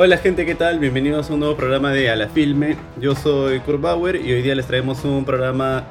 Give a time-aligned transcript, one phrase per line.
[0.00, 0.78] Hola gente, ¿qué tal?
[0.78, 2.76] Bienvenidos a un nuevo programa de A la Filme.
[3.00, 5.88] Yo soy Kurt Bauer y hoy día les traemos un programa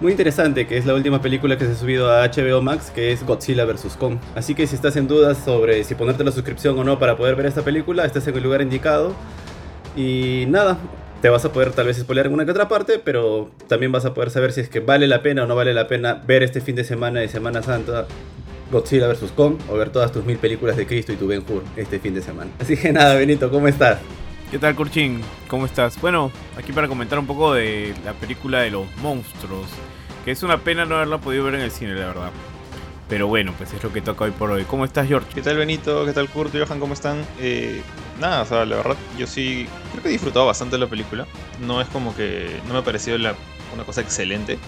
[0.00, 3.12] muy interesante que es la última película que se ha subido a HBO Max que
[3.12, 3.98] es Godzilla vs.
[3.98, 4.16] Kong.
[4.34, 7.36] Así que si estás en dudas sobre si ponerte la suscripción o no para poder
[7.36, 9.14] ver esta película, estás en el lugar indicado.
[9.94, 10.78] Y nada,
[11.20, 14.06] te vas a poder tal vez spoiler en una que otra parte, pero también vas
[14.06, 16.42] a poder saber si es que vale la pena o no vale la pena ver
[16.42, 18.06] este fin de semana de Semana Santa
[18.70, 19.32] Godzilla vs.
[19.32, 22.14] Kong o ver todas tus mil películas de Cristo y tu Ben Hur este fin
[22.14, 22.50] de semana.
[22.58, 23.98] Así que nada, Benito, ¿cómo estás?
[24.50, 25.20] ¿Qué tal, Kurchin?
[25.48, 26.00] ¿Cómo estás?
[26.00, 29.66] Bueno, aquí para comentar un poco de la película de los monstruos,
[30.24, 32.30] que es una pena no haberla podido ver en el cine, la verdad.
[33.08, 34.64] Pero bueno, pues es lo que toca hoy por hoy.
[34.64, 35.28] ¿Cómo estás, George?
[35.34, 36.04] ¿Qué tal, Benito?
[36.06, 36.52] ¿Qué tal, Kurt?
[36.52, 37.24] Johan, ¿cómo están?
[37.40, 37.82] Eh,
[38.20, 41.26] nada, o sea, la verdad, yo sí creo que he disfrutado bastante de la película.
[41.60, 44.58] No es como que no me ha parecido una cosa excelente.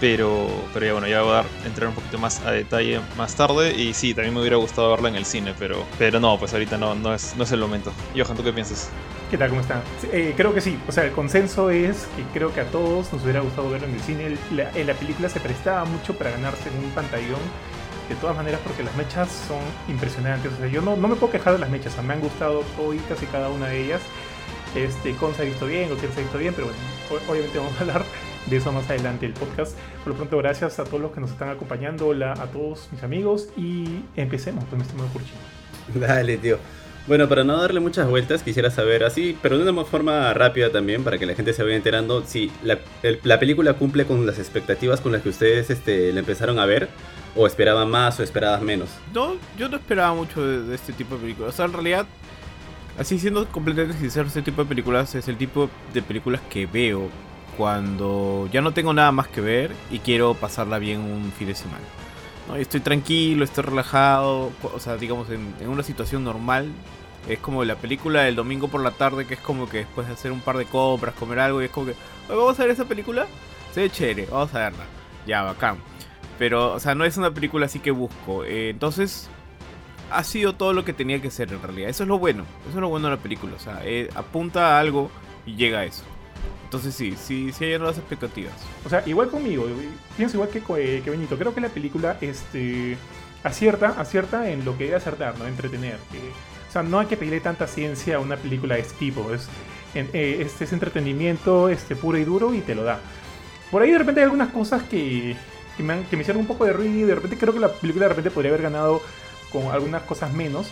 [0.00, 3.34] Pero, pero ya bueno, ya voy a dar, entrar un poquito más a detalle más
[3.34, 3.74] tarde.
[3.74, 6.76] Y sí, también me hubiera gustado verla en el cine, pero, pero no, pues ahorita
[6.76, 7.92] no, no, es, no es el momento.
[8.14, 8.90] Johan, ¿tú qué piensas?
[9.30, 9.48] ¿Qué tal?
[9.48, 9.82] ¿Cómo están?
[10.12, 10.78] Eh, creo que sí.
[10.86, 13.94] O sea, el consenso es que creo que a todos nos hubiera gustado verlo en
[13.94, 14.36] el cine.
[14.52, 17.40] La, la película se prestaba mucho para ganarse en un pantallón.
[18.08, 19.58] De todas maneras, porque las mechas son
[19.88, 20.52] impresionantes.
[20.52, 21.92] O sea, yo no, no me puedo quejar de las mechas.
[21.94, 24.02] O sea, me han gustado todas y cada una de ellas.
[24.76, 27.74] Este, Con se ha visto bien, Godzilla se ha visto bien, pero bueno, obviamente vamos
[27.78, 28.04] a hablar
[28.46, 29.76] de eso más adelante el podcast.
[30.02, 33.02] Por lo pronto, gracias a todos los que nos están acompañando, hola a todos mis
[33.02, 35.38] amigos y empecemos con este nuevo curchino.
[35.94, 36.58] Dale, tío.
[37.06, 41.04] Bueno, para no darle muchas vueltas, quisiera saber así, pero de una forma rápida también,
[41.04, 42.78] para que la gente se vaya enterando, si la,
[43.22, 46.88] la película cumple con las expectativas con las que ustedes este, la empezaron a ver,
[47.36, 48.88] o esperaban más o esperaban menos.
[49.14, 51.54] No, yo no esperaba mucho de, de este tipo de películas.
[51.54, 52.06] O sea, en realidad,
[52.98, 57.08] así siendo completamente sincero, este tipo de películas es el tipo de películas que veo
[57.56, 61.54] cuando ya no tengo nada más que ver y quiero pasarla bien un fin de
[61.54, 61.84] semana.
[62.56, 66.70] Estoy tranquilo, estoy relajado, o sea, digamos, en, en, una situación normal.
[67.28, 70.12] Es como la película del domingo por la tarde, que es como que después de
[70.12, 71.94] hacer un par de compras, comer algo, y es como que,
[72.28, 73.26] vamos a ver esa película,
[73.72, 74.84] se ve chévere, vamos a verla.
[75.26, 75.78] Ya, bacán.
[76.38, 78.44] Pero, o sea, no es una película así que busco.
[78.44, 79.28] Eh, entonces,
[80.10, 81.90] ha sido todo lo que tenía que ser en realidad.
[81.90, 83.54] Eso es lo bueno, eso es lo bueno de la película.
[83.56, 85.10] O sea, eh, apunta a algo
[85.44, 86.04] y llega a eso.
[86.64, 88.54] Entonces sí, sí, sí hay nuevas expectativas.
[88.84, 89.66] O sea, igual conmigo,
[90.16, 90.60] pienso igual que,
[91.02, 91.38] que Benito.
[91.38, 92.96] Creo que la película este,
[93.44, 95.46] acierta, acierta en lo que debe acertar, ¿no?
[95.46, 95.94] Entretener.
[95.94, 96.32] Eh,
[96.68, 99.32] o sea, no hay que pedirle tanta ciencia a una película de este tipo.
[99.32, 99.48] Es,
[99.94, 103.00] eh, este es entretenimiento este, puro y duro y te lo da.
[103.70, 105.36] Por ahí de repente hay algunas cosas que,
[105.76, 107.60] que, me, han, que me hicieron un poco de ruido y de repente creo que
[107.60, 109.00] la película de repente podría haber ganado
[109.50, 110.68] con algunas cosas menos.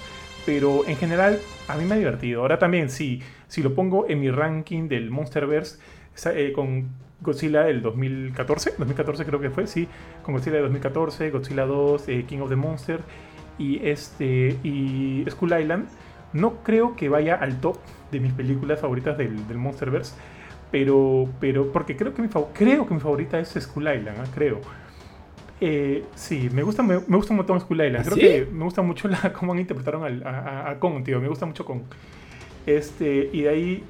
[0.47, 1.39] Pero en general
[1.69, 2.43] a mí me ha divertido.
[2.43, 5.79] Ahora también, si, si lo pongo en mi ranking del Monsterverse
[6.35, 6.89] eh, con
[7.21, 9.89] Godzilla del 2014, 2014 creo que fue, sí,
[10.23, 13.01] con Godzilla de 2014, Godzilla 2, eh, King of the Monster
[13.59, 15.89] y, este, y Skull Island,
[16.33, 17.79] no creo que vaya al top
[18.11, 20.15] de mis películas favoritas del, Monsterverse.
[20.71, 24.31] Pero, pero, porque creo que mi, creo que mi favorita es Skull Island, ¿eh?
[24.35, 24.61] creo.
[25.61, 28.05] Eh, sí, me gusta, me, me, gusta un montón Skull Island.
[28.05, 28.21] Creo ¿Sí?
[28.21, 31.21] que me gusta mucho la, cómo han interpretaron al, a, a, Kong, tío.
[31.21, 31.83] Me gusta mucho Kong.
[32.67, 33.85] Este, y de ahí,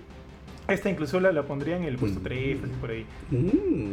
[0.69, 3.07] esta incluso la, la pondría en el puesto 3, así por ahí.
[3.31, 3.93] Mm.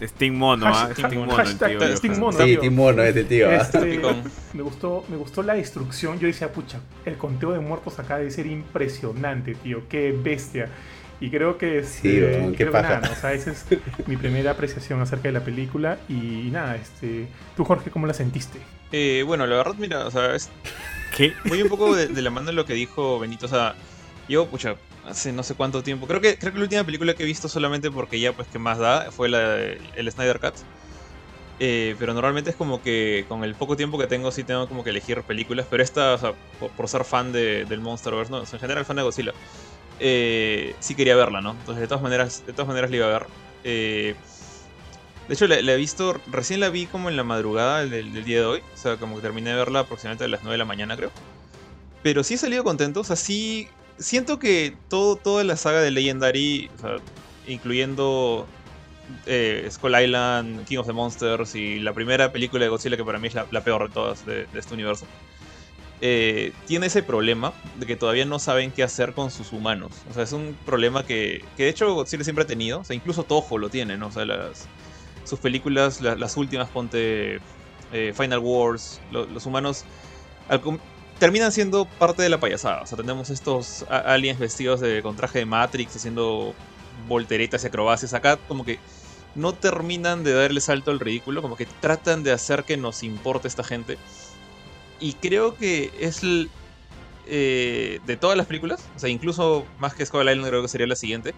[0.00, 0.72] Sting Mono, ¿ah?
[0.72, 1.96] Hashtag, Sting Mono, hashtag, el tío.
[1.96, 2.58] Sting Mono, Sí, tío.
[2.58, 3.50] Sting Mono es el tío.
[3.50, 3.56] ¿ah?
[3.56, 4.00] Este,
[4.54, 6.18] me, gustó, me gustó la destrucción.
[6.18, 9.82] Yo decía, pucha, el conteo de muertos acá debe ser impresionante, tío.
[9.88, 10.70] Qué bestia.
[11.20, 13.66] Y creo que este, sí, bueno, creo que nada, o sea, esa es
[14.06, 15.98] mi primera apreciación acerca de la película.
[16.08, 18.58] Y, nada, este, tú Jorge, ¿cómo la sentiste?
[18.90, 20.48] Eh, bueno, la verdad, mira, o sea, es...
[21.14, 21.34] ¿Qué?
[21.44, 23.74] Voy un poco de, de la mano de lo que dijo Benito, o sea,
[24.28, 24.76] yo, pucha,
[25.06, 27.48] hace no sé cuánto tiempo, creo que, creo que la última película que he visto
[27.48, 30.54] solamente porque ya, pues, que más da, fue la de, el Snyder Cut.
[31.62, 34.82] Eh, pero normalmente es como que con el poco tiempo que tengo sí tengo como
[34.82, 38.38] que elegir películas, pero esta, o sea, por, por ser fan de, del Monsterverse, no,
[38.38, 39.34] o sea, en general fan de Godzilla
[40.00, 41.52] eh, sí quería verla, ¿no?
[41.52, 43.26] Entonces de todas maneras, de todas maneras la iba a ver.
[43.64, 44.14] Eh,
[45.28, 48.46] de hecho, la, he visto, recién la vi como en la madrugada del, día de
[48.46, 48.60] hoy.
[48.74, 51.10] O sea, como que terminé de verla aproximadamente a las 9 de la mañana, creo.
[52.02, 53.00] Pero sí he salido contento.
[53.00, 53.68] O sea, sí.
[53.98, 56.70] Siento que todo, toda la saga de Legendary,
[57.46, 58.46] incluyendo
[59.26, 63.18] eh, Skull Island, King of the Monsters y la primera película de Godzilla, que para
[63.18, 65.06] mí es la, peor de todas de este universo
[66.00, 69.92] eh, tiene ese problema de que todavía no saben qué hacer con sus humanos.
[70.10, 72.80] O sea, es un problema que, que de hecho Godzilla siempre ha tenido.
[72.80, 74.06] O sea, incluso Toho lo tiene, ¿no?
[74.08, 74.24] O sea,
[75.24, 77.40] sus películas, la, las últimas, ponte
[77.92, 79.84] eh, Final Wars, lo, los humanos
[81.18, 82.82] terminan siendo parte de la payasada.
[82.82, 86.54] O sea, tenemos estos aliens vestidos de, con traje de Matrix haciendo
[87.06, 88.14] volteretas y acrobacias.
[88.14, 88.78] Acá como que
[89.34, 93.48] no terminan de darle salto al ridículo, como que tratan de hacer que nos importe
[93.48, 93.98] esta gente.
[95.00, 96.50] Y creo que es el,
[97.26, 100.86] eh, de todas las películas, o sea, incluso más que Skull Island creo que sería
[100.86, 101.34] la siguiente,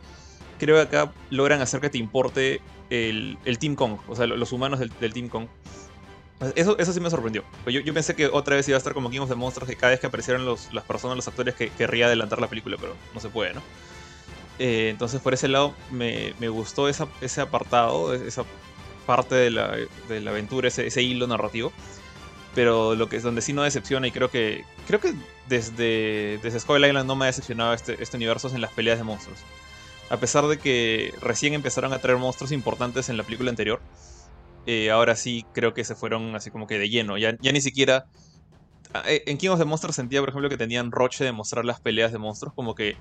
[0.59, 2.61] creo que acá logran hacer que te importe
[2.91, 5.47] el, el Team Kong, o sea, lo- los humanos del, del Team Kong.
[6.57, 7.45] Eso, eso sí me sorprendió.
[7.67, 9.77] Yo, yo pensé que otra vez iba a estar como King of the Monsters, que
[9.77, 12.97] cada vez que aparecieran los, las personas, los actores, que querría adelantar la película, pero
[13.15, 13.63] no se puede, ¿no?
[14.59, 18.43] Eh, entonces, por ese lado, me, me gustó esa- ese apartado, esa
[19.07, 19.77] parte de la,
[20.09, 21.73] de la aventura, ese, ese hilo narrativo.
[22.55, 25.15] Pero lo que es donde sí no decepciona, y creo que creo que
[25.49, 29.05] desde, desde Skull Island no me ha decepcionado este, este universo en las peleas de
[29.05, 29.39] monstruos.
[30.11, 33.81] A pesar de que recién empezaron a traer monstruos importantes en la película anterior,
[34.67, 37.17] eh, ahora sí creo que se fueron así como que de lleno.
[37.19, 38.05] Ya, ya ni siquiera.
[38.95, 41.65] ah, eh, En King of the Monsters sentía, por ejemplo, que tenían roche de mostrar
[41.65, 42.97] las peleas de monstruos, como que.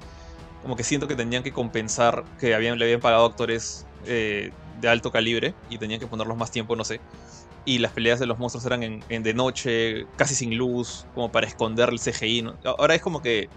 [0.62, 4.90] Como que siento que tenían que compensar que habían, le habían pagado actores eh, de
[4.90, 7.02] alto calibre y tenían que ponerlos más tiempo, no sé.
[7.66, 11.32] Y las peleas de los monstruos eran en, en de noche, casi sin luz, como
[11.32, 12.42] para esconder el CGI.
[12.42, 12.60] ¿no?
[12.64, 13.50] Ahora es como que.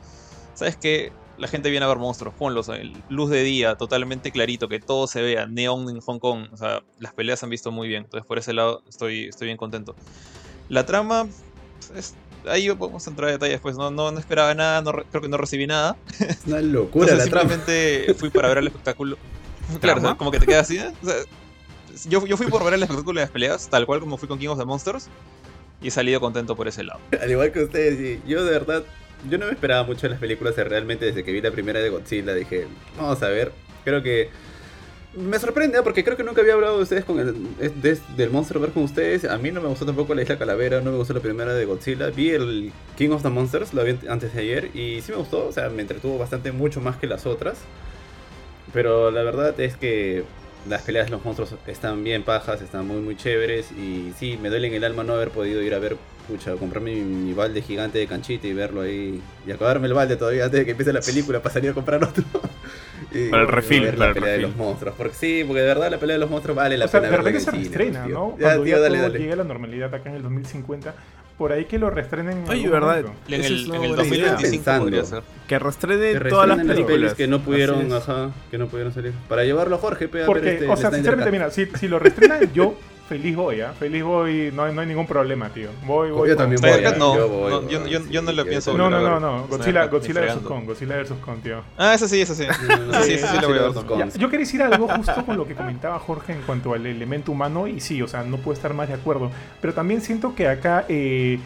[0.55, 1.11] ¿Sabes qué?
[1.37, 2.71] La gente viene a ver monstruos, ponlos,
[3.09, 6.81] luz de día, totalmente clarito, que todo se vea, neón en Hong Kong, o sea,
[7.01, 9.97] las peleas se han visto muy bien, entonces por ese lado estoy, estoy bien contento.
[10.69, 11.27] La trama,
[11.89, 12.15] pues, es-
[12.49, 15.29] ahí podemos entrar a detalles, pues no, no, no esperaba nada, no re- creo que
[15.29, 17.51] no recibí nada, Es una locura entonces la trama.
[17.51, 19.17] simplemente fui para ver el espectáculo.
[19.81, 20.17] Claro, o sea, ¿Trama?
[20.19, 20.93] como que te quedas así, ¿eh?
[21.03, 21.17] O sea,
[22.09, 24.39] yo, yo fui por ver el espectáculo de las peleas, tal cual como fui con
[24.39, 25.09] King of the Monsters,
[25.83, 27.01] y he salido contento por ese lado.
[27.21, 28.85] Al igual que ustedes, sí, yo de verdad,
[29.31, 31.81] yo no me esperaba mucho de las películas, eh, realmente desde que vi la primera
[31.81, 33.53] de Godzilla dije, vamos a ver,
[33.85, 34.31] creo que
[35.17, 35.83] me sorprende, ¿eh?
[35.85, 39.25] porque creo que nunca había hablado de ustedes con el, es- de- del con ustedes,
[39.25, 41.65] a mí no me gustó tampoco la Isla Calavera, no me gustó la primera de
[41.65, 45.19] Godzilla, vi el King of the Monsters, lo vi antes de ayer, y sí me
[45.19, 47.59] gustó, o sea, me entretuvo bastante, mucho más que las otras,
[48.73, 50.25] pero la verdad es que
[50.69, 54.49] las peleas de los monstruos están bien pajas, están muy muy chéveres y sí, me
[54.49, 55.97] duele en el alma no haber podido ir a ver,
[56.29, 60.17] pucha, comprarme mi, mi balde gigante de canchita y verlo ahí y acabarme el balde
[60.17, 62.25] todavía antes de que empiece la película para salir a comprar otro.
[63.13, 64.43] Y Para el refill, ver para la el pelea de refill.
[64.43, 66.89] los monstruos, porque sí, porque de verdad la pelea de los monstruos vale la o
[66.89, 68.15] sea, pena de verla en repente se reestrena, tío.
[68.15, 68.37] ¿no?
[68.39, 69.19] Ya, Cuando tío, ya dale, todo dale.
[69.19, 70.95] llegue a la normalidad acá en el 2050,
[71.39, 72.39] por ahí que lo reestrenen.
[72.45, 73.01] en Oye, ¿verdad?
[73.29, 74.33] En el, es una en el buena idea.
[74.33, 75.05] 2025 podría Pensando.
[75.05, 75.23] ser.
[75.49, 77.15] Que restrene Que todas las películas.
[77.15, 79.13] que no pudieron, ajá, que no pudieron salir.
[79.29, 81.89] Para llevarlo a Jorge, pe, a ver Porque, este, o sea, sinceramente, mira, si, si
[81.89, 82.77] lo reestrenan, yo
[83.09, 83.73] feliz voy, ¿ah?
[83.79, 85.69] Feliz voy, no, hay- no hay ningún problema, tío.
[85.87, 86.29] Voy, voy.
[86.29, 88.37] Yo también Snyder voy, no, yo voy, no, voy, yo, yo- sí, yo no le
[88.39, 88.77] yo pienso.
[88.77, 89.47] No, no, no, no.
[89.47, 90.39] Godzilla, Godzilla vs.
[90.45, 91.13] Kong, Godzilla vs.
[91.25, 91.63] Kong, tío.
[91.77, 92.45] Ah, ese sí, ese sí.
[92.45, 93.63] Sí, ese sí lo voy a
[94.05, 94.13] ver.
[94.19, 97.67] yo quería decir algo justo con lo que comentaba Jorge en cuanto al elemento humano,
[97.69, 99.31] y sí, o sea, no puedo estar más de acuerdo.
[99.61, 101.39] Pero también siento que acá eh,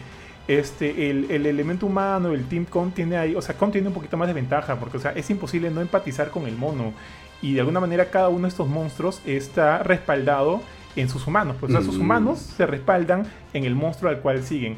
[0.47, 3.93] este, el, el elemento humano, el Team Con tiene ahí, o sea, Con tiene un
[3.93, 6.93] poquito más de ventaja, porque o sea, es imposible no empatizar con el mono.
[7.41, 10.61] Y de alguna manera cada uno de estos monstruos está respaldado
[10.99, 11.55] en sus humanos.
[11.59, 12.01] Pues, o sea, sus Mm.
[12.01, 14.77] humanos se respaldan en el monstruo al cual siguen.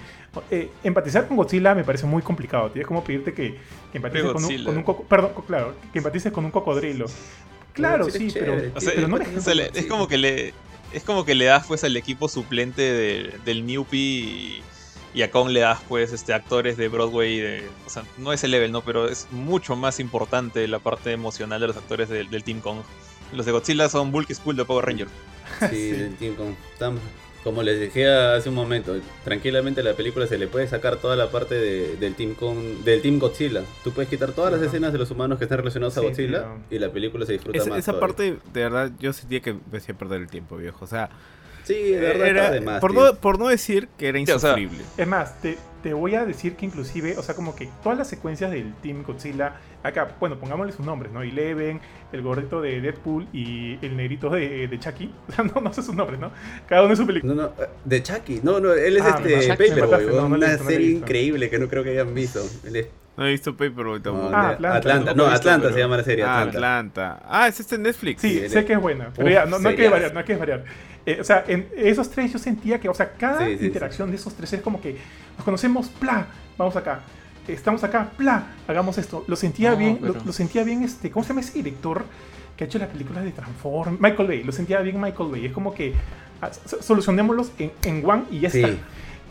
[0.49, 2.81] Eh, empatizar con Godzilla me parece muy complicado, tío.
[2.81, 3.57] Es como pedirte que,
[3.91, 7.05] que empatices con un, con un coco- perdón, claro, que empatices con un cocodrilo.
[7.73, 9.85] Claro, sí, es pero, chévere, O sea, pero no empatiza o sea, le- con es
[9.87, 10.53] como que le
[10.93, 14.61] es como que le das pues al equipo suplente de- del Newpie y,
[15.13, 18.43] y a Kong le das pues este actores de Broadway de, o sea, no es
[18.43, 22.29] el level, no, pero es mucho más importante la parte emocional de los actores del,
[22.29, 22.79] del Team Kong.
[23.33, 25.11] Los de Godzilla son Bulky School de Power Rangers.
[25.69, 26.53] Sí, del Team Kong.
[26.79, 26.97] Tam-
[27.43, 31.15] Como les dije hace un momento, tranquilamente a la película se le puede sacar toda
[31.15, 33.63] la parte de- del Team Kong, del Team Godzilla.
[33.83, 36.39] Tú puedes quitar todas las escenas de los humanos que están relacionados a Sí, Godzilla
[36.43, 36.77] tío.
[36.77, 37.79] y la película se disfruta más.
[37.79, 37.99] esa todavía.
[37.99, 40.85] parte, de verdad, yo sentía que me hacía perder el tiempo, viejo.
[40.85, 41.09] O sea,
[41.63, 42.79] Sí, de verdad era- está de más.
[42.79, 43.01] por, tío.
[43.05, 44.79] no, por no decir que era o sea, insufrible.
[44.97, 48.07] Es más, te, te voy a decir que inclusive, o sea, como que todas las
[48.07, 51.21] secuencias del Team Godzilla, acá, bueno, pongámosle sus nombres, ¿no?
[51.21, 51.79] Eleven,
[52.11, 55.13] el gordito de Deadpool y el negrito de, de Chucky.
[55.29, 56.31] O sea, no, no sé sus nombres, ¿no?
[56.67, 57.33] Cada uno de su película.
[57.33, 58.41] No, no, eh, de Chucky.
[58.43, 61.91] No, no, él es Ah, este Paperboy, no, una serie increíble que no creo que
[61.91, 62.41] hayan visto.
[62.65, 64.29] Él es- No he visto Paperboy tampoco.
[64.29, 65.13] no, Ah, Atlanta, Atlanta.
[65.13, 66.23] No, Atlanta pero- se llama la serie.
[66.23, 66.57] Ah, Atlanta.
[67.11, 67.23] Atlanta.
[67.29, 68.21] Ah, es este en Netflix.
[68.21, 70.19] Sí, Sí, sé que es buena, pero Uf, ya, no, no hay que variar, no
[70.19, 70.63] hay que variar.
[71.05, 74.09] Eh, o sea, en esos tres yo sentía que, o sea, cada Sí, sí, interacción
[74.11, 74.97] de esos tres es como que
[75.35, 76.27] nos conocemos, pla,
[76.57, 76.99] vamos acá,
[77.47, 79.25] estamos acá, pla, hagamos esto.
[79.27, 82.03] Lo sentía No, bien, pero- lo, lo sentía bien, este, ¿cómo se llama ese director
[82.55, 83.97] que ha hecho las películas de Transform?
[83.99, 85.47] Michael Bay, lo sentía bien Michael Bay.
[85.47, 85.93] Es como que
[86.41, 88.61] ah, so- solucionémoslos en, en one y ya Sí.
[88.63, 88.77] está.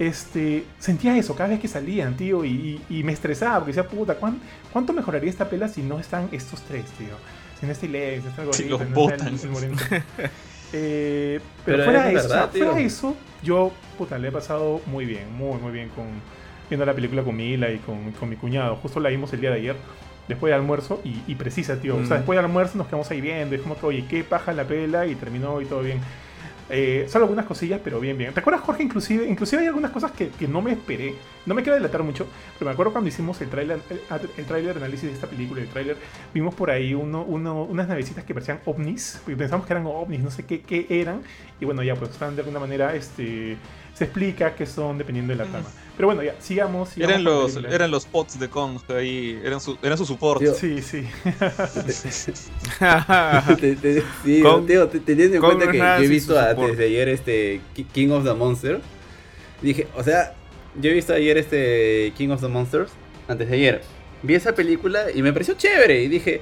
[0.01, 3.87] Este, sentía eso cada vez que salían, tío, y, y- y me estresaba porque decía,
[3.89, 4.41] puta, ¿cuán-
[4.73, 7.15] ¿cuánto mejoraría esta pela si no están estos tres, tío?
[7.61, 10.01] Si no está Ilex, si no está el Si gordito, los no está el- botan.
[10.73, 14.81] Eh, pero, Pero fuera, es de eso, verdad, fuera eso, yo puta, le he pasado
[14.87, 16.05] muy bien, muy, muy bien con
[16.69, 18.77] viendo la película con Mila y con, con mi cuñado.
[18.77, 19.77] Justo la vimos el día de ayer,
[20.29, 21.97] después de almuerzo, y, y precisa, tío.
[21.97, 22.21] O sea, Mm.
[22.21, 25.07] después del almuerzo nos quedamos ahí viendo, es como que, oye, qué paja la pela,
[25.09, 25.99] y terminó y todo bien.
[26.73, 28.33] Eh, solo algunas cosillas, pero bien, bien.
[28.33, 28.85] ¿Te acuerdas, Jorge?
[28.85, 31.15] Inclusive, inclusive hay algunas cosas que, que no me esperé.
[31.45, 32.27] no me quiero delatar mucho,
[32.59, 35.97] pero me acuerdo cuando hicimos el tráiler el, el análisis de esta película, el tráiler,
[36.33, 40.21] vimos por ahí uno, uno, unas navecitas que parecían ovnis, porque pensamos que eran ovnis,
[40.21, 41.23] no sé qué, qué eran,
[41.61, 43.57] y bueno, ya pues están de alguna manera, este,
[43.95, 45.69] se explica que son dependiendo de la trama.
[46.01, 46.89] Pero bueno, ya, sigamos.
[46.89, 50.41] sigamos Eran los, eran los pots de Kong ahí, eran su, eran su support.
[50.41, 51.07] Tío, Sí, sí.
[53.61, 56.55] Te- te- sí, Con- tío, te- teniendo en con cuenta que yo he visto a-
[56.55, 58.81] desde ayer este Ki- King of the Monster,
[59.61, 60.33] dije, o sea,
[60.81, 62.91] yo he visto ayer este King of the Monsters,
[63.29, 63.83] antes de ayer,
[64.23, 66.41] vi esa película y me pareció chévere y dije,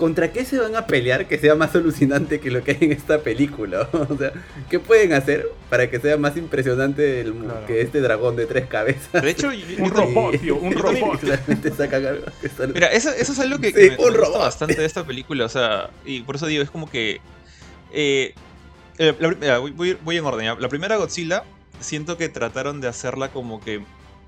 [0.00, 2.92] ¿contra qué se van a pelear que sea más alucinante que lo que hay en
[2.92, 3.86] esta película?
[3.92, 4.32] o sea,
[4.70, 7.66] ¿qué pueden hacer para que sea más impresionante el- Claro.
[7.66, 9.22] que este dragón de tres cabezas?
[9.22, 11.20] De hecho, yo Un robot, tío, un robot.
[11.20, 14.12] Claramente sacan algo que está- Mira, eso, eso es algo que, Sí, que me, un
[14.14, 17.20] me gusta bastante de esta película, o sea, y por eso digo, es como que...
[17.92, 18.34] eh,
[18.98, 20.54] eh, la- mira, voy, voy- voy en orden, ya.
[20.54, 21.44] La primera Godzilla,
[21.78, 23.82] siento que trataron de hacerla como que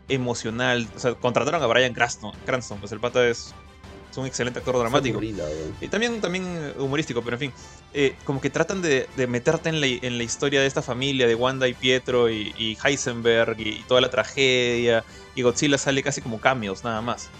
[0.08, 3.54] emocional, o sea, contrataron a Brian Cranston, Cranston pues el pata es,
[4.12, 5.14] es un excelente actor dramático.
[5.16, 5.44] aburrida.
[5.80, 7.52] Y también, también humorístico, pero en fin.
[7.94, 11.26] eh, como que tratan de, de meterte en la, en la historia de esta familia,
[11.26, 15.04] de Wanda y Pietro y, y Heisenberg y, y toda la tragedia.
[15.34, 17.30] Y Godzilla sale casi como cameos, nada más.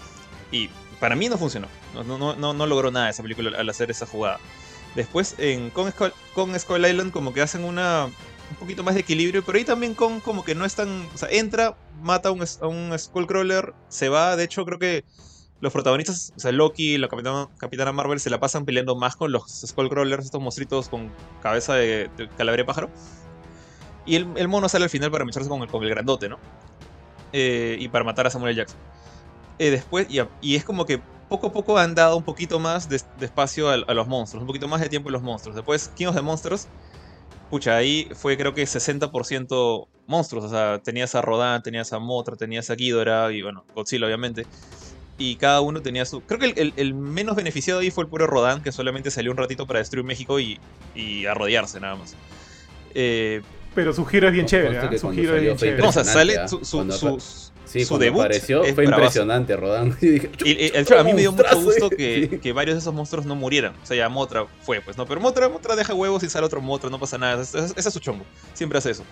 [0.51, 1.67] Y para mí no funcionó.
[1.93, 4.39] No, no, no, no, logró nada esa película al hacer esa jugada.
[4.95, 9.43] Después en Skull, Kong Skull Island como que hacen una un poquito más de equilibrio,
[9.43, 11.09] pero ahí también Kong como que no es tan...
[11.13, 14.35] O sea, entra, mata a un, a un Skullcrawler, se va.
[14.35, 15.05] De hecho, creo que
[15.63, 19.31] los protagonistas, o sea, Loki y la Capitana, Marvel se la pasan peleando más con
[19.31, 21.09] los Skullcrawlers, estos monstruitos con
[21.41, 22.89] cabeza de, de pájaro.
[24.05, 26.37] Y el, el mono sale al final para mecharse con el, con el grandote, ¿no?
[27.31, 28.57] Eh, y para matar a Samuel.
[28.57, 28.77] Jackson.
[29.57, 32.89] Eh, después, y, y es como que poco a poco han dado un poquito más
[32.89, 35.55] de, espacio a, a los monstruos, un poquito más de tiempo a los monstruos.
[35.55, 36.67] Después, King of the Monsters,
[37.49, 40.43] pucha, ahí fue creo que 60% monstruos.
[40.43, 44.45] O sea, tenías a Rodan, tenías a Motra, tenías a Ghidorah y bueno, Godzilla obviamente.
[45.17, 46.21] Y cada uno tenía su...
[46.21, 49.31] Creo que el, el- el menos beneficiado ahí fue el puro Rodan, que solamente salió
[49.31, 50.59] un ratito para destruir México y,
[50.95, 52.15] y arrodillarse nada más.
[52.95, 53.41] Eh,
[53.75, 54.89] Pero su giro es bien chévere, ¿ah?
[54.97, 55.81] Su giro es bien chévere.
[55.81, 56.65] no, o sea, sale su, ¿ah?
[56.65, 57.19] su, Cuando su,
[57.65, 58.95] Sí, su debut apareció fue bravazo.
[58.97, 59.97] impresionante, Rodan.
[60.01, 60.07] Y
[60.45, 63.35] Y, hecho, a mí me dio mucho gusto que, que varios de esos monstruos no
[63.35, 63.73] murieran.
[63.81, 65.07] O sea, ya Motra fue, pues, ¿no?
[65.07, 67.41] Pero Motra, Motra deja huevos y sale otro Motra, no pasa nada.
[67.41, 68.25] Ese, es su chongo.
[68.53, 69.03] Siempre hace eso.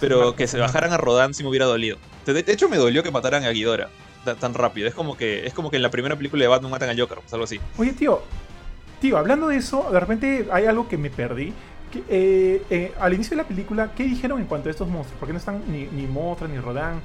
[0.00, 1.96] Pero que se bajaran a Rodan sí me hubiera dolido.
[2.26, 3.88] De, de hecho, me dolió que mataran a Ghidorah
[4.24, 4.88] ta- tan rápido.
[4.88, 7.18] Es como que es como que en la primera película de Batman matan a Joker,
[7.20, 7.60] pues algo así.
[7.78, 8.22] Oye, tío,
[9.00, 11.52] tío, hablando de eso, de repente hay algo que me perdí.
[11.92, 15.18] Que, eh, eh, al inicio de la película, ¿qué dijeron en cuanto a estos monstruos?
[15.20, 17.00] ¿Por qué no están ni, ni Mothra ni Rodan?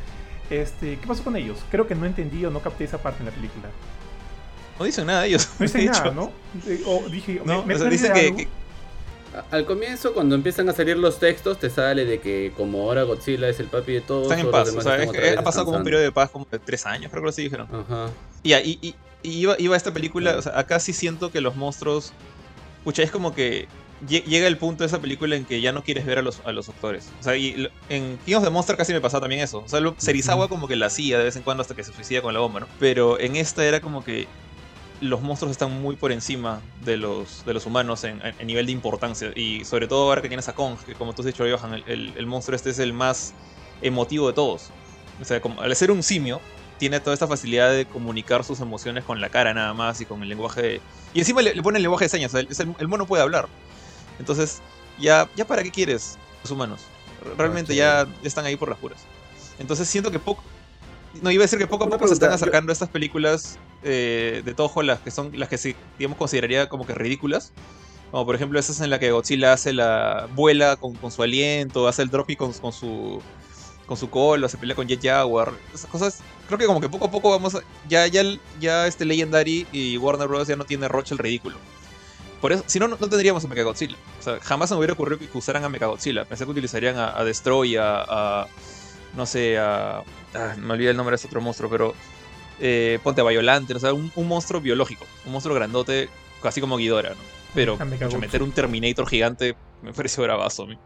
[0.49, 1.63] Este, ¿Qué pasó con ellos?
[1.69, 3.69] Creo que no entendí o no capté esa parte en la película.
[4.79, 5.47] No dicen nada de ellos.
[5.59, 6.09] No dicen nada.
[6.11, 6.31] ¿no?
[6.65, 8.47] Eh, O dije, No, me, me o sea, perdí dicen que, que-
[9.51, 13.47] Al comienzo, cuando empiezan a salir los textos, te sale de que como ahora Godzilla
[13.47, 14.69] es el papi de todos, están en paz.
[14.75, 17.23] O sea, es ha pasado como un periodo de paz como de tres años, creo
[17.23, 17.67] que así dijeron.
[17.71, 18.09] Ajá.
[18.43, 21.55] Y, y, y- y iba, iba esta película, o sea, acá sí siento que los
[21.55, 22.13] monstruos.
[22.85, 23.67] Pucha, es como que
[24.07, 26.39] lle- llega el punto de esa película en que ya no quieres ver a los,
[26.45, 27.09] a los actores.
[27.19, 29.59] O sea, y lo- en King of the Monster casi me pasaba también eso.
[29.59, 31.91] O sea, lo- Serizawa como que la hacía de vez en cuando hasta que se
[31.93, 32.67] suicida con la bomba, ¿no?
[32.79, 34.27] Pero en esta era como que
[35.01, 38.71] los monstruos están muy por encima de los, de los humanos en, en nivel de
[38.71, 39.31] importancia.
[39.35, 41.83] Y sobre todo ahora que tienes a Kong, que como tú has dicho, Johan, el,
[41.87, 43.33] el- el monstruo este es el más
[43.81, 44.69] emotivo de todos.
[45.21, 46.41] O sea, como, al ser un simio,
[46.77, 50.21] tiene toda esta facilidad de comunicar sus emociones con la cara nada más y con
[50.23, 50.81] el lenguaje de...
[51.13, 53.23] Y encima le, le pone el lenguaje de señas, o sea, el, el mono puede
[53.23, 53.47] hablar.
[54.17, 54.61] Entonces,
[54.99, 56.81] ya, ya para qué quieres los humanos.
[57.37, 58.99] Realmente ya están ahí por las puras.
[59.59, 60.41] Entonces siento que poco...
[61.21, 64.41] No, iba a decir que poco a poco se están acercando a estas películas eh,
[64.43, 67.51] de Toho, las que son las que digamos, consideraría como que ridículas.
[68.11, 71.87] Como por ejemplo esas en la que Godzilla hace la vuela con, con su aliento,
[71.87, 73.21] hace el dropping con, con su
[73.85, 75.51] con su cola, se pelea con Jet Jaguar.
[75.73, 78.23] Esas cosas, creo que como que poco a poco vamos a, ya ya
[78.59, 81.57] ya este Legendary y Warner Bros ya no tiene roche el ridículo.
[82.41, 83.95] Por eso, si no, no tendríamos a Mechagodzilla.
[84.19, 86.23] O sea, jamás se me hubiera ocurrido que usaran a Mechagodzilla.
[86.25, 88.47] Pensé que utilizarían a, a Destroy, a, a-
[89.15, 89.97] no sé, a,
[90.35, 91.93] ah, me olvidé el nombre de este otro monstruo, pero
[92.59, 96.09] eh, ponte a Violante, o sea, un, un monstruo biológico, un monstruo grandote,
[96.41, 97.15] casi como Ghidorah, ¿no?
[97.53, 98.19] Pero A pucha, Mechagodzilla.
[98.19, 100.77] meter un Terminator gigante me pareció bravazo mí.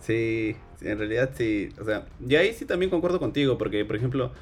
[0.00, 1.68] Sí, sí, en realidad sí.
[1.80, 4.32] O sea, y ahí sí también concuerdo contigo, porque por ejemplo,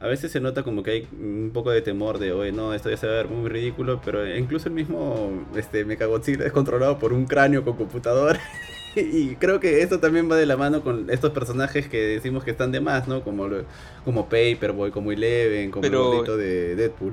[0.00, 2.90] a veces se nota como que hay un poco de temor de, oye, no, esto
[2.90, 6.98] ya se va a ver muy ridículo, pero incluso el mismo este, Mechagodzilla es controlado
[6.98, 8.40] por un cráneo con computadora.
[9.00, 12.50] y creo que eso también va de la mano con estos personajes que decimos que
[12.52, 13.22] están de más, ¿no?
[13.22, 13.64] Como, lo-
[14.04, 17.12] como Paperboy, como Eleven, como Pero- el gordito de Deadpool.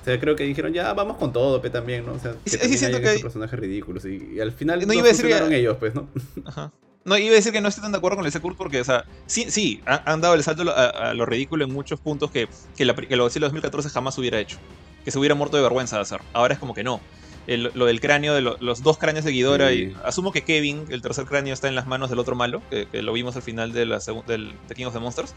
[0.00, 2.12] O sea, creo que dijeron, ya vamos con todo, pe, también, ¿no?
[2.14, 4.04] O sea, sí, también que hay- personajes ridículos.
[4.06, 6.08] Y, y al final No, iba a decir que- ellos, pues, ¿no?
[6.46, 6.72] Ajá.
[7.04, 8.84] No, iba a decir que no estoy tan de acuerdo con el Kurt porque, o
[8.84, 12.30] sea, sí, sí, han, han dado el salto a, a lo ridículo en muchos puntos
[12.30, 14.58] que, que, la, que lo Godzilla 2014 jamás hubiera hecho.
[15.04, 16.20] Que se hubiera muerto de vergüenza de hacer.
[16.34, 17.00] Ahora es como que no.
[17.46, 19.74] El- lo del cráneo, de lo- los dos cráneos de Ghidorah, Sí.
[19.74, 22.86] y asumo que Kevin, el tercer cráneo, está en las manos del otro malo, que,
[22.86, 25.34] que lo vimos al final de, la del, de King of the Monsters.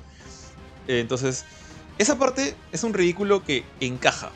[0.88, 1.46] Eh, entonces,
[1.98, 4.32] esa parte es un ridículo que encaja.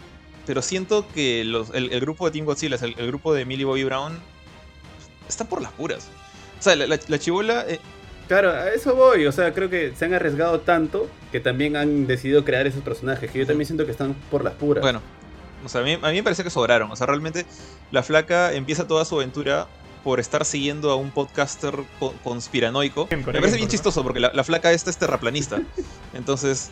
[0.46, 3.66] Pero siento que los- el, el grupo de Team Godzilla, el, el grupo de Millie
[3.66, 4.18] Bobby Brown,
[5.28, 6.08] está por las puras.
[6.60, 7.80] O sea, la, la, la chibola eh,
[8.28, 9.26] Claro, a eso voy.
[9.26, 13.32] O sea, creo que se han arriesgado tanto que también han decidido crear esos personajes.
[13.32, 14.82] Que yo también siento que están por las puras.
[14.82, 15.02] Bueno,
[15.66, 16.92] o sea, a mí, a mí me parece que sobraron.
[16.92, 17.46] O sea, realmente
[17.92, 19.68] la flaca empieza toda su aventura
[20.04, 23.08] por estar siguiendo a un podcaster co- conspiranoico.
[23.12, 23.72] Me parece bien ¿no?
[23.72, 25.62] chistoso porque la, la flaca esta es terraplanista.
[26.14, 26.70] Entonces,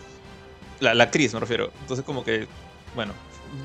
[0.79, 1.71] la, la actriz me refiero.
[1.81, 2.47] Entonces como que,
[2.95, 3.13] bueno,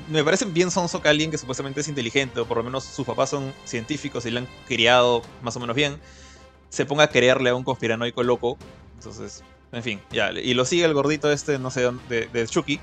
[0.09, 3.05] me parece bien sonso que alguien que supuestamente es inteligente, o por lo menos sus
[3.05, 5.99] papás son científicos y le han criado más o menos bien,
[6.69, 8.57] se ponga a creerle a un conspiranoico loco.
[8.95, 10.31] Entonces, en fin, ya.
[10.31, 12.79] Y lo sigue el gordito este, no sé, dónde- de, de Chucky.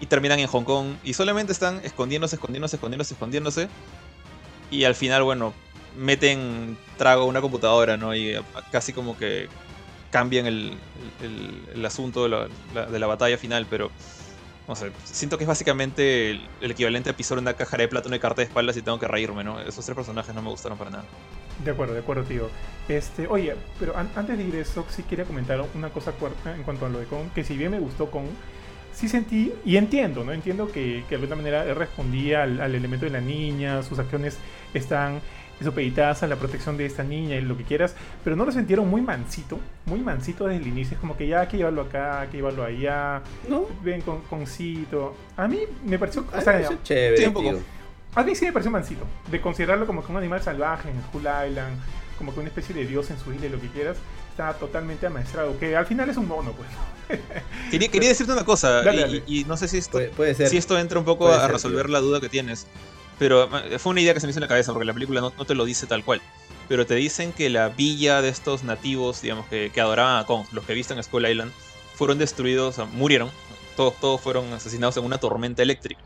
[0.00, 0.94] Y terminan en Hong Kong.
[1.04, 3.68] Y solamente están escondiéndose, escondiéndose, escondiéndose, escondiéndose.
[4.70, 5.52] Y al final, bueno,
[5.96, 8.14] meten trago a una computadora, ¿no?
[8.14, 9.48] Y a- casi como que
[10.10, 10.72] cambian el,
[11.74, 13.90] el- asunto de la, de la batalla final, pero
[14.66, 18.14] no sé, siento que es básicamente el, el equivalente a pisar una caja de plátano
[18.14, 19.58] y carta de espaldas y tengo que reírme, ¿no?
[19.60, 21.04] Esos tres personajes no me gustaron para nada.
[21.64, 22.50] De acuerdo, de acuerdo, tío.
[22.88, 26.32] Este, oye, pero an- antes de ir a eso, sí quería comentar una cosa cuer-
[26.54, 28.26] en cuanto a lo de Kong, que si bien me gustó Kong,
[28.98, 30.32] sí sentí, y entiendo, ¿no?
[30.32, 33.98] Entiendo que, que de alguna manera él respondía al, al elemento de la niña, sus
[33.98, 34.36] acciones
[34.74, 35.20] están
[35.62, 38.88] supeditadas a la protección de esta niña y lo que quieras, pero no lo sintieron
[38.88, 42.20] muy mansito, muy mansito desde el inicio, es como que ya hay que llevarlo acá,
[42.20, 43.66] hay que llevarlo allá, ¿No?
[43.82, 45.16] ven con concito.
[45.36, 47.58] A mí me pareció, o sea, chévere, Sí, un poco.
[48.14, 51.22] a mí sí me pareció mansito, de considerarlo como que un animal salvaje en Skull
[51.48, 51.76] Island,
[52.18, 53.96] como que una especie de dios en su isla y lo que quieras,
[54.38, 57.20] está totalmente amaestrado, que al final es un mono, pues.
[57.70, 59.22] Quería, quería decirte una cosa, Dale, y, dale.
[59.26, 60.48] y- y no sé si esto, Puede, puede ser.
[60.48, 61.92] si esto entra un poco Puede a ser, resolver tío.
[61.92, 62.66] la duda que tienes.
[63.18, 65.20] Pero eh, fue una idea que se me hizo en la cabeza, porque la película
[65.20, 66.20] no, no te lo dice tal cual.
[66.68, 70.46] Pero te dicen que la villa de estos nativos, digamos, que, que adoraban a Kong,
[70.52, 71.50] los que visten Skull Island,
[71.94, 73.30] fueron destruidos, o sea, murieron.
[73.76, 76.00] Todos, todos fueron asesinados en una tormenta eléctrica.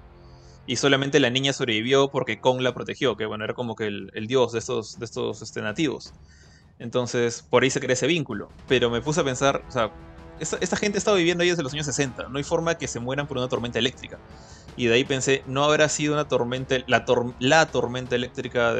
[0.66, 4.10] Y solamente la niña sobrevivió porque Kong la protegió, que bueno, era como que el,
[4.14, 6.14] el dios de estos, de estos este, nativos.
[6.78, 8.48] Entonces, por ahí se crea ese vínculo.
[8.68, 9.92] Pero me puse a pensar, o sea,
[10.40, 12.28] esta, gente ha estado viviendo ahí desde los años 60.
[12.28, 14.18] No hay forma que se mueran por una tormenta eléctrica.
[14.76, 18.74] Y de ahí pensé, no habrá sido una tormenta, la, tor- la tormenta eléctrica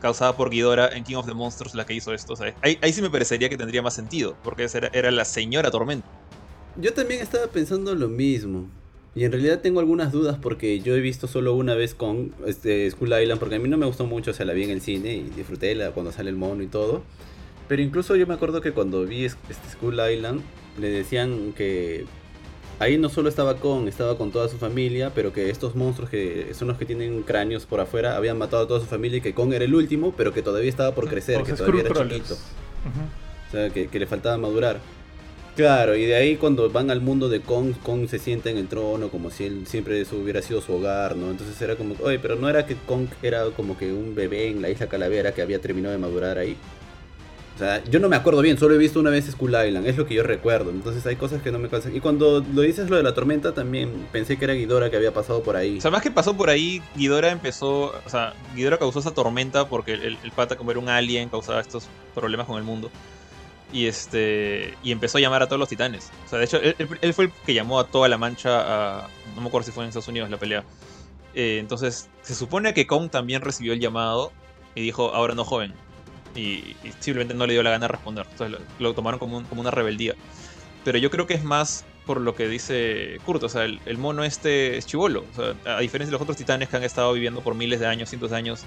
[0.00, 2.34] causada por Ghidorah en King of the Monsters la que hizo esto.
[2.34, 5.70] O sea, ahí, sí me parecería que tendría más sentido, porque era, era la señora
[5.70, 6.06] tormenta.
[6.76, 8.66] Yo también estaba pensando lo mismo.
[9.14, 12.88] Y en realidad tengo algunas dudas porque yo he visto solo una vez con este,
[12.88, 14.80] Skull Island, porque a mí no me gustó mucho, o sea, la vi en el
[14.80, 17.02] cine y disfruté cuando sale el mono y todo.
[17.68, 20.40] Pero incluso yo me acuerdo que cuando vi es- este Skull Island,
[20.80, 22.06] le decían que
[22.78, 26.54] ahí no solo estaba con, estaba con toda su familia, pero que estos monstruos que
[26.54, 29.34] son los que tienen cráneos por afuera habían matado a toda su familia y que
[29.34, 32.34] Kong era el último, pero que todavía estaba por crecer, Los que todavía era chiquito.
[33.48, 34.78] O sea, que, que le faltaba madurar.
[35.56, 38.68] Claro, y de ahí cuando van al mundo de Kong, Kong se sienta en el
[38.68, 41.32] trono como si él siempre eso hubiera sido su hogar, ¿no?
[41.32, 44.62] Entonces era como, oye, pero no era que Kong era como que un bebé en
[44.62, 46.56] la isla Calavera que había terminado de madurar ahí.
[47.58, 49.96] O sea, yo no me acuerdo bien, solo he visto una vez Skull Island, es
[49.96, 50.70] lo que yo recuerdo.
[50.70, 51.92] Entonces hay cosas que no me calzan.
[51.96, 55.12] Y cuando lo dices lo de la tormenta, también pensé que era Ghidorah que había
[55.12, 55.78] pasado por ahí.
[55.78, 57.92] O sea, más que pasó por ahí, Ghidorah empezó.
[58.06, 61.88] O sea, Ghidorah causó esa tormenta porque el, pata, como era un alien, causaba estos
[62.14, 62.92] problemas con el mundo.
[63.72, 64.74] Y este.
[64.84, 66.12] Y empezó a llamar a todos los titanes.
[66.26, 69.08] O sea, de hecho, él fue el que llamó a toda la mancha a.
[69.34, 70.62] No me acuerdo si fue en Estados Unidos la pelea.
[71.34, 74.30] Eh, entonces, se supone que Kong también recibió el llamado
[74.76, 75.74] y dijo, ahora no, joven.
[76.38, 78.26] Y, y simplemente no le dio la gana de responder.
[78.30, 80.14] Entonces lo, lo tomaron como, un- como una rebeldía.
[80.84, 83.42] Pero yo creo que es más por lo que dice Kurt.
[83.42, 85.24] O sea, el, el mono este es chivolo.
[85.32, 87.86] O sea, a diferencia de los otros titanes que han estado viviendo por miles de
[87.86, 88.62] años, cientos de años.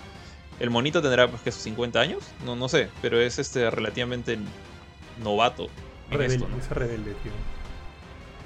[0.60, 4.38] El monito tendrá pues que sus 50 años, no, no sé, pero es este relativamente
[5.24, 5.70] novato
[6.12, 6.58] en Rebelde, esto, ¿no?
[6.58, 7.32] es rebelde, tío.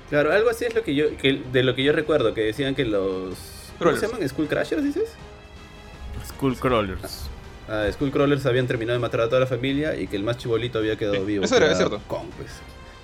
[0.09, 2.73] Claro, algo así es lo que yo, que, de lo que yo recuerdo, que decían
[2.75, 3.33] que los...
[3.79, 3.99] ¿Cómo Crawlers.
[3.99, 4.29] se llaman?
[4.29, 5.09] ¿Skull Crashers, dices?
[6.29, 7.29] Skullcrawlers.
[7.67, 10.79] Ah, Skullcrawlers habían terminado de matar a toda la familia y que el más chibolito
[10.79, 11.45] había quedado Sí, vivo.
[11.45, 11.99] eso era, es cierto.
[12.07, 12.51] Kong, pues.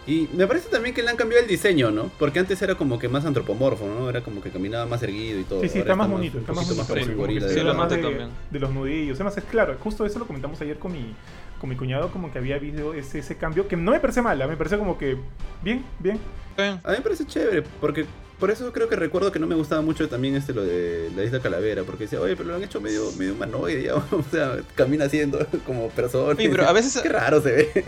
[0.07, 2.09] Y me parece también que le han cambiado el diseño, ¿no?
[2.17, 4.09] Porque antes era como que más antropomorfo, ¿no?
[4.09, 5.61] Era como que caminaba más erguido y todo.
[5.61, 6.93] Sí, sí, Ahora está más bonito, un está más bonito.
[6.95, 9.15] más que gorila de Sí, más de, de los nudillos.
[9.17, 11.13] Además, es claro, justo eso lo comentamos ayer con mi,
[11.59, 14.41] con mi cuñado, como que había habido ese, ese cambio, que no me parece mal,
[14.41, 14.47] ¿ah?
[14.47, 15.17] me parece como que
[15.63, 16.19] bien, bien.
[16.49, 16.79] Está bien.
[16.83, 18.05] A mí me parece chévere, porque
[18.41, 21.23] por eso creo que recuerdo que no me gustaba mucho también este lo de la
[21.23, 24.57] isla Calavera, porque decía, oye, pero lo han hecho medio, medio humanoide, ya, o sea,
[24.75, 26.35] camina haciendo como persona.
[26.37, 27.85] Sí, pero a veces- Qué raro se ve.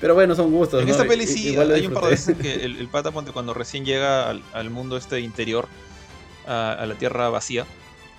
[0.00, 0.92] Pero bueno, son gustos, En ¿no?
[0.92, 3.84] esta peli sí igual hay un par de veces que el, el pata cuando recién
[3.84, 5.66] llega al, al mundo este interior,
[6.46, 7.66] a, a la tierra vacía,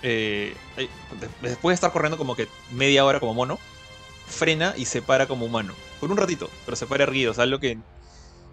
[0.04, 0.54] eh,
[1.42, 3.58] después de estar corriendo como que media hora como mono,
[4.28, 5.74] frena y se para como humano.
[6.00, 7.78] Por un ratito, pero se para erguido, o sea, algo que...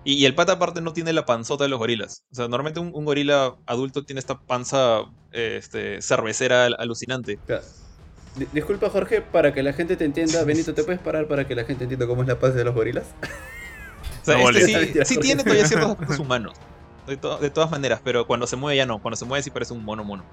[0.06, 2.22] Y, y el pata aparte no tiene la panzota de los gorilas.
[2.30, 5.00] O sea, normalmente un, un gorila adulto tiene esta panza
[5.32, 7.38] eh, este, cervecera al- alucinante.
[8.52, 11.64] Disculpa, Jorge, para que la gente te entienda, Benito, ¿te puedes parar para que la
[11.64, 13.06] gente entienda cómo es la paz de los gorilas?
[14.22, 16.54] O sea, No, este sí, sí tiene todavía ciertos aspectos humanos.
[17.06, 19.00] De, to- de todas maneras, pero cuando se mueve ya no.
[19.00, 20.24] Cuando se mueve sí parece un mono mono.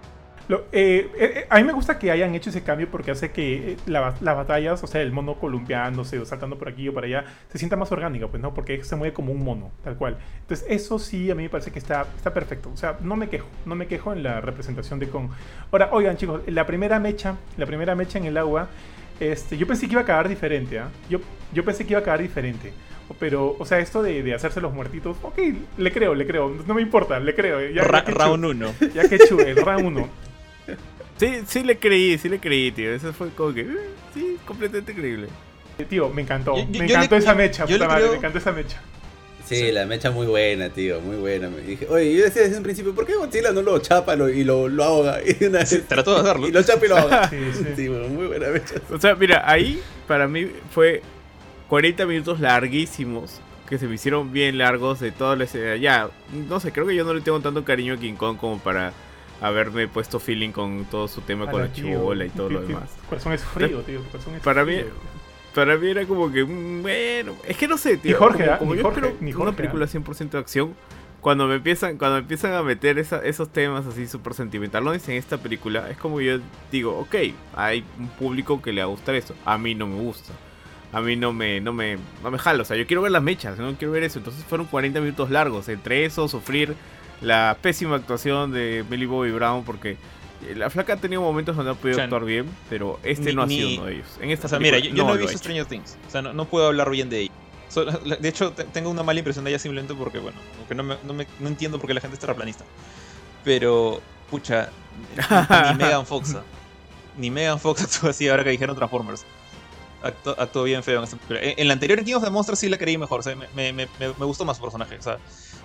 [0.49, 3.71] Lo- eh, eh, a mí me gusta que hayan hecho ese cambio porque hace que
[3.73, 7.07] eh, la- las batallas, o sea, el mono columpiándose o saltando por aquí o para
[7.07, 8.53] allá, se sienta más orgánica, pues, ¿no?
[8.53, 10.17] Porque se mueve como un mono, tal cual.
[10.41, 12.69] Entonces, eso sí, a mí me parece que está, está perfecto.
[12.73, 15.29] O sea, no me quejo, no me quejo en la representación de Kong.
[15.71, 18.67] Ahora, oigan, chicos, la primera mecha, la primera mecha en el agua,
[19.19, 20.89] este, yo pensé que iba a acabar diferente, ¿ah?
[21.09, 21.19] Yo,
[21.53, 22.73] yo pensé que iba a acabar diferente.
[23.19, 25.37] Pero, o sea, esto de, de hacerse los muertitos, ok,
[25.77, 27.61] le creo, le creo, no me importa, le creo.
[27.69, 28.73] Ya, ya Ra- que round 1.
[28.93, 30.09] Ya que chu, el round 1.
[31.17, 32.93] Sí, sí le creí, sí le creí, tío.
[32.93, 33.61] Eso fue como que.
[33.61, 33.67] eh,
[34.13, 35.27] sí, completamente creíble.
[35.89, 36.55] Tío, me encantó.
[36.55, 38.81] Yo- yo- me encantó le- esa mecha, yo puta madre, creo- me encantó esa mecha.
[39.45, 39.71] Sí, Sí.
[39.73, 41.49] la mecha muy buena, tío, muy buena.
[41.49, 44.29] Me dije, oye, yo decía desde un principio, ¿por qué Godzilla no lo chapa lo-
[44.29, 45.19] y lo, lo ahoga?
[45.25, 46.47] Y de una vez- Sí, trató de hacerlo.
[46.47, 47.29] Y lo chapa y lo ahoga.
[47.29, 47.65] Sí, sí.
[47.75, 48.75] Sí, bueno, muy buena mecha.
[48.89, 51.01] O sea, mira, ahí para mí fue
[51.67, 53.41] 40 minutos larguísimos.
[53.69, 55.77] Que se me hicieron bien largos de toda la escena.
[55.77, 56.09] Ya,
[56.49, 58.93] no sé, creo que yo no le tengo tanto cariño a King Kong como para
[59.43, 62.89] haberme puesto feeling con todo su tema con la chibola y todo tío, lo demás.
[63.01, 63.99] Tu corazón es frío, tío.
[64.01, 65.13] Tu corazón es Para mí- frío.
[65.53, 68.17] Para mí era como que, mm, bueno, es que no sé, tío.
[68.17, 68.57] Jorge, como, ¿ah?
[68.57, 70.73] como Ni yo Jorge, ni una Jorge, película 100% de acción,
[71.21, 75.37] cuando me empiezan cuando empiezan a meter esa- esos temas así súper sentimentalones en esta
[75.37, 76.39] película, es como yo
[76.71, 77.15] digo, ok,
[77.55, 79.35] hay un público que le va a gustar eso.
[79.45, 80.33] A mí no me gusta.
[80.91, 82.61] A mí no me, no me, no me jala.
[82.63, 84.19] O sea, yo quiero ver las mechas, no quiero ver eso.
[84.19, 85.69] Entonces fueron 40 minutos largos.
[85.69, 86.75] Entre eso, sufrir
[87.23, 89.97] la pésima actuación de Millie Bobby Brown, porque
[90.45, 93.29] eh, la flaca ha tenido momentos donde ha podido O sea, actuar bien, pero este
[93.29, 94.07] ni- no ha ni- sido uno de ellos.
[94.21, 95.37] En esta O sea, mira, yo, película yo no, he visto.
[95.37, 95.97] Stranger Things.
[96.07, 97.31] O sea, no, no puedo hablar bien de ella.
[97.69, 97.85] So-
[98.19, 100.97] de hecho, te- tengo una mala impresión de ella simplemente porque, bueno, porque no, me,
[101.03, 102.65] no, me- no entiendo por qué la gente es terraplanista.
[103.43, 104.69] Pero, pucha,
[105.71, 106.35] ni, Megan Fox.
[107.17, 109.25] Ni Megan Fox actuó así ahora que dijeron Transformers.
[110.01, 111.39] Actuó, actuó bien feo en esta película.
[111.41, 113.21] En, en la anterior, en King of the Monsters, sí la creí mejor.
[113.21, 114.97] O sea, me, me- me gustó más su personaje.
[114.97, 115.17] O sea,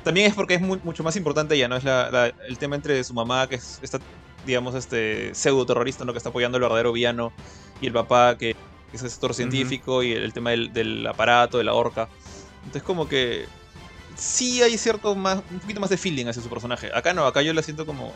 [0.05, 1.77] también es porque es mu- mucho más importante ella, ¿no?
[1.77, 3.99] Es la, la- el tema entre su mamá, que es esta,
[4.47, 6.13] digamos, este pseudo terrorista, ¿no?
[6.13, 7.33] Que está apoyando al verdadero villano,
[7.81, 8.55] y el papá, que,
[8.91, 12.09] que es asesor científico, y el, el tema del, del aparato, de la horca.
[12.59, 13.47] Entonces, como que
[14.17, 16.91] sí hay cierto más, un poquito más de feeling hacia su personaje.
[16.95, 18.13] Acá no, acá yo la siento como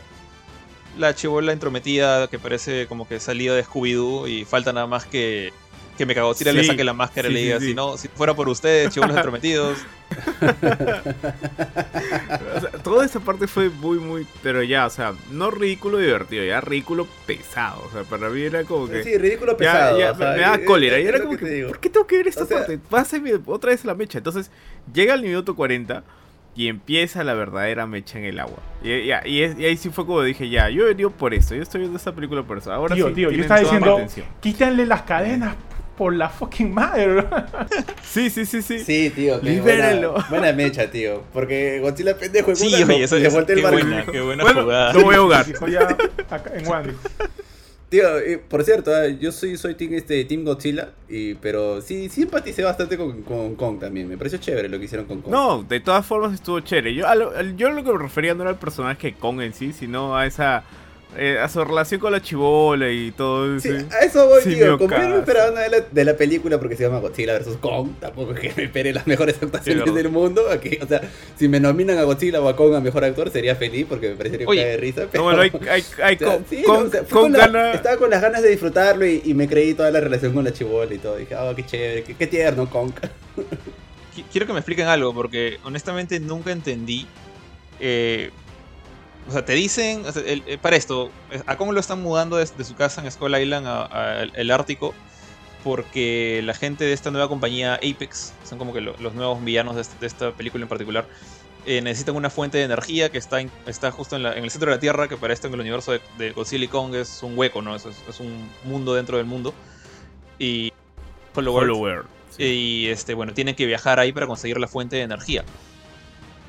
[0.97, 5.51] la chivola entrometida que parece como que salida de Scooby-Doo y falta nada más que
[5.97, 7.67] que me cagó, le Sí, saque la máscara y le diga, sí.
[7.67, 9.77] si no, si fuera por ustedes, chivolos entrometidos.
[12.55, 14.27] O sea, toda esa parte fue muy, muy.
[14.41, 17.83] Pero ya, o sea, no ridículo divertido, ya ridículo pesado.
[17.87, 19.03] O sea, para mí era como que.
[19.03, 19.97] Sí, ridículo pesado.
[19.99, 20.99] ya, o sea, me da es- cólera.
[20.99, 21.67] Y era como que que, te digo.
[21.69, 22.77] ¿por qué tengo que ver esta O sea- parte?
[22.89, 24.17] Pásame otra vez la mecha.
[24.19, 24.51] Entonces,
[24.93, 26.03] llega al minuto 40
[26.55, 28.59] y empieza la verdadera mecha en el agua.
[28.83, 31.55] Y, y, es- y ahí sí fue como dije, ya, yo he venido por esto.
[31.55, 32.71] Yo estoy viendo esta película por eso.
[32.71, 33.99] Ahora Tío, sí, tío, yo estaba diciendo,
[34.41, 35.55] quítanle las cadenas
[35.97, 37.25] por la fucking madre.
[38.03, 38.79] Sí, sí, sí, sí.
[38.79, 40.11] Sí, tío, Libérenlo.
[40.13, 41.23] buena, buena mecha, tío.
[41.33, 43.79] Porque Godzilla pendejo en Sí, oye, no, eso le es voltea el qué barco.
[43.87, 44.93] buena, qué buena Bueno, jugada.
[44.93, 45.19] lo voy a
[45.67, 45.87] ya
[46.29, 46.99] acá, en dijo.
[47.89, 52.09] Tío, eh, por cierto, ah, yo soy, soy team, este, team Godzilla, y, pero sí,
[52.09, 54.07] sí empaticé bastante con, con Kong también.
[54.09, 55.31] Me pareció chévere lo que hicieron con Kong.
[55.31, 56.95] No, de todas formas estuvo chévere.
[56.95, 59.53] Yo a lo, al- yo lo que me refería no era al personaje Kong en
[59.53, 60.63] sí, sino a esa
[61.17, 63.85] eh, a su relación con la chibola y todo Sí, eso.
[63.91, 64.77] a eso voy, Sí, tío.
[64.77, 67.57] Como yo no esperaba nada de la, de la película porque se llama Godzilla vs.
[67.61, 70.49] Kong, tampoco es que me espere las mejores actuaciones del mundo.
[70.49, 71.01] Aquí, o sea,
[71.37, 74.15] si me nominan a Godzilla o a Kong a mejor actor, sería feliz porque me
[74.15, 75.01] parecería Oye, que de risa.
[75.03, 77.09] No, Pero, bueno, hay, hay, hay o sea, Kong, sí, Kong- no, o sea, fui
[77.11, 79.91] Kong con la- gana- estaba con las ganas de disfrutarlo y, y me creí toda
[79.91, 81.17] la relación con la chibola y todo.
[81.17, 82.91] Dije, oh, qué chévere, qué, qué tierno, Kong.
[84.15, 87.07] Qui- Quiero que me expliquen algo, porque honestamente nunca entendí.
[87.79, 88.29] eh,
[89.27, 90.05] o sea, te dicen.
[90.05, 92.75] o sea, el- eh, para esto, eh, a cómo lo están mudando desde de su
[92.75, 94.93] casa en Skull Island a- a el- el Ártico.
[95.63, 99.75] Porque la gente de esta nueva compañía Apex, son como que lo- los nuevos villanos
[99.75, 101.07] de, este- de esta película en particular,
[101.65, 104.51] eh, necesitan una fuente de energía que está, en- está justo en, la- en el
[104.51, 106.95] centro de la Tierra, que para esto en el universo de, de Godzilla y Kong
[106.95, 107.77] es un hueco, ¿no?
[107.77, 107.85] Es,
[108.19, 109.53] un mundo dentro del mundo.
[110.37, 110.73] Y
[111.33, 111.55] Hollow
[112.35, 112.43] sí.
[112.43, 115.45] Y este, bueno, tienen que viajar ahí para conseguir la fuente de energía.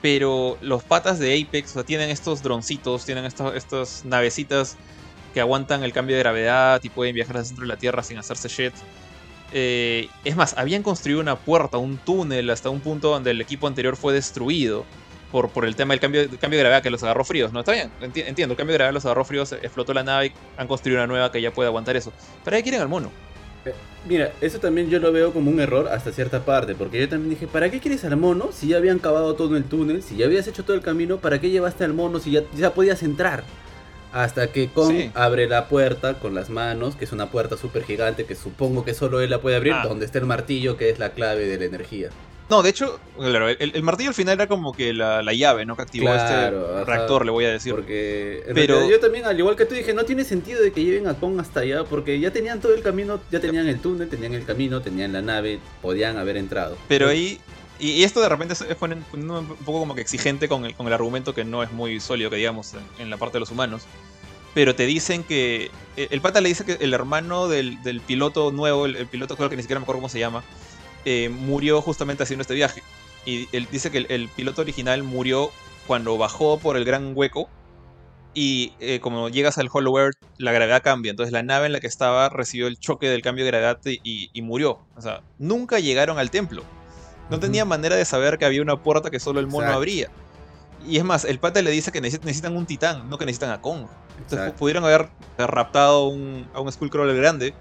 [0.05, 4.77] Pero los patas de Apex, o sea, tienen estos droncitos, tienen estas navecitas
[5.33, 8.19] que aguantan el cambio de gravedad y pueden viajar al centro de la Tierra sin
[8.19, 8.75] hacerse shit.
[9.55, 13.67] Eh, es más, habían construido una puerta, un túnel, hasta un punto donde el equipo
[13.67, 14.85] anterior fue destruido
[15.33, 17.55] por, por el tema del cambio, de gravedad que los agarró fríos.
[17.55, 20.35] No, está bien, enti- entiendo, el cambio de gravedad los agarró fríos, explotó la nave
[20.59, 22.13] han construido una nueva que ya puede aguantar eso.
[22.45, 23.11] Pero ahí quieren al mono.
[24.07, 27.31] Mira, eso también yo lo veo como un error hasta cierta parte, porque yo también
[27.31, 30.27] dije, ¿para qué quieres al mono si ya habían cavado todo el túnel, si ya
[30.27, 33.45] habías hecho todo el camino, ¿para qué llevaste al mono si ya, ya podías entrar?
[34.13, 35.11] Hasta que Kong Sí.
[35.15, 38.95] abre la puerta con las manos, que es una puerta súper gigante que supongo que
[38.95, 39.87] solo él la puede abrir, Ah.
[39.89, 42.11] donde está el martillo que es la clave de la energía.
[42.51, 45.65] No, de hecho, claro, el, el martillo al final era como que la, la llave,
[45.65, 45.77] ¿no?
[45.77, 46.85] Que activó Claro, este ajá.
[46.85, 47.73] reactor, le voy a decir.
[47.75, 50.85] Porque Pero- realidad yo también, al igual que tú, dije, no tiene sentido de que
[50.85, 54.09] lleven a Kong hasta allá, porque ya tenían todo el camino, ya tenían el túnel,
[54.11, 56.77] tenían el camino, tenían la nave, podían haber entrado.
[56.87, 57.41] Pero ahí.
[57.81, 61.35] Y, esto de repente poniendo un poco como que exigente con el, con el argumento
[61.35, 63.83] que no es muy sólido, que digamos, en, en la parte de los humanos.
[64.53, 65.71] Pero te dicen que.
[65.97, 69.35] El, el pata le dice que el hermano del, del piloto nuevo, el, el piloto
[69.37, 70.45] creo que ni siquiera me acuerdo cómo se llama,
[71.05, 72.83] eh, murió justamente haciendo este viaje.
[73.27, 75.51] Y él dice que el, el piloto original murió
[75.87, 77.49] cuando bajó por el gran hueco.
[78.37, 81.11] Y eh, como llegas al Hollow Earth, la gravedad cambia.
[81.11, 84.43] Entonces la nave en la que estaba recibió el choque del cambio de gravedad y,
[84.43, 84.81] murió.
[84.97, 86.65] O sea, nunca llegaron al templo.
[87.31, 89.77] No tenía manera de saber que había una puerta que solo el mono Exacto.
[89.79, 90.11] abría.
[90.87, 93.51] Y es más, el pata le dice que necesitan, necesitan un titán, no que necesitan
[93.53, 93.87] a Kong.
[94.19, 94.59] Entonces Exacto.
[94.59, 97.55] pudieron haber raptado un- a un Skullcrawler grande.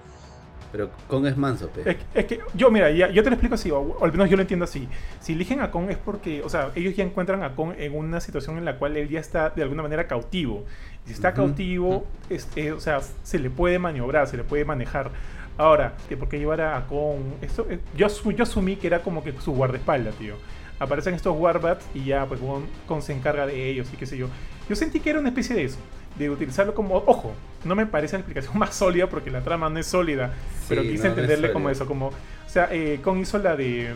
[0.73, 1.87] Pero Kong es manso, pe.
[1.91, 4.11] Es, que- es que yo, mira, ya, yo te lo explico así, o, o al
[4.11, 4.89] menos yo lo entiendo así.
[5.19, 8.19] Si eligen a Kong es porque, o sea, ellos ya encuentran a Kong en una
[8.21, 10.65] situación en la cual él ya está de alguna manera cautivo.
[11.05, 14.43] Y si está Ujú, cautivo, es- eh, o sea, se le puede maniobrar, se le
[14.43, 15.11] puede manejar.
[15.57, 17.35] Ahora, ¿por qué llevar a Kong?
[17.41, 20.41] Esto, eh, yo, yo asumí que era como que su guardaespaldas, tío.
[20.79, 22.39] Aparecen estos Warbats y ya, pues
[22.87, 24.29] Kong se encarga de ellos y qué sé yo.
[24.67, 25.79] Yo sentí que era una especie de eso,
[26.17, 29.79] de utilizarlo como, ojo, no me parece la explicación más sólida porque la trama no
[29.79, 30.31] es sólida,
[30.69, 32.13] pero quise no, no es entenderle como eso, como, o
[32.47, 33.93] sea, eh, Kong hizo la de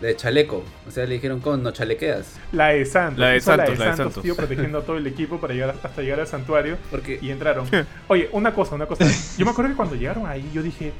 [0.00, 0.62] De chaleco.
[0.86, 2.38] O sea, le dijeron Kong, no chalequeas.
[2.52, 4.22] la de Santos, La de hizo Santos, la de Santos.
[4.22, 7.66] tío, protegiendo a todo el equipo para llegar hasta llegar al santuario Porque y entraron.
[8.08, 9.04] Oye, una cosa, una cosa.
[9.36, 10.92] Yo me acuerdo que cuando llegaron ahí, yo dije,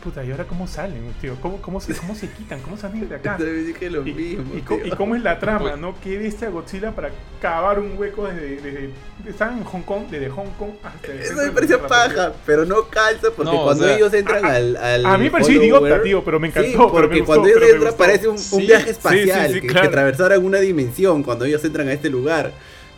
[0.00, 1.36] puta, ¿y ahora cómo salen, tío?
[1.40, 2.60] ¿Cómo, cómo, se, cómo se quitan?
[2.60, 3.36] ¿Cómo salen de acá?
[3.66, 4.54] dije lo Y, mismo.
[4.56, 4.86] y tío.
[4.86, 5.94] y cómo es la trama, ¿no?
[6.02, 7.10] ¿Qué bestia Godzilla para
[7.40, 8.90] cavar un hueco desde, desde...
[9.28, 11.12] Estaban en Hong Kong, desde Hong Kong hasta...
[11.12, 14.44] el Eso me pareció paja, pero no calza porque No, o cuando sea, ellos entran
[14.44, 17.20] al, al a mí me pareció idiota, tío, pero me encantó, Sí, pero porque me
[17.20, 19.82] gustó, cuando ellos entran parece un, un Sí, viaje espacial sí, sí, que, claro.
[19.82, 22.52] que atravesaran una dimensión cuando ellos entran a este lugar.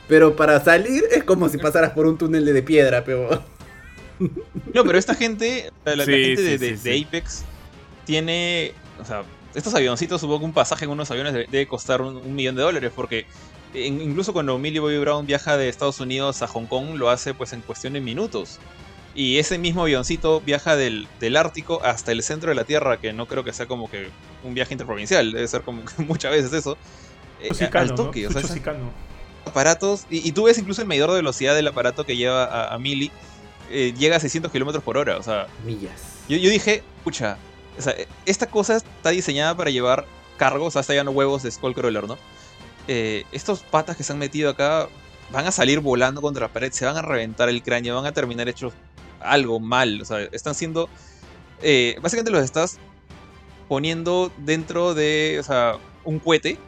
[0.09, 3.43] Pero para salir es como si pasaras por un túnel de piedra, pero
[4.75, 7.05] No, pero esta gente, la, la Sí, gente sí, de, de- sí, de sí.
[7.05, 7.45] Apex,
[8.05, 8.73] tiene.
[9.01, 9.23] O sea,
[9.55, 12.63] estos avioncitos, supongo que un pasaje en unos aviones debe, costar un, un millón de
[12.63, 13.27] dólares, porque
[13.75, 17.53] incluso cuando Millie Bobby Brown viaja de Estados Unidos a Hong Kong, lo hace pues
[17.53, 18.59] en cuestión de minutos.
[19.15, 23.13] Y ese mismo avioncito viaja del, del Ártico hasta el centro de la Tierra, que
[23.13, 24.09] no creo que sea como que
[24.43, 26.79] un viaje interprovincial, debe ser como que muchas veces eso.
[27.41, 28.29] eh, al toque, ¿no?
[28.31, 28.91] o sea, chusicano.
[29.45, 30.07] aparatos.
[30.09, 32.79] Y, y tú ves incluso el medidor de velocidad del aparato que lleva a, a
[32.79, 33.11] Millie,
[33.73, 35.47] eh, llega a 600 kilómetros por hora, o sea.
[35.65, 36.01] millas.
[36.29, 37.39] Yo, yo dije, pucha,
[37.79, 37.95] o sea,
[38.27, 40.07] esta cosa está diseñada para llevar
[40.37, 42.19] cargos, o sea, está llevando huevos de Skullcrawler, ¿no?
[42.89, 44.89] Eh, estos patas que se han metido acá
[45.31, 48.13] van a salir volando contra la pared, se van a reventar el cráneo, van a
[48.13, 48.73] terminar hechos
[49.21, 50.89] algo mal, o sea, están siendo...
[51.63, 52.79] eh, básicamente los estás
[53.69, 56.59] poniendo dentro de, o sea, un cohete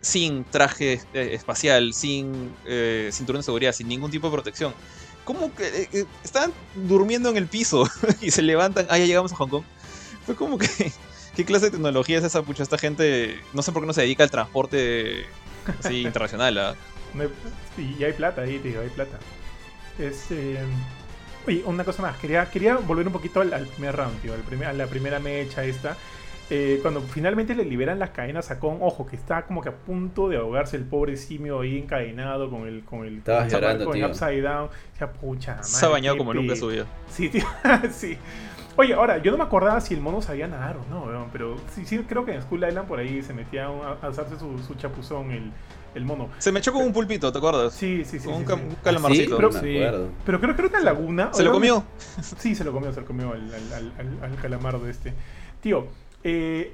[0.00, 4.74] sin traje eh, espacial, sin eh, cinturón de seguridad, sin ningún tipo de protección.
[5.28, 7.86] ¿Cómo que eh, eh, estaban durmiendo en el piso
[8.22, 8.86] y se levantan?
[8.88, 9.64] Ah, ya llegamos a Hong Kong.
[10.24, 10.66] Fue como que.
[11.36, 12.40] ¿Qué clase de tecnología es esa?
[12.42, 13.38] Pucha, esta gente.
[13.52, 15.26] No sé por qué no se dedica al transporte
[15.84, 16.56] así internacional.
[16.58, 16.74] ¿ah?
[17.76, 19.18] Y hay plata ahí, tío, hay plata.
[19.98, 20.58] Este.
[21.46, 22.16] Oye, una cosa más.
[22.16, 24.32] Quería, quería volver un poquito al, al primer round, tío.
[24.32, 25.94] al primer- a la primera mecha esta.
[26.50, 29.76] Eh, cuando finalmente le liberan las cadenas a Kong, ojo, que está como que a
[29.76, 33.84] punto de ahogarse el pobre simio ahí encadenado con el, con el, Estabas con llorando,
[33.84, 34.64] con upside down.
[34.68, 36.86] O sea, pucha, Se ha madre, bañado como nunca en pe- su vida.
[37.10, 37.44] Sí, tío,
[37.92, 38.16] sí.
[38.76, 41.84] Oye, ahora, yo no me acordaba si el mono sabía nadar o no, pero sí,
[41.84, 44.74] sí, creo que en Skull Island por ahí se metía a, a alzarse su, su
[44.76, 45.50] chapuzón el,
[45.96, 46.28] el mono.
[46.38, 47.74] Se me echó como un pulpito, ¿te acuerdas?
[47.74, 48.28] Sí, sí, sí.
[48.28, 48.60] Un, ca- sí.
[48.62, 48.76] un ¿Sí?
[48.84, 49.36] calamarcito.
[49.36, 49.80] pero- me sí.
[50.24, 51.30] Pero creo que era una laguna.
[51.34, 51.82] ¿Se lo ¿o comió?
[52.38, 55.12] Sí, se lo comió, se lo comió al, al, al, al- al calamardo este.
[55.60, 55.88] Tío,
[56.24, 56.72] eh,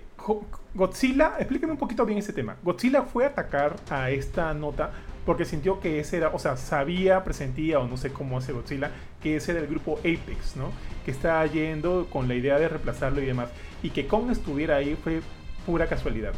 [0.75, 2.57] Godzilla, explíqueme un poquito bien ese tema.
[2.63, 4.93] Godzilla fue a atacar a esta nota
[5.25, 8.91] porque sintió que ese era, o sea, sabía, presentía, o no sé cómo hace Godzilla,
[9.23, 10.71] que ese era el grupo Apex, ¿no?
[11.05, 13.49] Que está yendo con la idea de reemplazarlo y demás.
[13.83, 15.23] Y que Kong estuviera ahí fue
[15.65, 16.33] pura casualidad.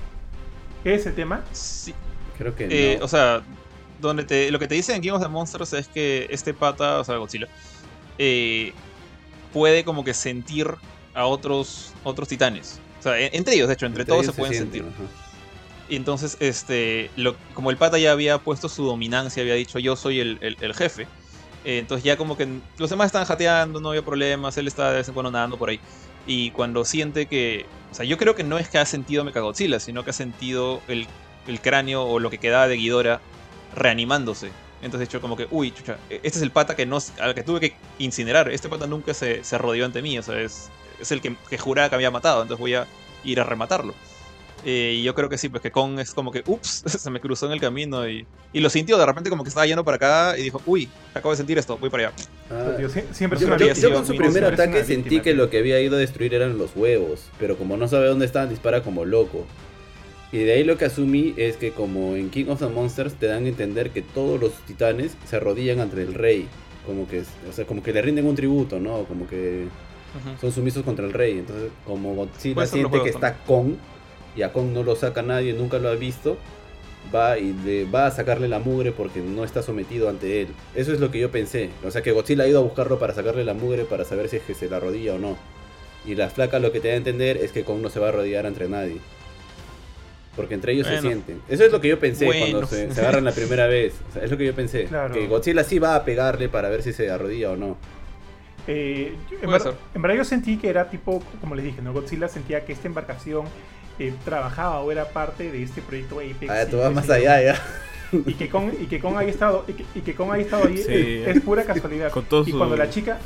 [0.84, 1.42] ¿Es el tema?
[1.52, 1.94] Sí.
[2.38, 3.04] Creo que Eh, no.
[3.04, 3.42] O sea,
[4.00, 7.00] donde te, lo que te dicen en King of the Monsters es que este pata,
[7.00, 7.48] o sea, Godzilla,
[8.18, 8.72] eh,
[9.52, 10.68] puede como que sentir
[11.14, 12.80] a otros, otros titanes.
[13.14, 14.92] Sea, entre ellos, de hecho, entre, todos se pueden sienten, sentir.
[15.04, 15.10] ajá.
[15.88, 19.94] Y entonces, este, lo, como el pata ya había puesto su dominancia, había dicho yo
[19.94, 21.06] soy el, el- el jefe.
[21.64, 24.96] eh, entonces ya como que los demás estaban jateando, no había problemas, él estaba de
[24.98, 25.80] vez en cuando nadando por ahí.
[26.26, 27.66] Y cuando siente que...
[27.92, 30.80] O sea, yo creo que no es que ha sentido Mechagodzilla, sino que ha sentido
[30.88, 31.06] el,
[31.46, 33.20] el cráneo o lo que quedaba de Ghidorah
[33.74, 34.50] reanimándose.
[34.82, 37.42] Entonces de hecho como que, uy, chucha, este es el pata que no, al que
[37.42, 38.50] tuve que incinerar.
[38.50, 40.68] Este pata nunca se, se arrodilló ante mí, o sea, es,
[41.00, 42.86] es el que, que juraba que había matado, entonces voy a
[43.24, 43.94] ir a rematarlo.
[44.64, 47.20] Eh, y yo creo que sí, pues que Kong es como que, ups, se me
[47.20, 48.96] cruzó en el camino y, y lo sintió.
[48.98, 51.76] De repente como que estaba yendo para acá y dijo, uy, acabo de sentir esto,
[51.78, 52.16] voy para allá.
[52.50, 55.42] Ah, sie- siempre Yo, yo- yo con su primer ataque sentí víctima, que tío.
[55.44, 58.48] lo que había ido a destruir eran los huevos, pero como no sabe dónde están,
[58.48, 59.46] dispara como loco.
[60.32, 63.26] Y de ahí lo que asumí es que como en King of the Monsters te
[63.26, 66.48] dan a entender que todos los titanes se arrodillan ante el rey,
[66.84, 69.04] como que, o sea, como que le rinden un tributo, ¿no?
[69.04, 69.66] Como que
[70.40, 71.38] son sumisos contra el rey.
[71.38, 73.74] Entonces, como Godzilla siente que está Kong
[74.36, 76.36] y a Kong no lo saca nadie, nunca lo ha visto,
[77.14, 80.48] va y le va a sacarle la mugre porque no está sometido ante él.
[80.74, 81.70] Eso es lo que yo pensé.
[81.84, 84.36] O sea, que Godzilla ha ido a buscarlo para sacarle la mugre para saber si
[84.36, 85.36] es que se la arrodilla o no.
[86.06, 88.06] Y la flaca lo que te da a entender es que Kong no se va
[88.06, 88.98] a arrodillar entre nadie.
[90.36, 91.40] Porque entre ellos se sienten.
[91.48, 92.40] Eso es lo que yo pensé Bueno.
[92.50, 93.94] cuando se, se agarran la primera vez.
[94.10, 94.84] O sea, es lo que yo pensé.
[94.88, 95.14] Claro.
[95.14, 97.78] Que Godzilla sí va a pegarle para ver si se arrodilla o no.
[98.66, 101.92] Eh, yo- en, ver- en verdad yo sentí que era tipo, como les dije, ¿no?
[101.92, 103.46] Godzilla sentía que esta embarcación
[103.98, 106.50] eh, trabajaba o era parte de este proyecto Apex.
[106.50, 107.62] Ah, tú vas más allá ya.
[108.12, 110.66] Y que Kong, y que Kong haya estado, y que, y que Kong haya estado
[110.68, 111.22] ahí Sí.
[111.26, 112.10] es, es pura casualidad.
[112.10, 113.18] Con todo y su- cuando la chica...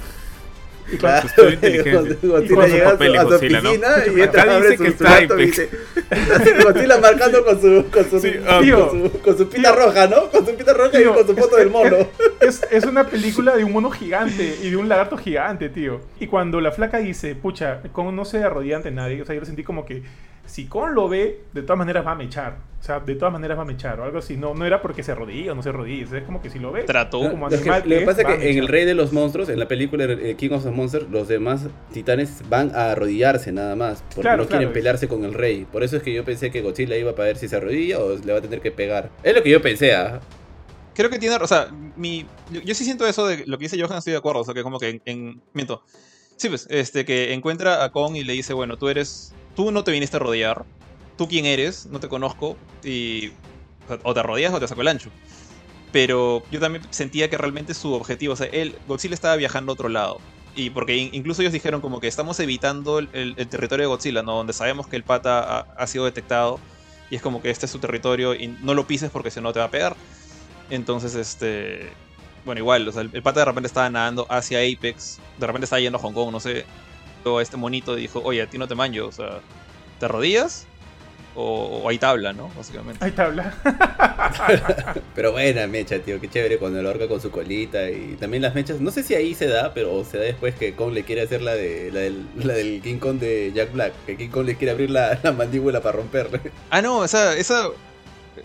[0.93, 2.17] Y cuando, Claro, estudio de inteligencia.
[2.23, 3.71] Godzilla con llega a su, papel a su Godzilla, ¿no?
[3.75, 5.71] y entra, abre su y dice...
[6.63, 8.89] Godzilla marcando con su, con su, Sí, tío.
[8.89, 10.31] con su, con su pita roja, ¿no?
[10.31, 11.97] Con su pita roja Tío, y con su foto del mono.
[12.41, 16.01] es, es una película de un mono gigante y de un lagarto gigante, tío.
[16.19, 19.41] Y cuando la flaca dice, pucha, Kong no se arrodilla ante nadie, o sea, yo
[19.41, 20.03] lo sentí como que
[20.51, 22.57] si Kong lo ve, de todas maneras va a mechar.
[22.81, 24.37] O sea, de todas maneras va a mechar o algo así.
[24.39, 26.17] No, no era porque se arrodilla o no se arrodilla.
[26.17, 27.19] Es como que si lo ve, Trató.
[27.31, 28.69] como animal lo que que pasa es, a que en El.
[28.69, 32.43] Rey de los Monstruos, en la película eh, King of the Monsters, los demás titanes
[32.49, 34.03] van a arrodillarse nada más.
[34.09, 35.67] Porque Claro, no quieren pelearse con el rey.
[35.71, 38.17] Por eso es que yo pensé que Godzilla iba para ver si se arrodilla o
[38.17, 39.11] le va a tener que pegar.
[39.23, 40.19] Es lo que yo pensé, ¿ah?
[40.95, 43.81] Creo que tiene, o sea, mi, yo, yo sí siento eso de lo que dice
[43.81, 45.83] Johan, estoy de acuerdo, o sea, que como que en, en- miento.
[46.37, 49.85] Sí, pues, este, que encuentra a Kong y le dice, bueno, tú eres, tú no
[49.85, 50.65] te viniste a rodear,
[51.19, 53.31] tú quién eres, no te conozco, y
[54.05, 55.11] o, te rodeas o te saco el ancho.
[55.93, 59.75] Pero yo también sentía que realmente su objetivo, o sea, él, Godzilla estaba viajando a
[59.75, 60.19] otro lado.
[60.57, 64.35] Y porque in- incluso ellos dijeron como que estamos evitando el, territorio de Godzilla, ¿no?
[64.37, 66.59] Donde sabemos que el pata ha, ha sido detectado.
[67.11, 69.53] Y es como que este es su territorio y no lo pises porque si no
[69.53, 69.95] te va a pegar.
[70.71, 71.93] Entonces, este.
[72.47, 75.65] Bueno, igual, o sea, el, el pata de repente estaba nadando hacia Apex, de repente
[75.65, 76.65] estaba yendo a Hong Kong, no sé.
[77.25, 79.41] Luego este monito dijo, oye, a ti no te manjo, o sea,
[79.99, 80.67] ¿te arrodillas?
[81.37, 82.51] O, o hay tabla, ¿no?
[82.57, 83.05] Básicamente.
[83.05, 83.55] Ahí tabla.
[85.15, 88.55] Pero buena mecha, tío, qué chévere cuando lo ahorca con su colita y también las
[88.55, 88.81] mechas.
[88.81, 91.43] No sé si ahí se da, pero se da después que Kong le quiere hacer
[91.43, 94.57] la de la del, la del King Kong de Jack Black, que King Kong le
[94.57, 96.41] quiere abrir la, la mandíbula para romperle.
[96.71, 97.37] Ah, no, esa.
[97.37, 97.69] esa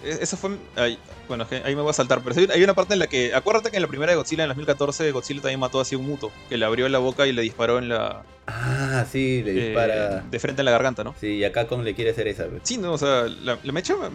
[0.04, 0.52] e- esa fue.
[0.76, 2.22] ay, bueno, ahí me voy a saltar.
[2.24, 3.34] Pero hay una parte en la que.
[3.34, 6.06] Acuérdate que en la primera de Godzilla, en 2014, Godzilla también mató así a un
[6.08, 6.32] muto.
[6.50, 8.24] Que le abrió la boca y le disparó en la.
[8.48, 10.20] Ah, sí, le eh, dispara.
[10.22, 11.16] de frente en la garganta, ¿no?
[11.20, 12.46] Sí, y acá Kong le quiere hacer esa.
[12.64, 13.96] Sí, no, o sea, la, la mecha.
[13.96, 14.10] me-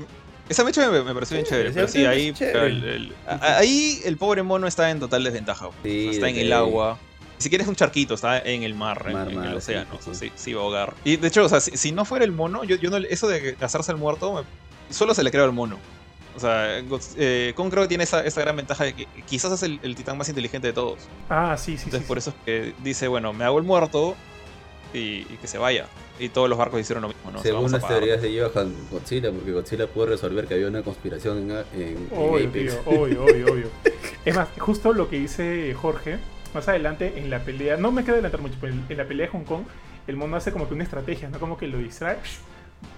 [0.49, 1.71] Esa mecha me, me pareció bien chévere.
[1.73, 2.33] Pero sí, ahí.
[2.33, 2.67] chévere.
[2.69, 5.69] el- ahí el pobre mono está en total desventaja.
[5.69, 6.99] o sea, Sí, está en el agua.
[7.39, 9.87] Ni siquiera es un charquito, está en el mar, en- Mar, en, mar, el océano.
[9.93, 10.27] sí, o sea, sí.
[10.27, 10.95] sí, sí va a ahogar.
[11.05, 13.29] Y de hecho, o sea, si, si no fuera el mono, yo, yo no, eso
[13.29, 15.79] de hacerse el muerto, me- solo se le creo al mono.
[16.37, 16.79] O sea,
[17.17, 19.95] eh, Kong creo que tiene esa, esa gran ventaja de que quizás es el, el
[19.97, 20.99] titán más inteligente de todos.
[21.29, 21.85] Ah, sí, sí, sí.
[21.87, 22.09] Entonces, sí.
[22.09, 24.15] por eso es que dice, bueno, me hago el muerto
[24.95, 25.87] y, y que se vaya.
[26.19, 27.39] Y todos los barcos hicieron lo mismo, ¿no?
[27.43, 31.39] Se Según las teorías de Johan Godzilla, porque Godzilla pudo resolver que había una conspiración
[31.39, 32.53] en, en- en Obvio, Apex.
[32.75, 33.67] tío, obvio, obvio, obvio.
[34.25, 36.19] Es más, justo lo que dice Jorge,
[36.53, 39.27] más adelante en la pelea, no me quiero adelantar mucho, pero en en la pelea
[39.27, 39.63] de Hong Kong,
[40.07, 41.39] el mono hace como que una estrategia, ¿no?
[41.41, 42.19] Como que lo distrae.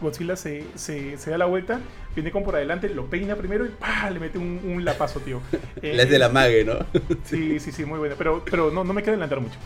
[0.00, 1.80] Godzilla se, se, se da la vuelta,
[2.14, 4.10] viene como por adelante, lo peina primero y ¡pah!
[4.10, 5.40] le mete un, un lapazo, tío.
[5.80, 6.74] Eh, La es de la mague, ¿no?
[7.24, 8.14] Sí, sí, sí, muy buena.
[8.16, 9.56] Pero, pero no, no me quiero adelantar mucho.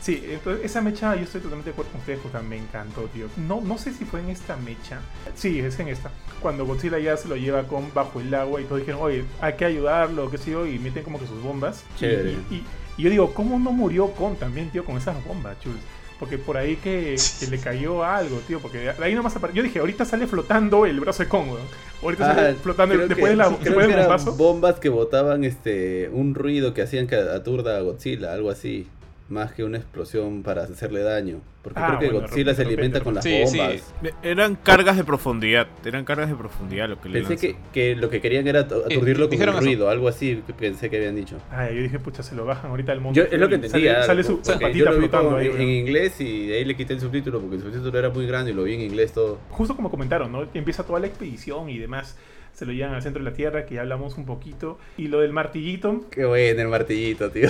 [0.00, 3.26] Sí, entonces esa mecha yo estoy totalmente de acuerdo con ustedes, Jota, me encantó, tío.
[3.38, 4.98] No, no sé si fue en esta mecha.
[5.34, 6.10] Sí, es en esta.
[6.42, 9.54] Cuando Godzilla ya se lo lleva con bajo el agua y todos dijeron, oye, hay
[9.54, 11.84] que ayudarlo, qué sé yo, y meten como que sus bombas.
[11.98, 12.32] Chévere.
[12.50, 12.64] Y, y-
[12.96, 15.72] y yo digo, ¿cómo no murió con también, tío, con esas bombas, chul?
[16.18, 18.60] Porque por ahí que, que le cayó algo, tío.
[18.60, 21.58] Porque de ahí nomás apare- Yo dije, ahorita sale flotando el brazo de weón.
[22.02, 24.32] Ahorita sale Ah, flotando el- después que- de la, creo después que del eran bombazo.
[24.36, 28.86] bombas que botaban este un ruido que hacían que aturda a Godzilla, algo así.
[29.26, 31.40] Más que una explosión para hacerle daño.
[31.62, 33.24] Porque Ah, creo que bueno, Godzilla se alimenta con las.
[33.24, 33.94] Sí, bombas.
[34.22, 35.66] Eran cargas de profundidad.
[35.82, 38.84] Eran cargas de profundidad lo que le Pensé que, que lo que querían era atu-
[38.84, 39.66] aturdirlo con dijeron el eso.
[39.66, 41.38] ruido, algo así que pensé que habían dicho.
[41.50, 43.18] Ay, yo dije, pucha, se lo bajan ahorita al mundo.
[43.18, 44.02] Yo, es lo que entendía.
[44.02, 46.92] Sale, sale su, patita flotando como ahí, en, en inglés y de ahí le quité
[46.92, 49.38] el subtítulo porque el subtítulo era muy grande y lo vi en inglés todo.
[49.48, 50.46] Justo como comentaron, ¿no?
[50.52, 52.18] Empieza toda la expedición y demás.
[52.54, 54.78] Se lo llevan al centro de la Tierra, que ya hablamos un poquito.
[54.96, 57.48] Y lo del martillito, Qué bueno el martillito, tío.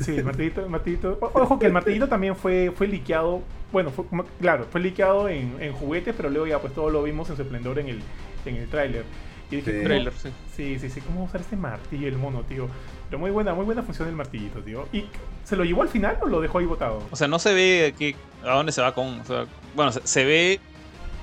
[0.00, 1.18] Sí, el martillito, el martillito.
[1.20, 3.42] Ojo que el martillito también fue, fue liqueado.
[3.70, 4.04] Bueno, fue,
[4.40, 7.42] claro, fue liqueado en, en juguetes, pero luego ya pues todo lo vimos en su
[7.42, 8.00] esplendor en el,
[8.46, 9.04] en el tráiler.
[9.50, 9.76] Y dije, Sí.
[9.78, 10.28] ¿cómo- Trailer, sí.
[10.56, 12.68] Sí, sí, sí, ¿cómo usar este martillo el mono, tío?
[13.08, 14.86] Pero muy buena, muy buena función del martillito, tío.
[14.92, 15.04] ¿Y
[15.44, 17.02] se lo llevó al final o lo dejó ahí botado?
[17.10, 18.14] O sea, no se ve que,
[18.44, 19.20] a dónde se va con.
[19.20, 20.60] o sea, bueno, se, se ve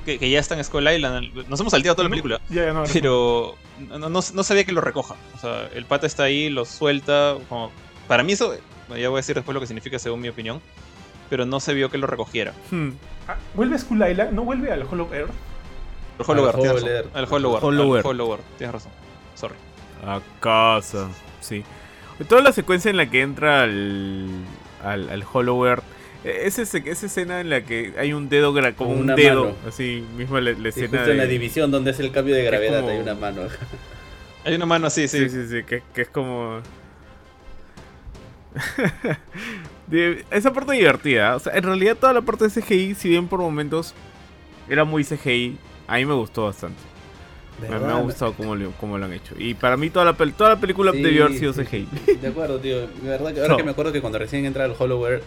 [0.07, 1.33] que, que ya está en Skull Island.
[1.49, 2.39] Nos hemos salteado toda la película.
[2.49, 2.83] Ya, ya no.
[2.91, 3.55] Pero
[3.89, 5.15] no, no, no sabía que lo recoja.
[5.35, 7.35] O sea, el pata está ahí, lo suelta.
[7.49, 7.71] Como,
[8.07, 8.55] para mí eso,
[8.89, 10.61] ya voy a decir después lo que significa según mi opinión.
[11.29, 12.53] Pero no se vio que lo recogiera.
[12.71, 12.91] Hmm.
[13.27, 14.31] Ah, ¿Vuelve a Skull Island?
[14.31, 15.31] ¿No vuelve al Hollow Earth?
[16.19, 16.89] El Hollow Al Earth, tienes Hollow razón.
[16.89, 17.15] Earth.
[17.15, 17.63] Al Hollow Earth.
[17.63, 18.05] Hollow al Earth.
[18.05, 18.91] Hollow Earth, Tienes razón.
[19.35, 19.55] Sorry.
[20.05, 21.09] A casa,
[21.41, 21.63] sí.
[22.29, 24.29] Toda la secuencia en la que entra al,
[24.83, 25.83] al, al Hollow Earth,
[26.23, 29.15] e- esa, ese- esa escena en la que hay un dedo, como Como un una
[29.15, 29.55] dedo, mano.
[29.67, 32.35] así mismo la, la Sí, escena justo en la de- división donde es el cambio
[32.35, 33.41] de gravedad como- hay una mano.
[34.45, 35.27] Hay una mano así, sí.
[35.27, 36.61] Sí, sí, sí, que, que es como...
[39.87, 43.27] De- esa parte divertida, o sea, en realidad toda la parte de CGI, si bien
[43.27, 43.93] por momentos
[44.69, 45.57] era muy CGI,
[45.87, 46.79] a mí me gustó bastante.
[47.61, 49.33] Me, me ha gustado cómo, lo- cómo lo han hecho.
[49.37, 51.87] Y para mí toda la, pel- toda la película Sí, debió haber sido sí, CGI.
[52.05, 52.15] sí.
[52.15, 52.81] De acuerdo, tío.
[52.87, 53.57] De verdad que ahora No.
[53.57, 55.23] que me acuerdo que cuando recién entra al Hollow Earth,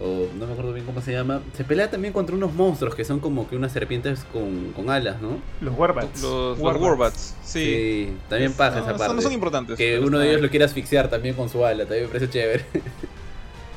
[0.00, 3.04] o no me acuerdo bien cómo se llama, se pelea también contra unos monstruos que
[3.04, 5.38] son como que unas serpientes con, con alas, ¿no?
[5.60, 6.20] Los Warbats.
[6.22, 6.82] Los, los Warbats.
[6.84, 7.34] Warbats.
[7.44, 8.12] Sí.
[8.28, 9.14] también pasa No, esa parte.
[9.14, 9.76] no son importantes.
[9.76, 12.64] que uno de ellos lo quiere asfixiar también con su ala, también me parece chévere.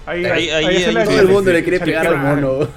[0.06, 2.68] Ahí, Ahí- ahí- ahí la todo el mundo le quiere pegar al mono.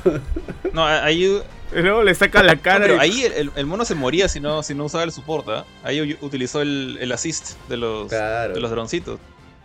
[0.72, 1.40] No, ahí.
[1.72, 4.28] Luego le saca la no, cara pero y- ahí el, el- el mono se moría
[4.28, 5.48] si no, si no usaba el support.
[5.48, 5.64] ¿ah?
[5.84, 8.54] Ahí utilizó el, el assist de los, Claro.
[8.54, 9.20] de los droncitos.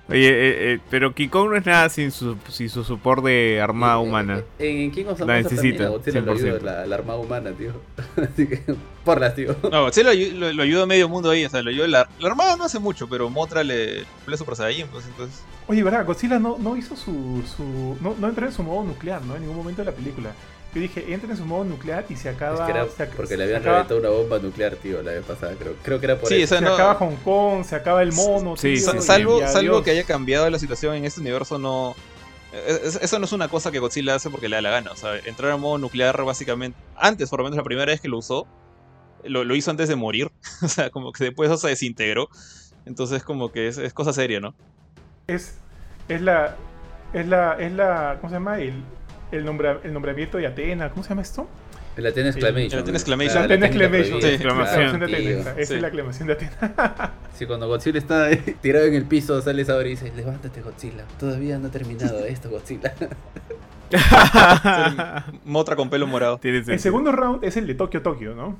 [0.07, 3.59] Oye, eh, eh, pero King Kong no es nada sin su, sin su soporte de
[3.61, 4.43] armada humana.
[4.59, 6.61] En King of La necesita, Godzilla lo ayuda 100%.
[6.61, 7.73] la, la armada humana, tío.
[8.23, 8.61] Así que,
[9.03, 9.55] porlas, tío.
[9.71, 11.43] No, sí lo, lo, lo ayuda a medio mundo ahí.
[11.45, 14.55] O sea, lo ayuda la, la armada no hace mucho, pero Motra le, le Super
[14.55, 14.89] Saiyan.
[14.89, 15.41] Pues entonces.
[15.67, 16.05] Oye, ¿verdad?
[16.05, 17.41] Godzilla no, no hizo su.
[17.55, 19.35] su no, no entró en su modo nuclear, ¿no?
[19.35, 20.33] En ningún momento de la película.
[20.75, 22.55] Yo dije, entra en su modo nuclear y se acaba.
[22.55, 25.13] Es que era se ac- porque le habían acaba- reventado una bomba nuclear, tío, la
[25.13, 25.73] vez pasada, creo.
[25.81, 26.43] Creo que era por Sí, eso.
[26.43, 28.57] o sea, Se no- acaba Hong Kong, se acaba el mono.
[28.57, 31.95] Sí, tío, sí, salvo y salvo que haya cambiado la situación en este universo, no.
[32.67, 34.91] es- Eso no es una cosa que Godzilla hace porque le da la gana.
[34.91, 36.77] O sea, entrar en modo nuclear básicamente.
[36.97, 38.45] Antes, por lo menos la primera vez que lo usó,
[39.23, 40.29] lo, lo hizo antes de morir.
[40.61, 42.27] O sea, como que después eso se desintegró.
[42.85, 44.53] Entonces, como que es, es cosa seria, ¿no?
[45.27, 45.55] Es,
[46.09, 46.55] es la.
[47.13, 47.53] Es la.
[47.59, 48.17] Es la.
[48.19, 48.59] ¿Cómo se llama?
[48.59, 48.83] El,
[49.31, 50.89] el, nombra- el nombramiento de Atena.
[50.89, 51.47] ¿Cómo se llama esto?
[51.97, 52.69] La Athena Exclamation.
[52.69, 52.75] La.
[52.75, 52.97] La Ah, Atena
[53.67, 54.21] Exclamation.
[54.21, 55.15] Sí, La aclamación de tío.
[55.39, 55.51] Atena.
[55.51, 55.73] Esa Sí.
[55.75, 57.13] es la aclamación de Atena.
[57.33, 58.29] Sí, cuando Godzilla está
[58.61, 62.49] tirado en el piso, sales ahora y dices, levántate Godzilla, todavía no ha terminado esto
[62.49, 62.93] Godzilla.
[65.45, 66.39] Motra con pelo morado.
[66.43, 68.57] El segundo round es el de Tokio Tokio, ¿no?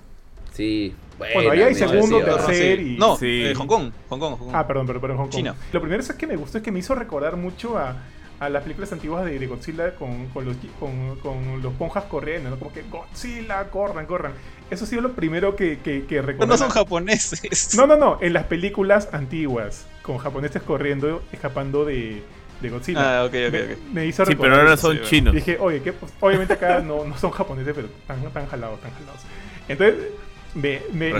[0.53, 2.95] Sí, Bueno, ahí hay segundo, tercer Sí.
[2.95, 3.43] y- No, Sí.
[3.47, 3.91] eh, Hong Kong.
[4.07, 4.51] Hong Kong, Hong Kong.
[4.53, 5.33] Ah, perdón, pero, pero en Hong Kong.
[5.35, 5.55] China.
[5.73, 7.97] Lo primero es que me gustó es que me hizo recordar mucho a,
[8.39, 12.49] a las películas antiguas de, de Godzilla con, con los, con, con los ponjas corriendo,
[12.49, 12.57] ¿no?
[12.57, 14.33] Como que Godzilla, corran, corran.
[14.69, 16.47] Eso ha sido lo primero que, que, que recordé.
[16.47, 17.75] no son japoneses.
[17.75, 22.23] No, no, no, en las películas antiguas, con japoneses corriendo, escapando de,
[22.61, 23.21] de Godzilla.
[23.21, 23.79] Ah, ok, ok, me, ok.
[23.93, 25.33] me hizo Sí, pero ahora son chinos.
[25.33, 28.91] Dije, oye, que pues, obviamente acá no, no son japoneses, pero están, están jalados, están
[28.91, 29.21] jalados.
[29.67, 29.95] Entonces,
[30.55, 31.13] me, me,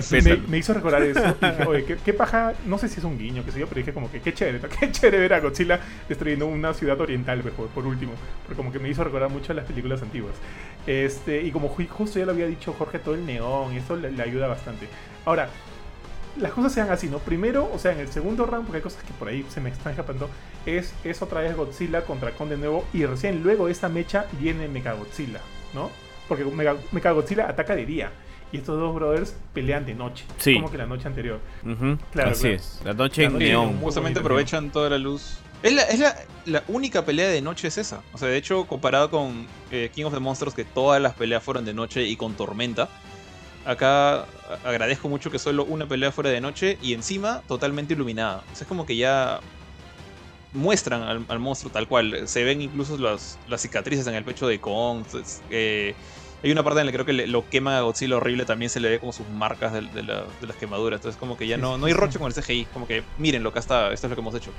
[0.47, 1.19] me, hizo recordar eso.
[1.41, 3.67] Y dije, oye, ¿qué, qué paja, no sé si es un guiño, qué sé yo,
[3.67, 5.79] pero dije como que qué chévere, qué chévere ver a Godzilla
[6.09, 8.13] destruyendo una ciudad oriental, mejor, por último.
[8.43, 10.33] Porque como que me hizo recordar mucho a las películas antiguas.
[10.87, 13.95] Este, y como ju- justo ya lo había dicho Jorge, todo el neón, y eso
[13.95, 14.87] le, le ayuda bastante.
[15.25, 15.49] Ahora,
[16.39, 17.19] las cosas sean así, ¿no?
[17.19, 19.69] Primero, o sea, en el segundo round, porque hay cosas que por ahí se me
[19.69, 20.29] están escapando,
[20.65, 24.67] es, es otra vez Godzilla contra Kong de nuevo, y recién luego esta mecha viene
[24.67, 25.39] Mechagodzilla,
[25.73, 25.89] ¿no?
[26.27, 28.11] Porque Mega- Mechagodzilla ataca de día,
[28.51, 30.55] y estos dos brothers pelean de noche, Sí.
[30.55, 31.39] como que la noche anterior.
[31.63, 32.55] Ujú, Claro, Así claro.
[32.55, 32.81] es.
[32.85, 33.77] La noche La en neón.
[33.81, 35.37] Justamente aprovechan toda la luz.
[35.63, 36.15] Es, la, es la,
[36.45, 38.01] la única pelea de noche es esa.
[38.13, 41.41] O sea, de hecho, comparado con eh, King of the Monsters, que todas las peleas
[41.43, 42.87] fueron de noche y con tormenta,
[43.65, 44.25] acá
[44.63, 48.43] agradezco mucho que solo una pelea fuera de noche y encima totalmente iluminada.
[48.51, 49.39] O sea, es como que ya
[50.53, 52.27] muestran al, al monstruo tal cual.
[52.27, 55.03] Se ven incluso las, las cicatrices en el pecho de Kong.
[55.05, 55.95] entonces, eh,
[56.45, 58.69] hay una parte en la que creo que le- lo quema a Godzilla horrible, también
[58.69, 60.99] se le ve como sus marcas de, de la- de las quemaduras.
[60.99, 62.67] Entonces como que ya no, no hay roche con el CGI.
[62.73, 64.51] Como que miren lo que está, esto es lo que hemos hecho.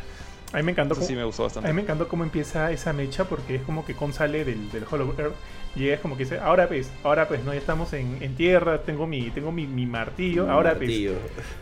[0.53, 0.93] A mí me encantó.
[0.95, 1.69] Eso cómo- sí me gustó A bastante.
[1.69, 4.85] mí me encantó cómo empieza esa mecha porque es como que Kong sale del, del
[4.91, 5.35] Hollow Earth
[5.75, 8.81] y es como que dice, ahora pues, ahora pues, no, ya estamos en, en tierra,
[8.83, 11.13] tengo mi, tengo mi, mi martillo, ahora Martillo.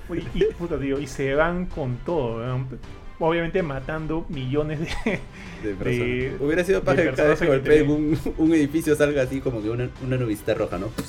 [0.07, 2.79] pues, y, y, puta, tío, y se van con todo, weón.
[3.19, 5.21] Obviamente matando millones de...
[5.63, 5.99] De personas.
[5.99, 9.63] de- Hubiera sido para que cada vez que golpeen un, un edificio salga así como
[9.63, 10.91] que una, una nubecita roja, ¿no?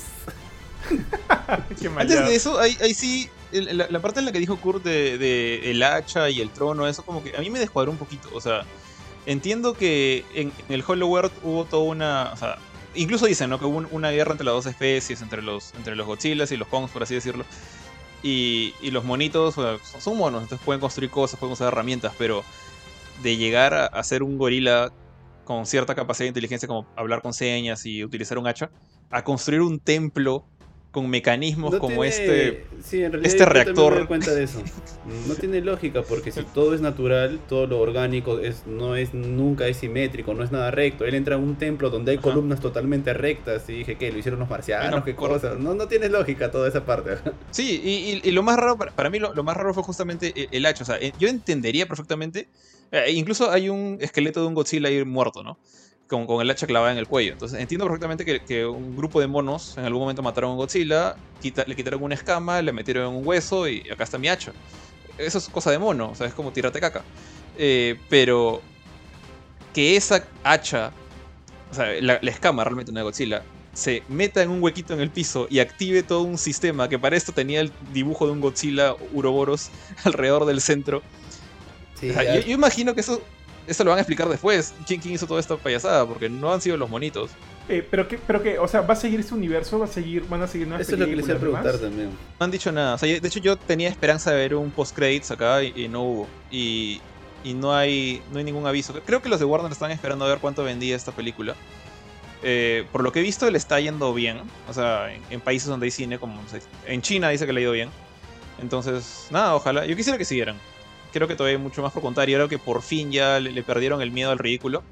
[1.81, 4.57] Qué Antes de eso, ahí, ahí sí, el- la, la parte en la que dijo
[4.57, 7.91] Kurt de, de el hacha y el trono, eso como que a mí me descuadró
[7.91, 8.29] un poquito.
[8.33, 8.63] O sea,
[9.25, 12.31] entiendo que en, en el Hollow Earth hubo toda una...
[12.33, 12.57] O sea,
[12.93, 13.57] incluso dicen, ¿no?
[13.59, 16.57] Que hubo un- una guerra entre las dos especies, entre los, entre los Godzillas y
[16.57, 17.45] los Kongs, por así decirlo.
[18.27, 22.43] Y, y los monitos, son monos, entonces pueden construir cosas, pueden usar herramientas, pero
[23.21, 24.91] de llegar a, a ser un gorila
[25.43, 28.71] con cierta capacidad de inteligencia como hablar con señas y utilizar un hacha,
[29.11, 30.49] a construir un templo
[30.95, 33.91] con mecanismos No como tiene- este sí, en realidad este reactor.
[33.91, 34.63] Me doy cuenta de eso.
[35.27, 39.67] No tiene lógica porque si todo es natural, todo lo orgánico es no es nunca
[39.67, 41.03] es simétrico, no es nada recto.
[41.03, 42.23] Él entra a un templo donde hay Ajá.
[42.29, 45.55] columnas totalmente rectas y dije que lo hicieron los marcianos, Bueno, qué por- cosa.
[45.59, 47.17] No, no tiene lógica toda esa parte.
[47.51, 50.31] Sí, y, y- y lo más raro, para, mí lo, lo más raro fue justamente
[50.33, 50.83] e- el hacha.
[50.83, 52.47] O sea, eh, yo entendería perfectamente.
[52.91, 55.57] eh, incluso hay un esqueleto de un Godzilla ahí muerto, ¿no?
[56.07, 57.33] Con, con el hacha clavada en el cuello.
[57.33, 60.57] Entonces entiendo perfectamente que, que un grupo de monos en algún momento mataron a un
[60.59, 64.51] Godzilla, quita- le quitaron una escama, le metieron un hueso y acá está mi hacha.
[65.17, 67.03] Eso es cosa de mono, o sea, es como tirarte caca.
[67.57, 68.61] Eh, pero
[69.73, 70.91] que esa hacha,
[71.71, 73.41] o sea, la, la escama realmente no de Godzilla,
[73.73, 77.17] se meta en un huequito en el piso y active todo un sistema que para
[77.17, 79.69] esto tenía el dibujo de un Godzilla Uroboros
[80.03, 81.01] alrededor del centro.
[81.99, 83.21] Sí, O sea, ya- yo, yo imagino que eso,
[83.67, 84.73] eso lo van a explicar después.
[84.87, 86.05] ¿Quién, quién hizo toda esta payasada?
[86.05, 87.31] Porque no han sido los monitos.
[87.67, 89.79] Eh, pero que, pero que, o sea, ¿va a seguir este universo?
[89.79, 91.71] ¿Va a seguir, van a seguir nuevas Eso es lo que les iba a preguntar
[91.73, 91.81] más?
[91.81, 92.09] también.
[92.39, 92.93] No han dicho nada.
[92.93, 95.87] O sea, yo- de hecho, yo tenía esperanza de ver un post-credits acá y, y
[95.87, 96.27] no hubo.
[96.51, 97.01] Y,
[97.43, 98.93] y no, hay, no hay ningún aviso.
[99.05, 101.55] Creo que los de Warner están esperando a ver cuánto vendía esta película.
[102.43, 104.41] Eh, por lo que he visto, le está yendo bien.
[104.69, 106.39] O sea, en, en países donde hay cine, como
[106.85, 107.89] en China dice que le ha ido bien.
[108.61, 109.85] Entonces, nada, ojalá.
[109.85, 110.55] Yo quisiera que siguieran.
[111.15, 112.29] Creo que todavía hay mucho más por contar.
[112.29, 114.83] Y ahora que por fin ya le, le perdieron el miedo al ridículo.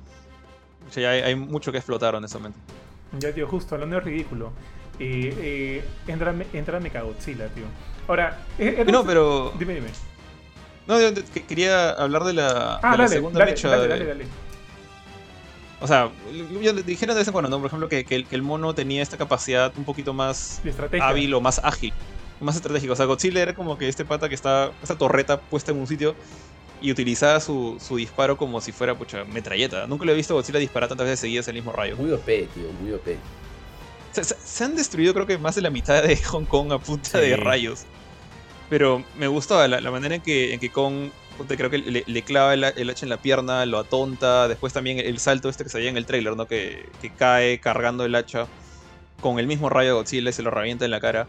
[0.90, 2.58] O sea, ya hay, hay mucho que explotar, honestamente.
[3.20, 4.54] Ya, tío, justo, hablando de ridículo.
[5.00, 7.66] Eh, eh, entra, entra Mechagodzilla, tío.
[8.08, 9.52] Ahora, eh, eh, No, pero.
[9.60, 9.88] Dime, dime.
[10.88, 13.68] No, yo- yo- que- quería hablar de la, Ah, de la dale, segunda dale, mecha.
[13.68, 14.26] dale, dale, dale.
[15.82, 16.10] O sea,
[16.86, 17.58] dijeron de vez en cuando, ¿no?
[17.58, 20.62] Por ejemplo, que, que el, que el mono tenía esta capacidad un poquito más
[21.02, 21.92] hábil o más ágil,
[22.40, 22.94] más estratégico.
[22.94, 25.88] O sea, Godzilla era como que este pata que está, esta torreta puesta en un
[25.88, 26.16] sitio
[26.82, 29.88] y utilizaba su, su disparo como si fuera, pucha, metralleta.
[29.88, 31.96] Nunca lo he visto a Godzilla disparar tantas veces seguidas el mismo rayo.
[31.96, 33.08] Muy OP, tío, muy OP.
[34.12, 36.80] Se, se- se han destruido creo que más de la mitad de Hong Kong a
[36.80, 37.18] punta Sí.
[37.30, 37.86] de rayos.
[38.70, 41.10] Pero me gustaba la, la manera en que, en que Kong,
[41.48, 44.48] creo que le, le clava el, el hacha en la pierna, lo atonta.
[44.48, 46.48] Después también el, salto este que se veía en el trailer, ¿no?
[46.48, 48.48] Que, que cae cargando el hacha
[49.22, 51.28] con el mismo rayo de Godzilla y se lo revienta en la cara.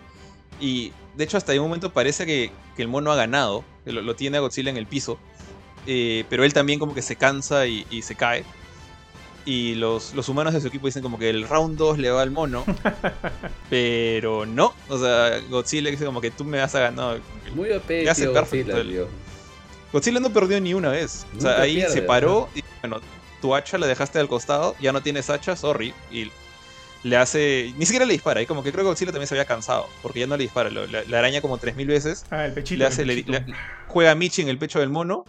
[0.61, 4.03] Y de hecho hasta un momento parece que, que el mono ha ganado, que lo,
[4.03, 5.19] lo tiene a Godzilla en el piso.
[5.87, 8.45] Eh, pero él también como que se cansa y, y se cae.
[9.47, 12.23] Y los, los humanos de su equipo dicen como que el round 2 le va
[12.23, 12.65] al mono.
[13.71, 14.73] pero no.
[14.89, 17.21] O sea, Godzilla dice como que tú me vas a ganar.
[17.55, 18.73] Muy OP, hace tío, perfecto
[19.93, 21.27] Godzilla, el- no perdió ni una vez.
[21.37, 23.01] O sea, ahí pierde, se paró y bueno,
[23.41, 25.93] tu hacha la dejaste al costado, ya no tienes hacha, sorry.
[26.11, 26.31] Y
[27.05, 27.73] le hace.
[27.79, 28.43] Ni siquiera le dispara.
[28.43, 29.87] Y como que creo que Godzilla también se había cansado.
[30.03, 30.71] Porque ya no le dispara.
[30.71, 32.25] lo- le araña como 3000 veces.
[32.31, 32.79] Ah, el pechito.
[32.81, 33.33] Le hace, le- pechito.
[33.33, 33.45] le-
[33.87, 35.25] juega a Michi en el pecho del mono.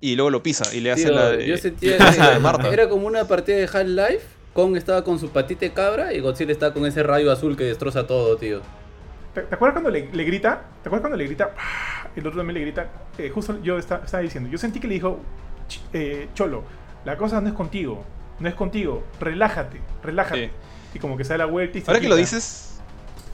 [0.00, 0.74] Y luego lo pisa.
[0.74, 1.46] Y le hace Tío, la de.
[1.46, 2.68] yo sentía la de Marta.
[2.72, 4.26] era como una partida de Half-Life.
[4.52, 7.64] Kong estaba con su patita de cabra y Godzilla estaba con ese rayo azul que
[7.64, 8.60] destroza todo, tío.
[9.34, 10.62] ¿Te, te acuerdas cuando le, le grita?
[10.82, 11.54] ¿Te acuerdas cuando le grita?
[12.14, 12.88] El otro también le grita.
[13.18, 14.48] Eh, justo yo esta- estaba diciendo.
[14.48, 15.20] Yo sentí que le dijo,
[15.68, 16.62] "Ch- eh, Cholo,
[17.04, 18.04] la cosa no es contigo.
[18.38, 19.04] No es contigo.
[19.18, 19.80] Relájate.
[20.04, 20.46] Relájate.
[20.46, 20.52] Sí.
[20.94, 22.80] Y como que se da la vuelta y se Ahora que lo dices.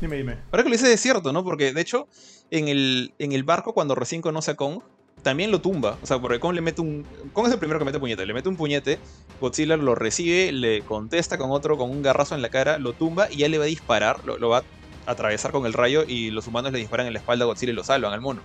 [0.00, 0.38] Dime, dime.
[0.50, 1.44] Ahora que lo dices es cierto, ¿no?
[1.44, 2.08] Porque de hecho,
[2.50, 4.80] en el, en el barco, cuando recién conoce a Kong,
[5.22, 5.98] también lo tumba.
[6.02, 7.04] O sea, porque Kong le mete un.
[7.32, 8.24] Kong es el primero que mete puñete.
[8.24, 8.98] Le mete un puñete.
[9.40, 13.30] Godzilla lo recibe, le contesta con otro, con un garrazo en la cara, lo tumba
[13.30, 14.24] y ya le va a disparar.
[14.24, 14.58] Lo, lo va
[15.06, 17.72] a atravesar con el rayo y los humanos le disparan en la espalda a Godzilla
[17.72, 18.40] y lo salvan al mono.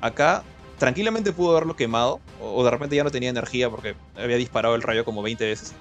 [0.00, 0.42] Acá,
[0.78, 2.20] tranquilamente pudo haberlo quemado.
[2.40, 5.74] O de repente ya no tenía energía porque había disparado el rayo como 20 veces.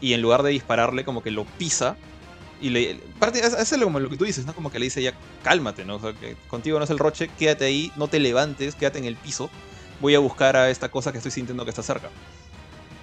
[0.00, 1.96] Y en lugar de dispararle, como que lo pisa
[2.60, 2.94] y le.
[3.18, 4.54] Parte, es, es como lo que tú dices, ¿no?
[4.54, 5.96] Como que le dice ya, cálmate, ¿no?
[5.96, 9.04] O sea, que contigo no es el roche, quédate ahí, no te levantes, quédate en
[9.06, 9.50] el piso.
[10.00, 12.08] voy a buscar a esta cosa que estoy sintiendo que está cerca.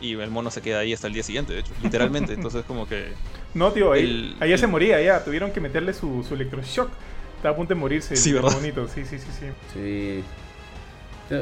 [0.01, 2.33] Y el mono se queda ahí hasta el día siguiente, de hecho, literalmente.
[2.35, 3.13] Entonces, como que.
[3.53, 5.23] No, tío, ahí, El- ahí ya se el- moría, ya.
[5.23, 6.91] Tuvieron que meterle su, su electroshock.
[7.37, 8.15] Estaba a punto de morirse.
[8.15, 8.53] Sí, el ¿verdad?
[8.53, 8.87] bonito.
[8.87, 9.45] Sí, sí, sí, sí.
[9.73, 10.23] Sí.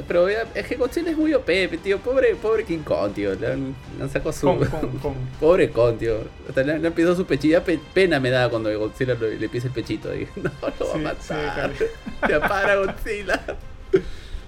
[0.08, 1.46] Pero ya, es que Godzilla es muy OP,
[1.84, 2.00] tío.
[2.00, 3.34] Pobre, pobre King Kong, tío.
[3.36, 4.48] Le han, le han sacado su.
[4.48, 5.14] Con, con, con.
[5.40, 6.18] Pobre Kong, tío.
[6.48, 7.64] Hasta le, le han pisado su pechilla.
[7.64, 10.28] pe- pena me da cuando Godzilla lo- le pisa el pechito ahí.
[10.36, 11.72] No, lo va Sí, a sí, matar.
[12.30, 13.42] Ya para, Godzilla.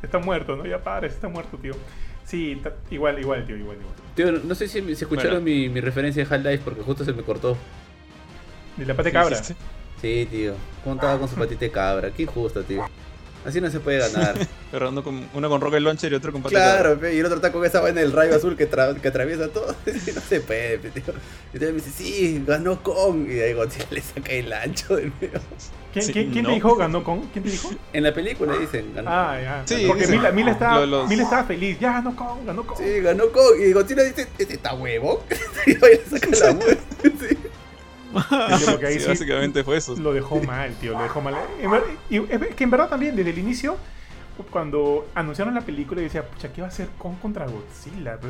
[0.02, 0.66] Está muerto, ¿no?
[0.66, 1.74] Ya para, está muerto, tío.
[2.26, 3.96] Sí, igual, igual, tío, igual, igual.
[4.16, 5.46] Tío, no- sé si, si escucharon Bueno.
[5.46, 7.58] mi, mi referencia de Half-Life porque justo se me cortó.
[8.78, 9.30] De la pata de ¿qué cabra.
[9.38, 9.56] dijiste?
[10.02, 10.54] Sí, tío.
[10.84, 12.12] ¿Cómo estaba con su patita de cabra?
[12.12, 12.84] Qué injusto, tío.
[13.46, 14.36] Así no se puede ganar.
[14.72, 16.80] Pero ando con, uno con Rocket Launcher y otro con Pata de Cabra.
[16.82, 19.08] Claro, pe, y el otro está con esa vaina del rayo azul que, tra- que
[19.08, 19.76] atraviesa todo.
[19.86, 21.04] no se puede, pe, tío.
[21.54, 23.28] Y entonces me dice, sí, ganó Kong.
[23.30, 25.40] Y ahí Godzilla le saca el ancho del medio.
[25.92, 26.50] ¿Quién, Sí, quién- quién no.
[26.50, 27.22] te dijo ganó con?
[27.28, 27.70] ¿Quién te dijo?
[27.92, 29.10] En la película dicen, ganó.
[29.12, 29.62] Ah, ya.
[29.66, 30.08] Sí, Porque.
[30.08, 31.78] Mila, Mila estaba, Lo- los- Mila estaba feliz.
[31.80, 32.78] Ya ganó con, ganó con.
[32.78, 33.60] Sí, ganó Kong.
[33.64, 35.24] Y Godzilla dice, ¿este está huevo?
[35.68, 35.80] y ahí
[36.12, 36.82] le saca la muerte.
[37.04, 37.38] Sí.
[38.14, 39.96] Porque ahí Sí, sí básicamente fue eso.
[39.96, 41.36] Lo dejó mal, tío, lo dejó mal.
[42.10, 43.78] Y es que en verdad también, desde el inicio,
[44.52, 48.20] cuando anunciaron la película, yo decía, pucha, ¿qué va a hacer Kong contra Godzilla?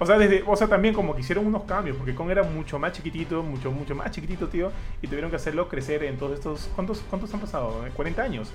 [0.00, 2.78] O sea, desde, o sea, también como que hicieron unos cambios, porque Kong era mucho
[2.78, 6.68] más chiquitito, mucho, mucho más chiquitito, tío, y tuvieron que hacerlo crecer en todos estos...
[6.74, 7.84] ¿Cuántos, cuántos han pasado?
[7.96, 8.50] ¿40 años?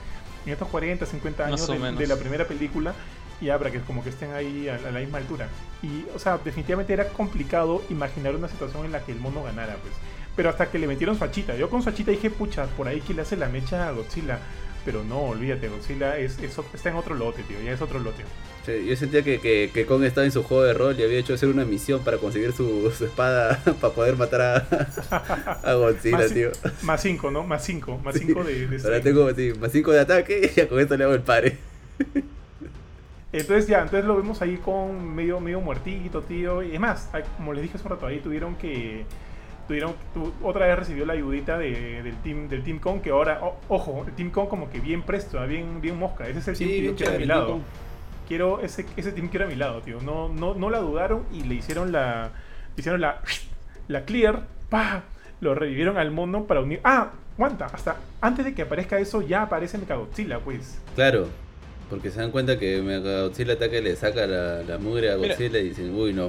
[0.45, 2.93] En estos 40, 50 años de, de la primera película,
[3.41, 5.47] y habrá que como que estén ahí a la misma altura.
[5.81, 9.75] Y, o sea, definitivamente era complicado imaginar una situación en la que el mono ganara,
[9.81, 9.93] pues.
[10.35, 11.55] Pero hasta que le metieron su hachita.
[11.55, 14.39] Yo con su hachita dije, pucha, por ahí que le hace la mecha a Godzilla.
[14.85, 18.23] Pero no, olvídate, Godzilla es, es- está en otro lote, tío, ya es otro lote.
[18.65, 21.17] Sí, yo sentía que, que, que Kong estaba en su juego de rol y había
[21.19, 26.17] hecho hacer una misión para conseguir su, su espada para poder matar a, a Godzilla,
[26.17, 26.51] Más, tío.
[26.83, 27.43] más 5, ¿no?
[27.43, 28.21] Más 5, más Sí.
[28.25, 31.03] 5 de, de Ahora tengo sí, más 5 de ataque y ya con esto le
[31.03, 31.57] hago el pare.
[33.33, 36.61] Entonces ya, entonces lo vemos ahí con medio, medio muertito, tío.
[36.63, 39.05] Y es más, como les dije hace un rato, ahí tuvieron que...
[39.71, 43.39] Tuvieron, tu- otra vez recibió la ayudita de- del team del team Kong, que ahora,
[43.41, 46.27] o- ojo, el Team Kong como que bien presto, ah, bien, bien mosca.
[46.27, 47.59] Ese es el team que yo quiero a mi lado.
[48.27, 50.01] quiero ese, ese team quiero a mi lado, tío.
[50.01, 52.31] No, no, no la dudaron y le hicieron la.
[52.75, 53.21] Le hicieron la.
[53.87, 54.43] La clear.
[54.69, 55.03] ¡Pa!
[55.39, 56.81] Lo revivieron al mono para unir.
[56.83, 57.11] ¡Ah!
[57.35, 57.67] Aguanta.
[57.67, 60.79] Hasta antes de que aparezca eso, ya aparece Mechagodzilla, pues.
[60.95, 61.29] Claro,
[61.89, 65.29] porque se dan cuenta que Godzilla ataca y le saca la, la mugre a Mira.
[65.29, 66.27] Godzilla y dicen, uy, no.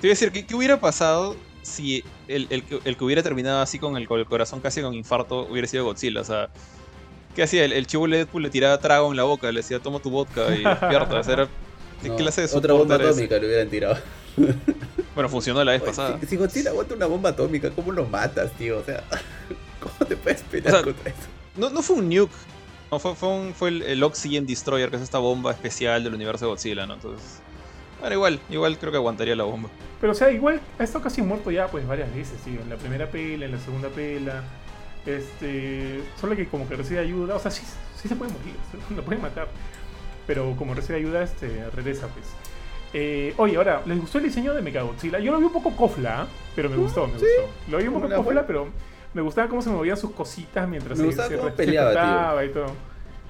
[0.00, 3.22] Te iba a decir, ¿qué, qué hubiera pasado si el, el que- el que hubiera
[3.22, 6.20] terminado así con el, con el corazón casi con infarto hubiera sido Godzilla?
[6.20, 6.48] O sea,
[7.34, 7.64] ¿qué hacía?
[7.64, 10.54] El, el chivo Deadpool le tiraba trago en la boca, le decía, toma tu vodka
[10.54, 11.18] y despierta.
[11.20, 11.48] O sea, era-
[12.02, 13.96] ¿Qué No, clase de Otra bomba atómica le hubieran tirado.
[15.14, 16.18] Bueno, funcionó la vez Oye, pasada.
[16.20, 18.78] Si, si Godzilla aguanta una bomba atómica, ¿cómo lo matas, tío?
[18.78, 19.04] O sea,
[19.80, 21.20] ¿cómo te puedes pelear O sea, contra eso?
[21.56, 22.32] No, no fue un nuke.
[22.90, 26.14] No, fue, fue, un- fue el, el Oxygen Destroyer, que es esta bomba especial del
[26.14, 26.94] universo de Godzilla, ¿no?
[26.94, 27.38] Entonces.
[28.00, 29.68] Bueno, igual, igual creo que aguantaría la bomba.
[30.00, 32.60] Pero, o sea, igual ha estado casi muerto ya, pues, varias veces, tío.
[32.60, 34.42] En la primera pela, en la segunda pela.
[35.06, 36.02] Este.
[36.20, 37.36] Solo que como que recibe ayuda.
[37.36, 37.64] O sea, sí,
[38.00, 38.54] sí se puede morir,
[38.88, 39.48] se lo pueden matar.
[40.26, 42.26] Pero como recibe ayuda, este, regresa, pues.
[42.96, 45.18] Eh, oye, ahora, ¿les gustó el diseño de Mechagodzilla?
[45.18, 47.26] Yo lo vi un poco cofla, pero me gustó, me gustó.
[47.68, 48.46] Lo vi un poco ¿Cómo la cofla, fue?
[48.46, 48.68] pero
[49.14, 52.48] me gustaba cómo se movían sus cositas mientras Me se, se re- peleaba, se y
[52.50, 52.66] todo.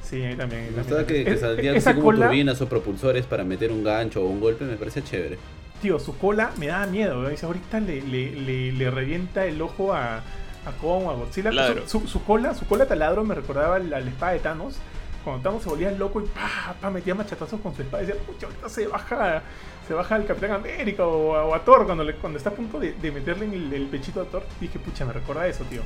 [0.05, 0.63] Sí, ahí también.
[0.65, 0.77] ahí Me también.
[0.77, 4.23] gustaba que, que Es- salían así como cola- turbinas o propulsores para meter un gancho
[4.23, 5.39] o un golpe, me parece chévere.
[5.81, 7.21] Tío, su cola me daba miedo.
[7.23, 7.29] ¿no?
[7.29, 11.51] Dice, ahorita le, le, le, le revienta el ojo a, a Kong o a Godzilla.
[11.87, 14.77] Su, su- su cola, su cola taladro me recordaba la, la espada de Thanos.
[15.25, 18.03] Cuando Thanos se volvía loco y pa, pa, metía machetazos con su espada.
[18.03, 19.43] Y decía, pucha, ahorita se baja,
[19.89, 22.55] se baja el Capitán América o, a- o a Thor cuando, le, cuando está a
[22.55, 24.43] punto de, de meterle en el, el pechito a Thor.
[24.61, 25.81] Dije, pucha, me recuerda eso, tío.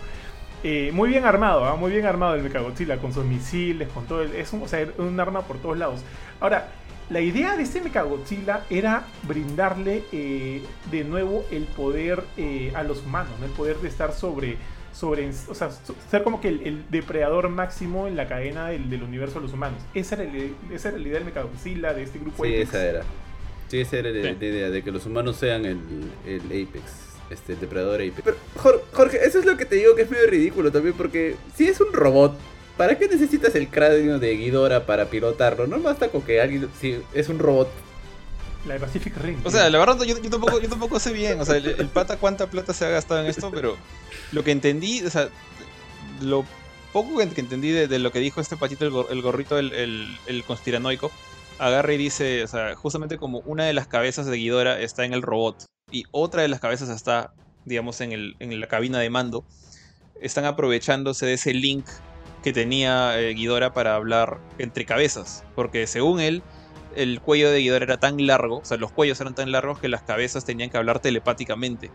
[0.64, 1.76] Eh, muy bien armado, ¿ah?
[1.76, 4.86] muy bien armado el Mechagodzilla con sus misiles, con todo el, es un, o sea,
[4.98, 6.00] un arma por todos lados.
[6.40, 6.68] Ahora,
[7.10, 13.04] la idea de este Mechagodzilla era brindarle eh, de nuevo el poder eh, a los
[13.04, 13.46] humanos, ¿no?
[13.46, 14.56] el poder de estar sobre,
[14.92, 15.70] sobre o sea,
[16.10, 19.52] ser como que el, el depredador máximo en la cadena del, del universo de los
[19.54, 19.80] humanos.
[19.94, 22.68] Esa era, el- esa era la idea del Mechagodzilla, de este grupo Sí, Apex.
[22.68, 23.02] esa era.
[23.68, 24.36] Sí, esa era la, Sí.
[24.40, 25.78] la idea, de que los humanos sean el,
[26.26, 26.82] el Apex,
[27.30, 28.22] este, el depredador Apex.
[28.24, 31.36] Pero, Jor- Jorge, eso es lo que te digo que es medio ridículo también, porque
[31.56, 32.36] si es un robot,
[32.76, 35.66] ¿para qué necesitas el cráneo de Ghidorah para pilotarlo?
[35.66, 37.68] No basta con que alguien, si es un robot,
[38.66, 39.40] La de Pacific Rim.
[39.44, 41.40] O sea, la verdad, yo, yo tampoco, yo tampoco sé bien.
[41.40, 43.76] O sea, el, el pata cuánta plata se ha gastado en esto, pero
[44.32, 45.28] lo que entendí, o sea,
[46.20, 46.44] lo
[46.92, 49.58] poco que que entendí de, de lo que dijo este patito, el, gor- el gorrito,
[49.58, 51.10] el, el, el conspiranoico,
[51.58, 55.12] agarra y dice, o sea, justamente como una de las cabezas de Ghidorah está en
[55.12, 57.32] el robot y otra de las cabezas está,
[57.64, 59.44] digamos, en, el, en la cabina de mando,
[60.20, 61.86] están aprovechándose de ese link
[62.42, 66.42] que tenía eh, Ghidorah para hablar entre cabezas, porque según él,
[66.94, 69.88] el cuello de Ghidorah era tan largo, o sea, los cuellos eran tan largos que
[69.88, 71.90] las cabezas tenían que hablar telepáticamente.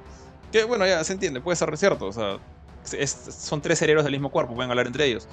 [0.51, 2.37] Que bueno, ya se entiende, puede ser cierto, o sea,
[2.83, 5.27] son tres cerebros del mismo cuerpo, pueden hablar entre ellos.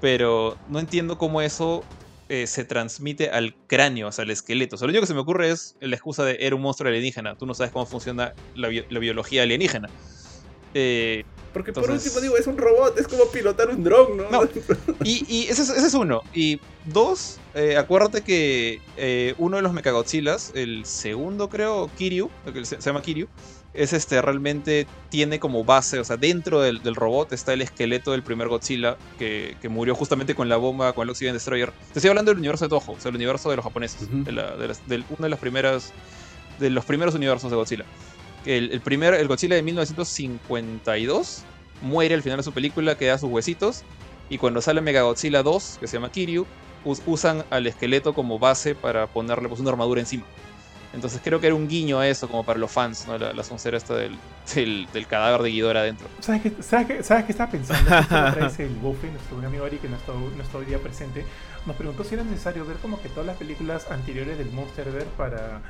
[0.00, 1.84] Pero no entiendo cómo eso
[2.30, 4.76] eh, se transmite al cráneo, o sea, al esqueleto.
[4.76, 6.88] O sea, lo único que se me ocurre es la excusa de era un monstruo
[6.88, 7.36] alienígena.
[7.36, 9.90] Tú no sabes cómo funciona la, bio- la biología alienígena.
[10.72, 14.30] Eh, Porque por último digo, es un robot, es como pilotar un dron, ¿no?
[14.30, 14.42] No.
[15.04, 16.22] Y, y ese, es, ese es uno.
[16.32, 18.80] Y dos, eh, acuérdate que
[19.38, 23.26] uno de los Mechagodzillas, el segundo creo, Kiryu, el que se, se llama Kiryu,
[23.72, 28.10] es este, realmente tiene como base, o sea, dentro del, del robot está el esqueleto
[28.12, 31.70] del primer Godzilla que, que murió justamente con la bomba, con el Oxygen Destroyer.
[31.92, 34.32] Te estoy hablando del universo de Toho, o sea, el universo de los japoneses, de
[34.32, 35.92] la- de las- uno de las primeras,
[36.58, 37.84] de los primeros universos de Godzilla.
[38.44, 41.42] El, el primer, el Godzilla de 1952
[41.82, 43.82] muere al final de su película, queda sus huesitos
[44.28, 46.46] y cuando sale Megagodzilla 2, que se llama Kiryu,
[46.84, 50.24] us- usan al esqueleto como base para ponerle pues, una armadura encima.
[50.92, 53.16] Entonces creo que era un guiño a eso, como para los fans, ¿no?
[53.16, 54.16] La, la soncera esta del,
[54.54, 56.08] del, del cadáver de Ghidorah adentro.
[56.18, 57.88] ¿Sabes qué, sabes qué- sabes qué estaba pensando?
[58.58, 58.80] El
[59.12, 61.24] nuestro buen amigo Ari, que no está, no está hoy día presente,
[61.64, 65.60] nos preguntó si era necesario ver como que todas las películas anteriores del Monsterverse para,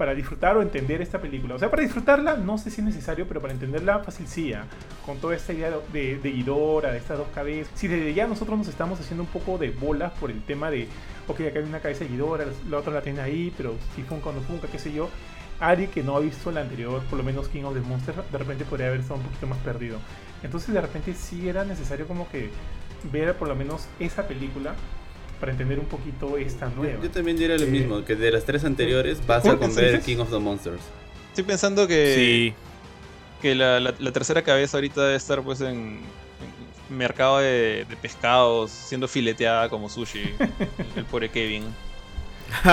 [0.00, 1.56] para disfrutar o entender esta película.
[1.56, 4.64] O sea, para disfrutarla no sé si es necesario, pero para entenderla fácil sí, ya.
[5.04, 7.70] Con toda esta idea de, de de estas dos cabezas.
[7.74, 10.88] Si desde ya nosotros nos estamos haciendo un poco de bolas por el tema de,
[11.28, 14.30] ok, acá hay una cabeza de Ghidorah, la otra la tiene ahí, pero si funca
[14.30, 15.10] o no funca, qué sé yo.
[15.60, 18.38] Ari, que no ha visto la anterior, por lo menos King of the Monsters, de
[18.38, 19.98] repente podría haber estado un poquito más perdido.
[20.42, 22.48] Entonces, de repente sí era necesario como que
[23.12, 24.74] ver por lo menos esa película
[25.40, 27.02] para entender un poquito esta nueva.
[27.02, 29.80] Yo también diría lo Eh, mismo, que de las tres anteriores basta ¿cómo con te
[29.80, 30.00] ver?
[30.02, 30.82] King of the Monsters.
[31.30, 32.54] Estoy pensando que, Sí.
[33.40, 36.00] que la, la- la tercera cabeza ahorita debe estar pues en,
[36.90, 40.20] en mercado de, de pescados, siendo fileteada como sushi.
[40.20, 40.48] el,
[40.96, 41.64] el pobre Kevin.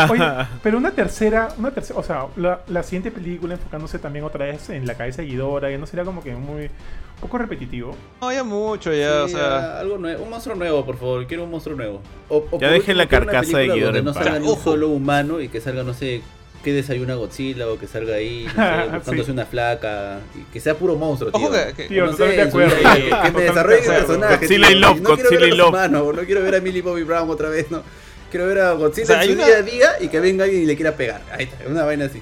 [0.10, 0.24] Oye,
[0.64, 4.70] pero una tercera, una tercera, o sea, la, la siguiente película enfocándose también otra vez
[4.72, 6.70] en la cabeza de Ghidorah, ya no sería como que muy
[7.18, 7.96] un poco repetitivo.
[8.22, 9.80] No, ya mucho, ya, o sea...
[9.80, 12.02] algo nuevo, un monstruo nuevo, por favor, quiero un monstruo nuevo.
[12.30, 14.64] O, Ya dejen la carcasa de en no salga ni un Ojo.
[14.64, 16.22] solo humano y que salga, no sé,
[16.64, 19.32] que desayuna Godzilla o que salga ahí, no sé, buscándose Sí.
[19.32, 21.48] una flaca, y que sea puro monstruo, tío.
[21.48, 22.76] Ojo que, que- Tío, No sé, de acuerdo.
[22.76, 24.08] que- que, Totalmente me de desarrolle el acuerdo.
[24.08, 24.38] personaje.
[24.46, 25.70] Godzilla y Love, no quiero Godzilla ver y a los Love.
[25.70, 27.82] humanos, no quiero ver a Millie Bobby Brown otra vez, no.
[28.30, 30.44] Quiero ver a Godzilla O sea, en su una- día a día y que venga
[30.44, 31.22] alguien y le quiera pegar.
[31.32, 32.22] Ahí está, una vaina así.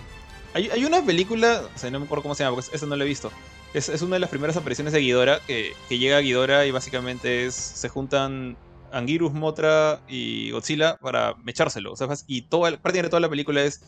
[0.54, 2.96] Hay, hay una película, o sea, no me acuerdo cómo se llama, porque esa no
[2.96, 3.30] la he visto.
[3.76, 7.46] Es, es una de las primeras apariciones de Ghidorah, que, que llega Ghidorah y básicamente
[7.46, 8.58] es, se juntan
[8.94, 11.92] Anguirus, Motra y Godzilla para mechárselo.
[11.92, 13.82] O y toda, prácticamente toda la película es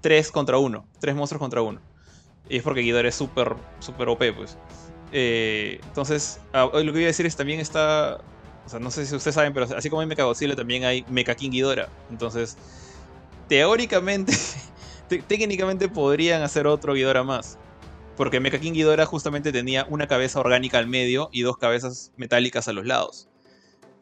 [0.00, 1.80] 3 contra 1, 3 monstruos contra 1.
[2.50, 4.56] Y es porque Ghidorah es súper, súper OP, pues.
[5.12, 8.18] Eh, entonces, ah, lo que voy a decir es también está...
[8.66, 11.04] O sea, no sé si ustedes saben, pero así como hay Mecha Godzilla, también hay
[11.10, 11.88] Mecha King Ghidorah.
[12.10, 12.56] Entonces,
[13.48, 14.32] teóricamente,
[15.08, 17.56] te- técnicamente podrían hacer otro Ghidorah más.
[18.18, 22.66] Porque Mecha King Ghidorah justamente tenía una cabeza orgánica al medio y dos cabezas metálicas
[22.68, 23.28] a los lados.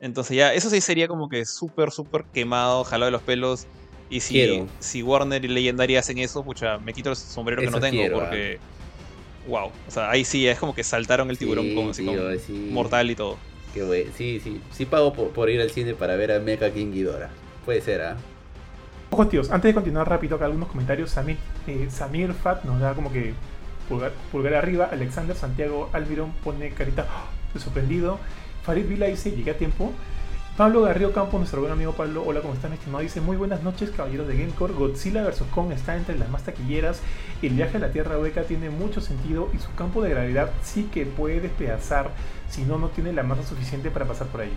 [0.01, 3.67] Entonces ya, eso sí sería como que súper, súper quemado, jalado de los pelos.
[4.09, 4.67] Y si, Quiero.
[4.79, 7.99] si Warner y Legendary hacen eso, pucha, me quito el sombrero que no tengo.
[7.99, 8.59] quiero, porque,
[9.49, 12.19] wow, o sea, ahí sí, es como que saltaron el tiburón Sí, como, así como
[12.39, 12.69] sí.
[12.73, 13.37] mortal y todo.
[13.75, 14.07] Qué güey.
[14.17, 14.63] Sí, sí.
[14.73, 17.29] Sí pago por, por ir al cine para ver a Mecha King Ghidorah.
[17.67, 18.17] Puede ser, ¿ah?
[19.11, 21.11] Ojo, tíos, antes de continuar rápido, acá algunos comentarios.
[21.11, 21.37] Samir,
[21.67, 23.35] eh, Samir Fat nos da como que
[23.89, 24.89] pulgar, pulgar arriba.
[24.91, 27.07] Alexander Santiago Almirón pone carita
[27.53, 28.19] de sorprendido.
[28.65, 29.93] Farid Vila dice: Llegué a tiempo.
[30.57, 33.03] Pablo Garrido Campo, nuestro buen amigo Pablo, hola, ¿cómo están, estimado?
[33.03, 34.73] Dice, muy buenas noches, caballeros de Gamecore.
[34.73, 35.43] Godzilla vs.
[35.55, 37.03] Kong está entre las más taquilleras.
[37.43, 40.89] El viaje a la Tierra Hueca tiene mucho sentido y su campo de gravedad sí
[40.91, 42.11] que puede despedazar
[42.49, 44.53] si no, no tiene la masa suficiente para pasar por ahí.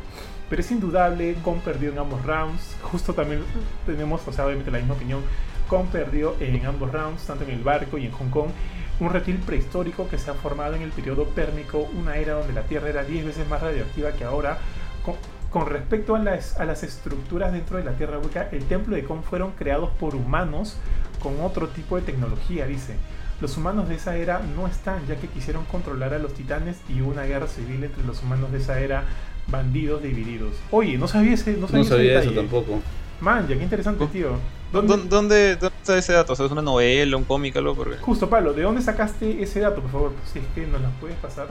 [0.49, 2.77] Pero es indudable, Kong perdió en ambos rounds.
[2.81, 3.43] Justo también
[3.85, 5.21] tenemos, o sea, obviamente la misma opinión.
[5.67, 8.51] Kong perdió en ambos rounds, tanto en el barco y en Hong Kong.
[8.99, 12.63] Un reptil prehistórico que se ha formado en el periodo pérmico, una era donde la
[12.63, 14.57] Tierra era 10 veces más radioactiva que ahora.
[15.03, 15.15] Con,
[15.49, 19.03] con respecto a las, a las estructuras dentro de la Tierra Hueca, el templo de
[19.05, 20.75] Kong fueron creados por humanos
[21.23, 22.95] con otro tipo de tecnología, dice.
[23.41, 27.01] Los humanos de esa era no están, ya que quisieron controlar a los titanes y
[27.01, 29.05] hubo una guerra civil entre los humanos de esa era,
[29.47, 30.55] bandidos divididos.
[30.71, 32.81] Oye, no sabía ese, no sabía No ese sabía eso tampoco.
[33.21, 34.07] Man, ya qué interesante, Oh.
[34.07, 34.31] tío.
[34.71, 36.33] ¿Dónde, ¿Dónde- dónde, dónde está ese dato?
[36.33, 37.75] O sea, ¿Es una novela, un cómic, algo?
[37.75, 37.97] Porque...
[37.97, 40.11] Justo, Pablo, ¿de dónde sacaste ese dato, por favor?
[40.31, 41.47] Si es que nos lo puedes pasar,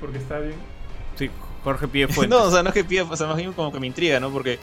[0.00, 0.54] porque está bien.
[1.16, 1.30] Sí,
[1.64, 2.38] Jorge Pie Fuentes.
[2.38, 4.20] No, o sea, no es que pida, o sea, más bien como que me intriga,
[4.20, 4.30] ¿no?
[4.30, 4.58] Porque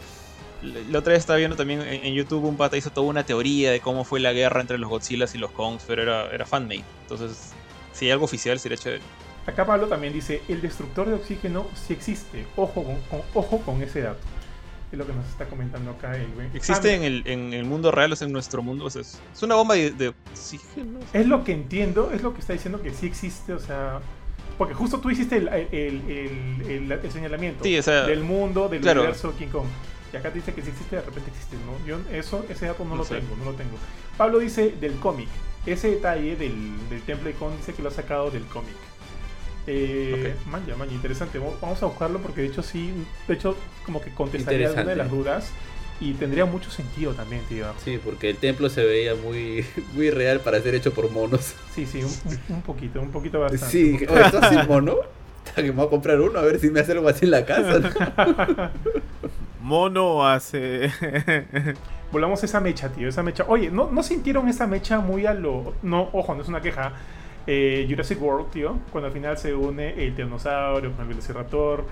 [0.62, 3.24] la la otra vez estaba viendo también en, en YouTube un pata hizo toda una
[3.24, 6.46] teoría de cómo fue la guerra entre los Godzillas y los Kongs, pero era, era
[6.46, 6.84] fanmade.
[7.04, 7.52] Entonces,
[7.94, 9.02] si hay algo oficial sería chévere.
[9.46, 12.46] Acá Pablo también dice, el destructor de oxígeno sí existe.
[12.56, 14.20] Ojo con, con- ojo con ese dato.
[14.92, 16.48] Es lo que nos está comentando acá el güey.
[16.54, 18.86] Existe Ah, en, el, en el mundo real, o sea, en nuestro mundo.
[18.86, 21.00] o sea, es, una bomba de, de oxígeno.
[21.14, 24.00] Es lo que entiendo, es lo que está diciendo que sí existe, o sea.
[24.58, 29.02] Porque justo tú hiciste el, el, el- señalamiento Sí, o sea, del mundo, del claro.
[29.02, 29.68] universo King Kong.
[30.12, 31.86] Y acá te dice que si existe, de repente existe, ¿no?
[31.86, 33.16] Yo eso, ese dato no, No lo sé.
[33.20, 33.78] tengo, no lo tengo.
[34.18, 35.28] Pablo dice del cómic.
[35.66, 38.74] Ese detalle del, del Temple de Kong dice que lo ha sacado del cómic.
[39.68, 40.48] Eh, Ok.
[40.48, 41.40] Manja, manja, interesante.
[41.40, 42.94] Vamos- a buscarlo porque de hecho sí,
[43.28, 43.56] de hecho
[43.86, 45.50] como que contestaría alguna de las dudas
[46.00, 47.66] y tendría mucho sentido también, tío.
[47.84, 51.54] Sí, porque el templo se veía muy, muy real para ser hecho por monos.
[51.76, 52.02] Sí, sí,
[52.50, 53.68] un, poquito, un poquito bastante.
[53.68, 54.96] Sí, ¿esto sin mono?
[55.56, 57.46] Que me voy a comprar uno a ver si me hace algo así en la
[57.46, 57.80] casa.
[57.80, 58.70] ¿no?
[59.62, 60.92] Mono hace.
[62.12, 63.46] Volvamos a esa mecha, tío, esa mecha.
[63.48, 65.74] Oye, ¿no, ¿no sintieron esa mecha muy a lo...
[65.82, 66.94] No, ojo, no es una queja.
[67.50, 71.86] Eh, Jurassic World, tío, cuando al final se une el Tiranosaurio con el Velociraptor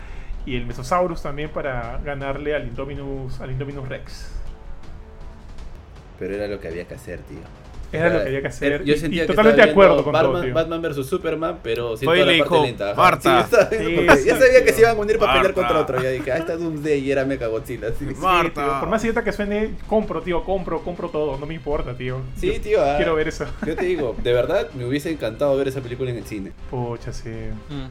[0.45, 4.31] y el Mesosaurus también para ganarle al Indominus, al Indominus Rex.
[6.19, 7.39] Pero era lo que había que hacer, tío.
[7.99, 8.83] Era lo que había que hacer.
[8.83, 10.53] Yo y- sentía y que totalmente de acuerdo con Batman, todo, tío.
[10.53, 12.93] Batman vs Superman, pero sin Fue y toda le la parte dijo, lenta.
[12.95, 13.47] "Marta".
[13.71, 15.61] Sí, estaba ya sabía que se iban a unir para pelear Marta.
[15.61, 16.03] contra otro.
[16.03, 17.89] Ya dije, ah, está Doomsday y era Mecha Godzilla.
[17.97, 18.15] Sí, sí.
[18.21, 21.37] Mar- Sí, tío, por más idiota que suene, compro, tío, compro, compro todo.
[21.37, 22.21] No me importa, tío.
[22.37, 22.83] Sí, Yo tío.
[22.83, 23.45] ah, Quiero ver eso.
[23.65, 26.51] Yo te digo, de verdad me hubiese encantado ver esa película en el cine.
[26.69, 27.29] Pucha, sí.
[27.69, 27.85] Mm.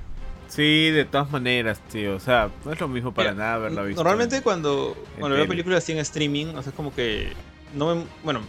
[0.47, 2.15] Sí, de todas maneras, tío.
[2.15, 4.01] O sea, no es lo mismo para Mira, nada haberla visto.
[4.03, 7.29] Normalmente cuando, cuando veo películas así en streaming, o sea, es como que
[7.75, 8.41] no me, bueno,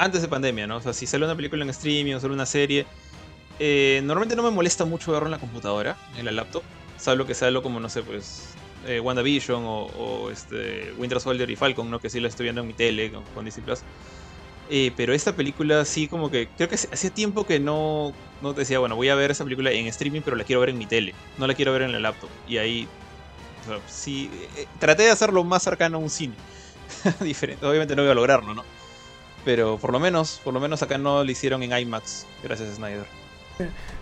[0.00, 0.78] antes de pandemia, ¿no?
[0.78, 2.86] O sea, si sale una película en streaming o sale una serie,
[3.58, 6.62] eh, normalmente no me molesta mucho verlo en la computadora, en la laptop,
[6.96, 8.54] salvo que sea algo como, no sé, pues,
[8.86, 12.00] eh, WandaVision o, o, este, Winter Soldier y Falcon, ¿no?
[12.00, 13.80] Que sí lo estoy viendo en mi tele con, con Disney Plus.
[14.70, 18.78] Eh, pero esta película sí como que creo que hacía tiempo que no, no decía,
[18.78, 21.12] bueno, voy a ver esa película en streaming, pero la quiero ver en mi tele,
[21.38, 22.30] no la quiero ver en la laptop.
[22.48, 22.88] Y ahí
[23.62, 26.34] o sea, sí, eh, traté de hacerlo más cercano a un cine.
[27.20, 27.66] Diferente.
[27.66, 28.64] Obviamente no voy a lograrlo, ¿no?
[29.44, 32.74] Pero por lo menos, por lo menos acá no lo hicieron en IMAX, gracias a
[32.74, 33.04] Snyder.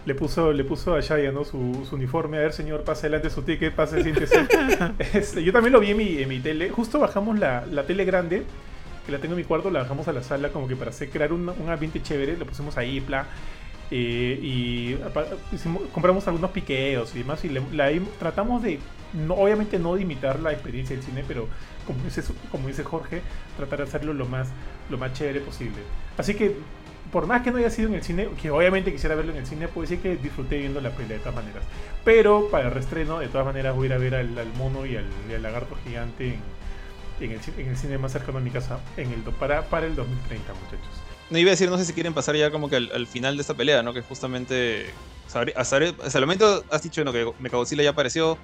[0.07, 1.45] Le puso, le puso a Shaya, ¿no?
[1.45, 2.39] Su, su uniforme.
[2.39, 4.47] A ver, señor, pase adelante su ticket, pase, siéntese.
[5.15, 6.71] Este, yo también lo vi en mi, en mi tele.
[6.71, 8.45] Justo bajamos la, la tele grande,
[9.05, 11.11] que la tengo en mi cuarto, la bajamos a la sala como que para hacer,
[11.11, 12.37] crear un, un ambiente chévere.
[12.37, 13.27] Lo pusimos ahí, bla.
[13.91, 17.45] Eh, y apa- hicimos- compramos algunos piqueos y demás.
[17.45, 18.79] Y le- la tratamos de,
[19.13, 21.49] no, obviamente no de imitar la experiencia del cine, pero
[21.87, 22.23] como dice,
[22.53, 23.23] como dice Jorge,
[23.57, 24.49] tratar de hacerlo lo más,
[24.91, 25.79] lo más chévere posible.
[26.17, 26.57] Así que
[27.13, 29.47] por más que no haya sido en el cine, que obviamente quisiera verlo en el
[29.47, 31.63] cine, puedo decir que disfruté viendo la pelea de todas maneras.
[32.05, 34.97] Pero para el restreno, de todas maneras, voy a ir a ver al, mono y
[34.97, 36.39] al, y lagarto gigante
[37.21, 41.03] en, el, cine más cercano a mi casa en el, para, para el 2030, muchachos.
[41.31, 43.37] No iba a decir, no sé si quieren pasar ya como que al, al final
[43.37, 43.93] de esta pelea, ¿no?
[43.93, 44.87] Que justamente.
[45.57, 47.13] Hasta, el momento has dicho ¿no?
[47.13, 48.39] que Mechagodzilla ya apareció.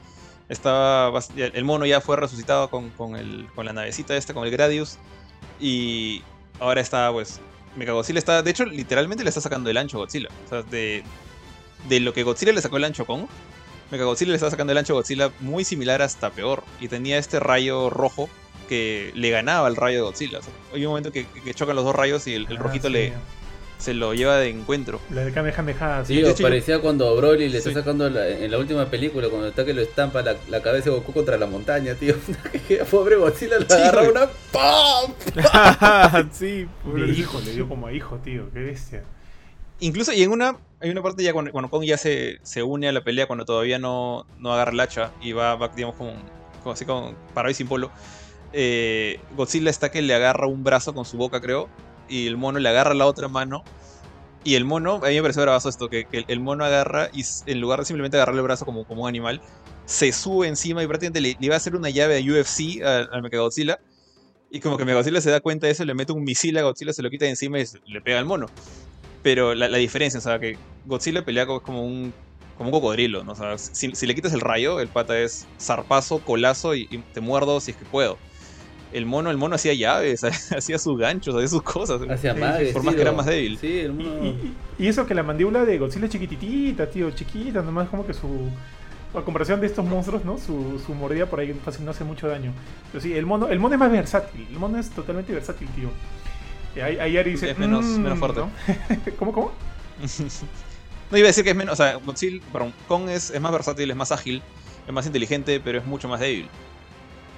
[0.50, 1.18] Estaba.
[1.34, 3.14] El mono ya fue resucitado con, con,
[3.54, 4.98] con la navecita esta, con el Gradius.
[5.58, 6.22] Y
[6.60, 7.40] ahora está, pues.
[7.76, 8.42] Mechagodzilla está.
[8.42, 10.28] De hecho, literalmente le está sacando el ancho a Godzilla.
[10.46, 11.02] O sea, de,
[11.88, 13.26] de lo que Godzilla le sacó el ancho con.
[13.90, 16.62] Mechagodzilla le está sacando el ancho a Godzilla muy similar hasta peor.
[16.80, 18.28] Y tenía este rayo rojo
[18.68, 20.38] que le ganaba al rayo de Godzilla.
[20.38, 22.60] O sea, hay un momento que, que chocan los dos rayos y el, el Ah,
[22.60, 22.92] rojito sí.
[22.94, 23.12] le,
[23.84, 25.00] se lo lleva de encuentro.
[25.10, 26.22] La de Kamehameha, sí.
[26.34, 27.74] Sí, parecía cuando Broly le está Sí.
[27.76, 30.96] sacando la- en la última película, cuando está que lo estampa la, la cabeza de
[30.96, 32.14] Goku contra la montaña, tío.
[32.90, 34.10] Pobre Godzilla le Sí, agarra güey.
[34.12, 35.12] una ¡pam!
[36.32, 38.50] sí, De pobre- hijo, le dio como a hijo, tío.
[38.52, 39.02] Qué bestia.
[39.80, 42.88] Incluso, y en una, hay una parte ya cuando, cuando Kong ya se, se une
[42.88, 46.14] a la pelea, cuando todavía no, no agarra el hacha y va, va, digamos, como,
[46.62, 47.90] como así como parado y sin polo.
[48.52, 51.68] eh, Godzilla está que le agarra un brazo con su boca, creo,
[52.08, 53.62] y el mono le agarra la otra mano.
[54.46, 57.22] Y el mono, a mí me pareció bravazo esto, que, que el mono agarra y
[57.46, 59.40] en lugar de simplemente agarrarle el brazo como, como un animal,
[59.86, 63.08] se sube encima y prácticamente le, le iba a hacer una llave a UFC al,
[63.10, 63.78] al Mechagodzilla.
[64.50, 66.92] Y como que Mechagodzilla se da cuenta de eso, le mete un misil a Godzilla,
[66.92, 68.46] se lo quita de encima y le pega al mono.
[69.22, 72.12] Pero la, la diferencia, o sea, que Godzilla pelea co- como un,
[72.58, 73.32] como un cocodrilo, ¿no?
[73.32, 76.98] O sea, si, si le quitas el rayo, el pata es zarpazo, colazo y, y
[76.98, 78.18] te muerdo si es que puedo.
[78.94, 80.22] El mono, el mono hacía llaves,
[80.56, 82.00] hacía sus ganchos, hacía sus cosas.
[82.00, 82.28] Más, sí,
[82.72, 83.58] por más que era más débil.
[83.58, 84.24] Sí, el Y, mono.
[84.26, 88.14] y- y eso que la mandíbula de Godzilla es chiquititita, tío, chiquita, nomás como que
[88.14, 88.48] su.
[89.16, 90.38] A comparación de estos monstruos, ¿no?
[90.38, 92.52] Su, su mordida por ahí fácil no hace mucho daño.
[92.90, 94.46] Pero sí, el mono, el mono es más versátil.
[94.50, 95.88] El mono es totalmente versátil, tío.
[96.74, 97.50] Eh, Ahí, ahí Ari dice.
[97.50, 98.40] Es menos- "Mm", menos fuerte.
[98.40, 98.50] ¿no?
[99.18, 99.52] ¿Cómo, cómo?
[101.10, 103.52] no iba a decir que es menos, o sea, Godzilla, perdón, Kong es, es más
[103.52, 104.42] versátil, es más ágil,
[104.86, 106.48] es más inteligente, pero es mucho más débil.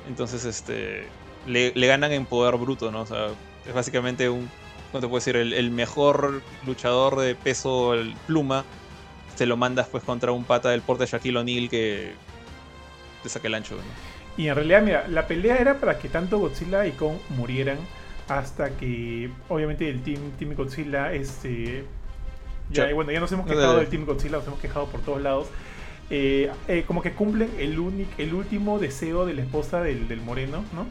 [0.08, 1.06] Entonces, este,
[1.46, 3.02] le, le ganan en poder bruto, ¿no?
[3.02, 3.28] O sea,
[3.66, 4.48] es básicamente un,
[4.90, 5.36] ¿cómo te puedo decir?
[5.36, 8.64] El, el mejor luchador de peso el pluma,
[9.36, 12.12] te lo mandas pues contra un pata del porte de Shaquille O'Neal que
[13.22, 13.82] te saca el ancho, ¿no?
[14.36, 17.78] Y en realidad, mira, la pelea era para que tanto Godzilla y Kong murieran
[18.28, 21.84] hasta que, obviamente, el Team, team Godzilla, este...
[22.68, 25.46] Ya, bueno, ya nos hemos quejado del Team Godzilla, nos hemos quejado por todos lados.
[26.10, 30.20] Eh, eh, como que cumplen el, único, el último deseo de la esposa del, del
[30.20, 30.86] moreno, ¿no?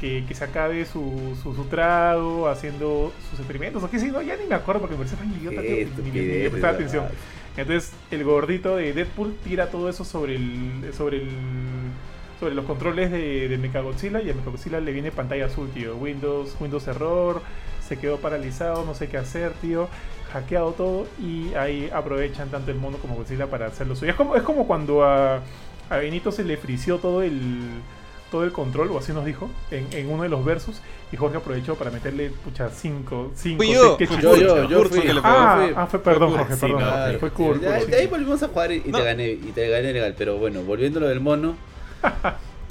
[0.00, 4.22] Que, que se acabe su, su, su trago haciendo sus experimentos, o qué sé yo,
[4.22, 7.04] ya ni me acuerdo porque me parece tan idiota, Qué ni- ni- prestaba atención.
[7.56, 11.28] Entonces el gordito de Deadpool tira todo eso sobre el sobre el
[12.38, 15.94] sobre los controles de, de Mechagodzilla y a Mechagodzilla le viene pantalla azul, tío.
[15.96, 17.42] Windows Windows error,
[17.86, 19.88] se quedó paralizado, no sé qué hacer, tío.
[20.32, 24.12] Hackeado todo y ahí aprovechan tanto el mono como Godzilla para hacerlo suyo.
[24.12, 25.42] Es como, es como cuando a,
[25.90, 27.60] a Benito se le frició todo el
[28.30, 30.80] todo el control, o así nos dijo, en, en uno de los versus,
[31.12, 34.84] y Jorge aprovechó para meterle, pucha, 5, 5, Fui yo, qué fui Yo, yo, yo
[34.84, 35.10] fue fui.
[35.22, 35.74] Ah, fui.
[35.76, 36.78] ah, fue, perdón, Jorge, sí, perdón.
[36.78, 37.18] Claro.
[37.18, 37.28] fue.
[37.30, 38.06] Ya, Kurt, de ahí sí.
[38.08, 38.98] volvimos a jugar y No.
[38.98, 41.56] te gané, y te gané legal, pero bueno, volviendo a lo del mono.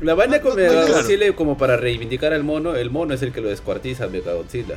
[0.02, 3.50] La vaina con Mechagodzilla como para reivindicar al mono, el mono es el que lo
[3.50, 4.76] descuartiza a Mechagodzilla.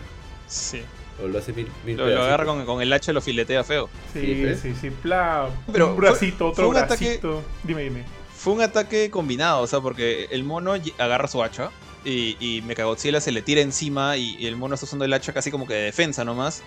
[0.48, 0.82] Sí.
[1.22, 3.62] O lo hace mil, mil Lo, lo agarra con, con el hacha y lo filetea
[3.62, 3.88] feo.
[4.12, 4.60] Sí, Sí, ¿ves?
[4.60, 7.42] sí, sí, pla, Pero un fue- bracito, otro fue un ataque- bracito.
[7.62, 8.04] Dime, dime.
[8.42, 11.70] Fue un ataque combinado, o sea, porque el mono agarra su hacha
[12.04, 15.52] y, y Mechagodzilla se le tira encima y, el mono está usando el hacha casi
[15.52, 16.60] como que de defensa nomás.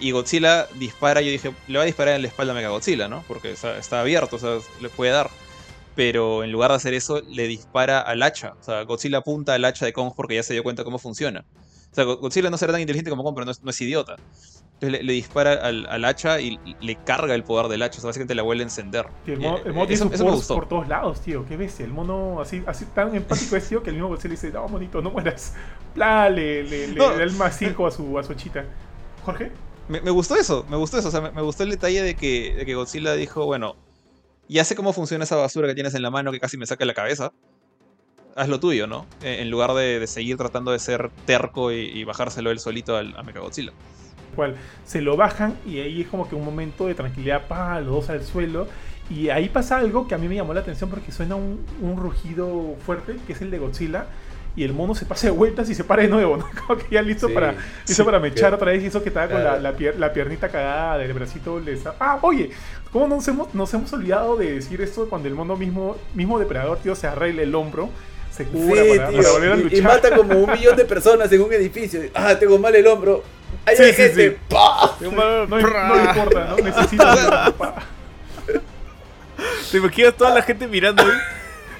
[0.00, 3.22] Y Godzilla dispara, yo dije, le va a disparar en la espalda a Mechagodzilla, ¿no?
[3.28, 5.28] Porque está, abierto, o sea, le puede dar.
[5.94, 8.54] Pero en lugar de hacer eso, le dispara al hacha.
[8.58, 11.44] O sea, Godzilla apunta al hacha de Kong porque ya se dio cuenta cómo funciona.
[11.92, 14.16] O sea, Go- Godzilla no será tan inteligente como Kong, pero no es idiota.
[14.74, 17.98] Entonces le, le dispara al, al hacha y le carga el poder del hacha.
[17.98, 19.06] O sea, básicamente la vuelve a encender.
[19.24, 20.54] Tío, el mono, el mono eh, tiene eso, sus eso me gustó.
[20.56, 21.46] por todos lados, tío.
[21.46, 21.86] Qué bestia.
[21.86, 25.00] El mono así, así tan empático es, tío, que el mismo Godzilla dice, no, monito,
[25.00, 25.54] no mueras.
[25.94, 27.10] Pla, le, le, le, No.
[27.16, 28.64] le da el 5 a su, a su chita.
[29.24, 29.52] Jorge.
[29.88, 31.08] Me, me gustó eso, me gustó eso.
[31.08, 33.76] O sea, me, me gustó el detalle de que, de que Godzilla dijo, bueno,
[34.48, 36.84] ya sé cómo funciona esa basura que tienes en la mano que casi me saca
[36.84, 37.32] la cabeza.
[38.36, 39.06] Haz lo tuyo, ¿no?
[39.22, 43.16] En lugar de, de seguir tratando de ser terco y, y bajárselo él solito al,
[43.16, 43.72] a Mechagodzilla.
[44.34, 47.90] Cual se lo bajan y ahí es como que un momento de tranquilidad, pa, los
[47.94, 48.66] dos al suelo.
[49.10, 51.96] Y ahí pasa algo que a mí me llamó la atención porque suena un, un
[51.96, 54.06] rugido fuerte, que es el de Godzilla.
[54.56, 56.46] Y el mono se pasa de vueltas y se para de nuevo, ¿no?
[56.66, 57.34] Como que ya listo Sí.
[57.34, 57.54] para
[57.88, 58.82] listo para mechar que- otra vez.
[58.84, 59.62] Y eso que estaba con la, Claro.
[59.62, 61.58] la, pier- la piernita cagada del bracito.
[61.58, 62.50] le sa- Ah, oye,
[62.92, 66.78] ¿cómo nos hemos, nos hemos olvidado de decir esto cuando el mono mismo, mismo depredador,
[66.78, 67.88] tío, se arregla el hombro,
[68.30, 69.78] se Sí, cubra para, tío, para volver a y- luchar?
[69.78, 72.00] y, mata como un millón de personas en un edificio.
[72.14, 73.24] Ah, tengo mal el hombro.
[73.66, 74.30] Ahí Sí, sí, gente.
[74.30, 74.36] sí.
[74.48, 74.92] ¡Pah!
[75.00, 75.60] No, no- no
[76.04, 76.56] importa, ¿no?
[76.56, 77.04] Necesito.
[79.70, 81.10] ¿Te imaginas toda la gente mirando ahí?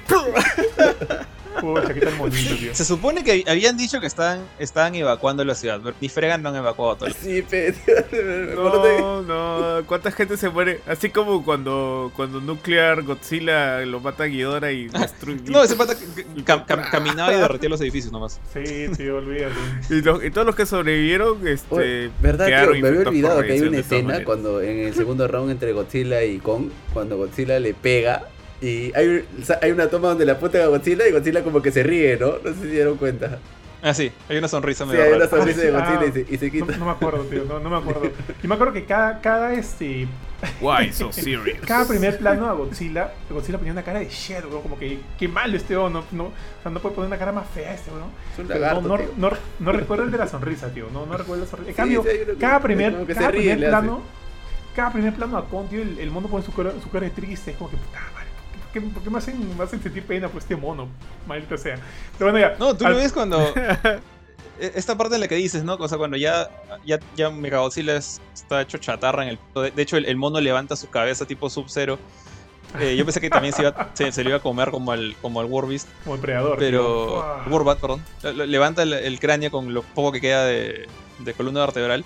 [1.61, 2.75] Pucha, qué tal monito, tío.
[2.75, 5.79] Se supone que habían dicho que estaban, estaban evacuando la ciudad.
[5.83, 7.09] pero Ni fregan no han evacuado todo.
[7.09, 10.81] Sí, pe, tío, me acuerdo de- No, no, ¿cuánta gente se muere?
[10.87, 15.41] Así como cuando, cuando Nuclear Godzilla lo mata a Ghidorah y destruye.
[15.51, 15.95] No, ese pata
[16.45, 18.39] ca- ca- cam- caminaba y derretía los edificios nomás.
[18.53, 19.53] Sí, tío, olvídate.
[19.89, 21.75] Y, los- y todos los que sobrevivieron, este.
[21.75, 22.81] Oye, ¿Verdad, tío?
[22.81, 26.37] Me había olvidado que hay una escena cuando en el segundo round entre Godzilla y
[26.39, 28.23] Kong, cuando Godzilla le pega
[28.61, 29.25] y hay,
[29.61, 32.33] hay una toma donde le apuntan a Godzilla y Godzilla como que se ríe, ¿no?
[32.43, 33.39] No sé si se dieron cuenta.
[33.81, 36.33] Ah, sí, hay una sonrisa Sí, medio hay una sonrisa de Ah, Godzilla y se,
[36.33, 36.77] y se No, quita.
[36.77, 38.09] no me acuerdo, tío, no, no me acuerdo.
[38.41, 40.07] Y me acuerdo que cada, cada, este,
[40.59, 41.59] Why so serious?
[41.67, 45.27] cada primer plano a Godzilla, Godzilla ponía una cara de shit, bro, como que qué
[45.27, 46.31] malo este bro, no, no, o
[46.63, 48.05] sea, no puede poner una cara más fea este bro.
[48.33, 49.07] Es un lagarto, no, no, tío.
[49.17, 49.29] no,
[49.59, 51.69] no recuerdo el de la sonrisa, tío, no, no recuerdo la sonrisa.
[51.69, 54.01] En Sí, cambio, sí, uno que- cada primer, cada ríe, primer plano,
[54.75, 57.11] cada primer plano a Kong, tío, el, el mono pone su cara, su cara de
[57.11, 58.13] triste, es como que puta madre.
[58.13, 58.14] ¿Por
[58.81, 60.87] qué, por qué me, hacen, me hacen sentir pena por este mono?
[61.27, 61.77] Maldita sea.
[62.17, 62.55] Pero bueno, ya.
[62.59, 63.39] No, tú al- lo ves cuando.
[64.59, 65.75] e- Esta parte en la que dices, ¿no?
[65.75, 66.49] O sea, cuando ya,
[66.85, 69.73] ya, ya Mechagodzilla es- está hecho chatarra en el.
[69.73, 71.97] De hecho, el, el mono levanta su cabeza tipo Sub-Zero.
[72.79, 75.15] Eh, yo pensé que también se, iba- se, se lo iba a comer como al,
[75.21, 75.87] como al Warbeast.
[76.03, 76.57] Como el predador.
[76.59, 77.21] Pero.
[77.23, 77.45] Ah.
[77.49, 78.03] Warbat, perdón.
[78.49, 80.87] Levanta el, el cráneo con lo poco que queda de,
[81.19, 82.03] de columna vertebral.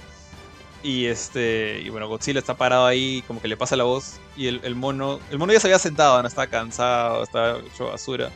[0.81, 1.81] Y este.
[1.83, 4.19] Y bueno, Godzilla está parado ahí, como que le pasa la voz.
[4.37, 5.19] Y el, el mono.
[5.29, 8.31] El mono ya se había sentado, no estaba cansado, estaba hecho basura.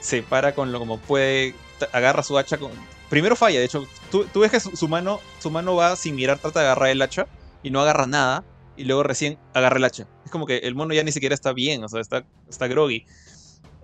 [0.00, 1.54] Se para con lo como puede.
[1.92, 2.70] Agarra su hacha con.
[3.10, 3.86] Primero falla, de hecho.
[4.10, 5.20] Tú, tú ves que su, su mano.
[5.40, 7.26] Su mano va sin mirar, trata de agarrar el hacha.
[7.62, 8.44] Y no agarra nada.
[8.76, 10.06] Y luego recién agarra el hacha.
[10.24, 13.04] Es como que el mono ya ni siquiera está bien, o sea, está, está groggy.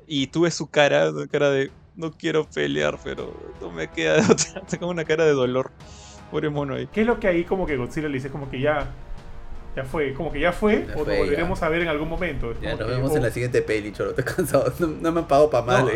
[0.07, 1.71] Y tú ves su cara, su cara de.
[1.97, 4.61] No quiero pelear, pero no me queda de otra.
[4.61, 5.73] Está como una cara de dolor.
[6.31, 6.89] Pobre mono ahí.
[6.93, 8.89] ¿Qué es lo que ahí como que Godzilla le dice como que ya
[9.77, 11.67] ya fue, como que ya fue Ya o fue, lo volveremos ya.
[11.67, 12.53] a ver en algún momento?
[12.61, 14.11] Ya nos que, vemos oh, en la siguiente peli, cholo.
[14.11, 14.73] Estoy cansado.
[14.81, 15.91] No, no me han pagado para más, No,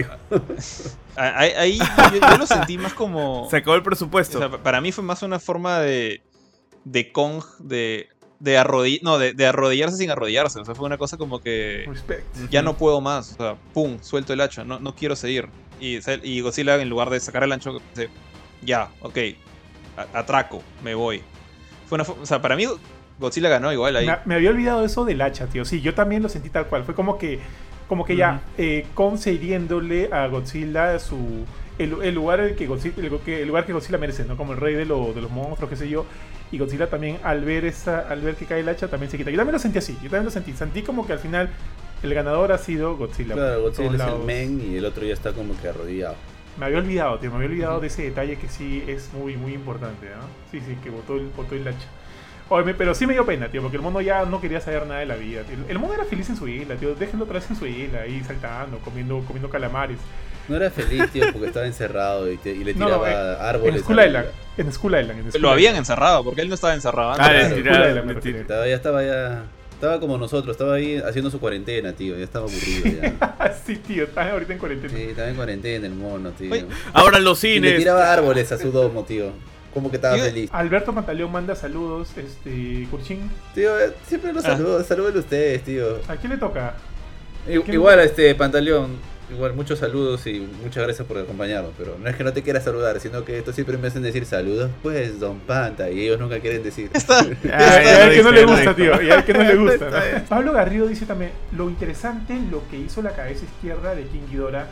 [1.16, 3.46] a- Ahí, ahí yo, yo lo sentí más como.
[3.50, 4.38] Se acabó el o presupuesto.
[4.38, 6.22] sea, pa- para mí fue más una forma de.
[6.84, 8.08] de Kong de.
[8.38, 10.60] de, arrodill no, de, de arrodillarse sin arrodillarse.
[10.60, 12.50] O sea, fue una cosa como que Respect.
[12.50, 13.32] ya no puedo más.
[13.32, 15.48] O sea, pum, suelto el hacha, no, no quiero seguir.
[15.80, 18.08] Y, y Godzilla, en lugar de sacar el ancho, dice,
[18.62, 19.18] ya, ok,
[20.12, 21.22] atraco, me voy.
[21.88, 22.66] Fue una, o sea, para mí
[23.18, 24.06] Godzilla ganó igual ahí.
[24.06, 25.64] Me, me había olvidado eso del hacha, tío.
[25.64, 26.84] Sí, yo también lo sentí tal cual.
[26.84, 27.38] Fue como que,
[27.88, 31.44] como que ya, eh, concediéndole a Godzilla su
[31.78, 34.36] el, el lugar el que Godzilla, el, que- el lugar que Godzilla merece, ¿no?
[34.36, 36.04] Como el rey de, lo- de los monstruos, qué sé yo.
[36.52, 39.30] Y Godzilla también, al ver esa, al ver que cae el hacha, también se quita.
[39.30, 39.94] Yo también lo sentí así.
[39.94, 40.52] Yo también lo sentí.
[40.52, 41.50] Sentí como que al final
[42.02, 43.34] el ganador ha sido Godzilla.
[43.34, 44.24] Claro, Godzilla es el lados.
[44.24, 46.14] men y el otro ya está como que arrodillado.
[46.58, 49.54] Me había olvidado, tío, me había olvidado de ese detalle que sí es muy, muy
[49.54, 50.22] importante, ¿no?
[50.52, 51.86] Sí, sí, que botó el, botó el hacha.
[52.48, 55.00] Oye, pero sí me dio pena, tío, porque el mono ya no quería saber nada
[55.00, 55.42] de la vida.
[55.42, 55.56] tío.
[55.68, 56.94] El mono era feliz en su isla, tío.
[56.94, 59.96] Déjenlo otra vez en su isla, ahí saltando, comiendo, comiendo calamares.
[60.46, 63.76] No era feliz, tío, porque estaba encerrado y, te- y le tiraba no, eh, árboles.
[63.76, 64.26] En Skull Island.
[64.58, 65.18] En Skull Island.
[65.20, 65.78] En Skull Lo habían Island.
[65.78, 67.12] encerrado, porque él no estaba encerrado.
[67.12, 68.40] Ah, Claro, tiraron- Skull Island me.
[68.42, 69.42] Estaba, ya estaba ya.
[69.74, 72.16] Estaba como nosotros, estaba ahí haciendo su cuarentena, tío.
[72.16, 73.54] Ya estaba aburrido ya.
[73.66, 74.94] sí, tío, están ahorita en cuarentena.
[74.96, 76.52] Sí, estaba en cuarentena el mono, tío.
[76.52, 77.78] Oye, Ahora en los Y le cines.
[77.78, 79.30] tiraba árboles a su domo, tío.
[79.74, 80.48] Como que estaba feliz.
[80.52, 83.28] Alberto Pantaleón manda saludos, este, Kurchin.
[83.54, 84.56] Tío, eh, siempre los Ah.
[84.56, 85.98] saludo, saluden ustedes, tío.
[86.06, 86.74] ¿A quién le toca?
[87.48, 88.92] I- ¿Qué- Igual a este Pantaleón,
[89.30, 92.60] igual muchos saludos y muchas gracias por acompañarnos, pero no es que no te quiera
[92.60, 96.40] saludar, sino que estos siempre me hacen decir saludos, pues, Don Panta, y ellos nunca
[96.40, 96.90] quieren decir.
[96.92, 97.20] Está.
[97.52, 99.02] Ah, Y al que no le gusta, tío.
[99.02, 99.86] Y al que no le gusta.
[99.86, 100.18] Está.
[100.18, 100.24] ¿no?
[100.26, 104.66] Pablo Garrido dice también: Lo interesante, lo que hizo la cabeza izquierda de King Ghidorah,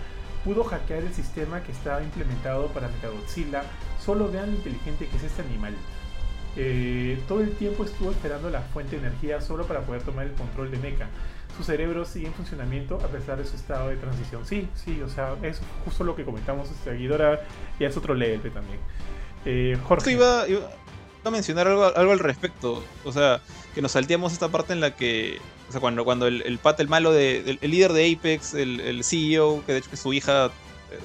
[0.44, 3.62] pudo hackear el sistema que estaba implementado para Mechagodzilla.
[4.05, 5.74] Solo vean lo inteligente que es este animal.
[6.57, 10.32] Eh, todo el tiempo estuvo esperando la fuente de energía solo para poder tomar el
[10.32, 11.09] control de Mecha.
[11.57, 14.44] Su cerebro sigue en funcionamiento a pesar de su estado de transición.
[14.46, 16.70] Sí, sí, o sea, es justo lo que comentamos.
[16.70, 17.40] Este, Ghidorah
[17.78, 18.78] ya es otro level también.
[19.44, 20.12] Eh, Justo Jorge.
[20.12, 20.61] iba, iba
[21.24, 22.82] a mencionar algo, algo al respecto.
[23.05, 23.40] O sea,
[23.74, 25.38] que nos salteamos esta parte en la que.
[25.68, 27.38] O sea, cuando, cuando el, el pata, el malo de.
[27.50, 30.46] El, el líder de Apex, el, el CEO, que de hecho que su hija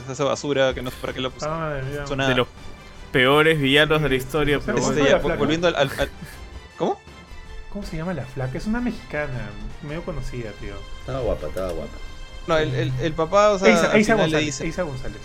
[0.06, 1.48] es esa basura, que no sé para qué lo puso.
[1.50, 2.48] Ah, De los
[3.12, 4.58] peores villanos de la historia.
[4.58, 5.22] Este, Pero Este, bueno.
[5.22, 6.10] ya, la volviendo al, al- al-.
[7.72, 8.58] ¿Cómo se llama la flaca?
[8.58, 9.50] Es una mexicana,
[9.84, 10.74] medio conocida, tío.
[11.02, 11.92] Estaba guapa, estaba guapa.
[12.48, 14.46] No, el, el, el papá, o sea, Eiza, Eiza final le González.
[14.46, 14.66] dice.
[14.66, 15.22] Eiza González.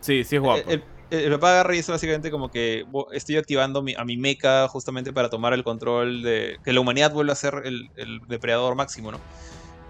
[0.00, 0.62] Sí, sí es guapo.
[0.70, 4.04] El, el- el papá agarra y dice básicamente como que "Bo- estoy activando mi- a
[4.04, 7.90] mi mecha justamente para tomar el control de que la humanidad vuelva a ser el,
[7.96, 9.18] el depredador máximo, ¿no?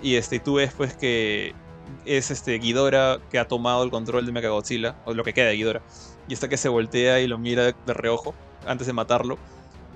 [0.02, 1.52] Y este, y tú ves pues que
[2.06, 5.56] es este Ghidorah que ha tomado el control de Mechagodzilla, o lo que queda de
[5.56, 5.82] Ghidorah,
[6.26, 8.34] y está que se voltea y lo mira de reojo
[8.66, 9.36] antes de matarlo.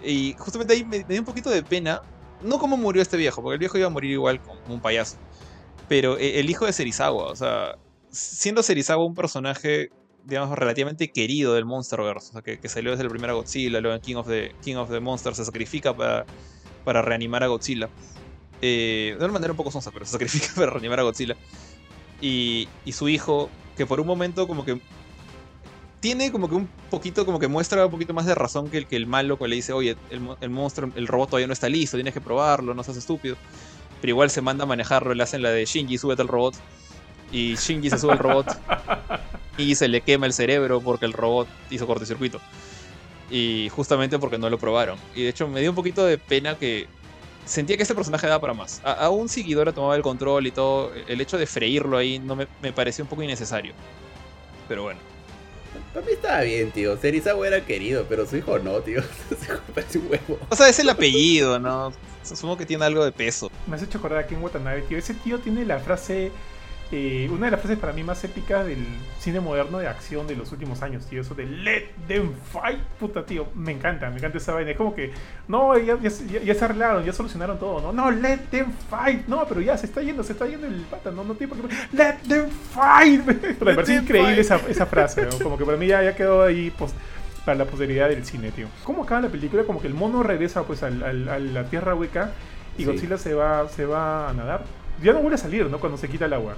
[0.04, 2.02] Y justamente ahí me, dio un poquito de pena,
[2.42, 5.16] no como murió este viejo, porque el viejo iba a morir igual como un payaso,
[5.88, 7.76] pero e- el hijo de Serizawa, o sea,
[8.10, 9.90] siendo Serizawa un personaje
[10.24, 13.94] digamos, relativamente querido del Monsterverse, o sea, que, que salió desde el primer Godzilla, luego
[13.94, 16.24] en King of the, King of the Monsters se sacrifica para,
[16.84, 17.90] para reanimar a Godzilla.
[18.62, 21.36] Eh, de una manera un poco sonsa, pero se sacrifica para reanimar a Godzilla.
[22.20, 24.80] Y, y su hijo, que por un momento como que
[26.04, 28.86] tiene como que un poquito, como que muestra un poquito más de razón que el,
[28.86, 31.70] que el malo que le dice, oye, el, el monstruo, el robot todavía no está
[31.70, 33.36] listo, tienes que probarlo, no seas estúpido.
[34.02, 36.56] Pero igual se manda a manejarlo, le hacen la de Shinji, súbete al robot.
[37.32, 38.46] Y Shinji se sube al robot
[39.56, 42.38] y se le quema el cerebro porque el robot hizo cortocircuito.
[43.30, 44.98] Y justamente porque no lo probaron.
[45.14, 46.86] Y de hecho me dio un poquito de pena que
[47.46, 48.82] sentía que este personaje daba para más.
[48.84, 52.36] A- aún si Ghidorah tomaba el control y todo, el hecho de freírlo ahí no
[52.36, 53.72] me, me pareció un poco innecesario.
[54.68, 55.13] Pero bueno.
[55.94, 56.96] Para mí estaba bien, tío.
[56.98, 59.00] Serizawa era querido, pero su hijo no, tío.
[59.28, 60.38] Su hijo parece un huevo.
[60.48, 61.92] O sea, es el apellido, ¿no?
[62.24, 63.48] Supongo que tiene algo de peso.
[63.68, 64.98] Me has hecho acordar aquí en Watanabe, tío.
[64.98, 66.32] Ese tío tiene la frase,
[66.92, 68.78] eh, una de las frases para mí más épicas del
[69.18, 71.22] cine moderno de acción de los últimos años, tío.
[71.22, 73.48] Eso de let them fight, puta, tío.
[73.54, 74.70] Me encanta, me encanta esa vaina.
[74.72, 75.10] Es como que,
[75.48, 77.92] no, ya, ya, ya- ya se arreglaron, ya solucionaron todo, ¿no?
[77.92, 79.26] No, let them fight.
[79.26, 81.68] No, pero ya se está yendo, se está yendo el pata, no, no tiene por
[81.68, 81.74] qué.
[81.92, 83.22] Let them fight.
[83.24, 84.60] Pero me parece them increíble fight.
[84.62, 85.38] esa, esa frase, ¿no?
[85.42, 86.92] Como que para mí ya, ya quedó ahí, pues
[87.44, 88.68] para la posteridad del cine, tío.
[88.84, 89.64] ¿Cómo acaba la película?
[89.64, 92.30] Como que el mono regresa pues al- al- a la tierra hueca
[92.78, 92.86] y Sí.
[92.86, 94.64] Godzilla se va, se va a nadar.
[95.02, 95.78] Ya no vuelve a salir, ¿no?
[95.80, 96.54] Cuando se quita el agua.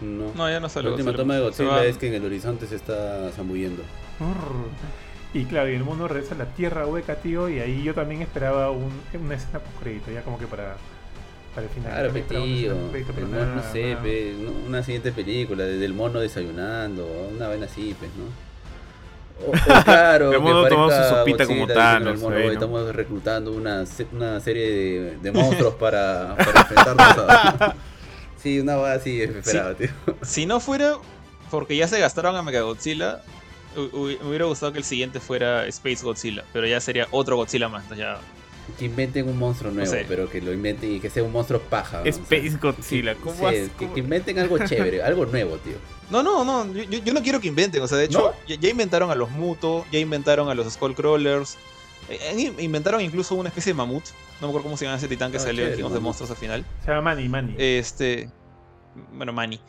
[0.00, 0.32] No.
[0.34, 0.90] No, ya no La salió.
[0.90, 3.82] última se- toma de Godzilla es que en el horizonte se está zambullendo.
[5.34, 8.22] Y claro, y el mono regresa a la tierra hueca, tío, y ahí yo también
[8.22, 8.90] esperaba un,
[9.22, 10.76] una escena post crédito, ya como que para,
[11.54, 11.92] para el final.
[11.92, 12.74] Claro, pe, tío.
[12.76, 14.02] post-crédito, pero No, no nada, sé, nada.
[14.02, 18.24] pe, no- una siguiente película, de- del mono desayunando, una vaina así, pues, ¿no?
[19.44, 22.52] O, o claro, tomando su sopita como Godzilla Thanos, mono, ahí, "Oye, ¿no?
[22.54, 27.74] Estamos reclutando una, una serie de, de monstruos para, para enfrentarnos a...
[28.42, 29.88] Sí, una vaina así esperaba, tío.
[30.22, 30.94] Si no fuera
[31.50, 33.22] porque ya se gastaron a Mechagodzilla,
[33.76, 37.82] me hubiera gustado que el siguiente fuera Space Godzilla, pero ya sería otro Godzilla más.
[37.82, 38.18] entonces ya
[38.78, 40.04] Que inventen un monstruo nuevo, sé.
[40.08, 42.00] pero que lo inventen y que sea un monstruo paja.
[42.00, 42.04] ¿no?
[42.06, 45.56] Space O sea, Godzilla, que- ¿cómo sí, que, cómo- que inventen algo chévere, algo nuevo,
[45.58, 45.74] tío.
[46.10, 49.10] No, no, no, yo, no quiero que inventen, o sea, de hecho, ya, ya inventaron
[49.10, 51.56] a los Muto, ya inventaron a los Skullcrawlers,
[52.08, 54.04] eh, inventaron incluso una especie de mamut,
[54.40, 56.00] no me acuerdo cómo se llama ese titán que Ah, salió en mamut.
[56.00, 56.64] Monsters al final.
[56.84, 57.54] Se llama Manny, Manny.
[57.58, 58.30] Este.
[59.12, 59.60] Bueno, Manny.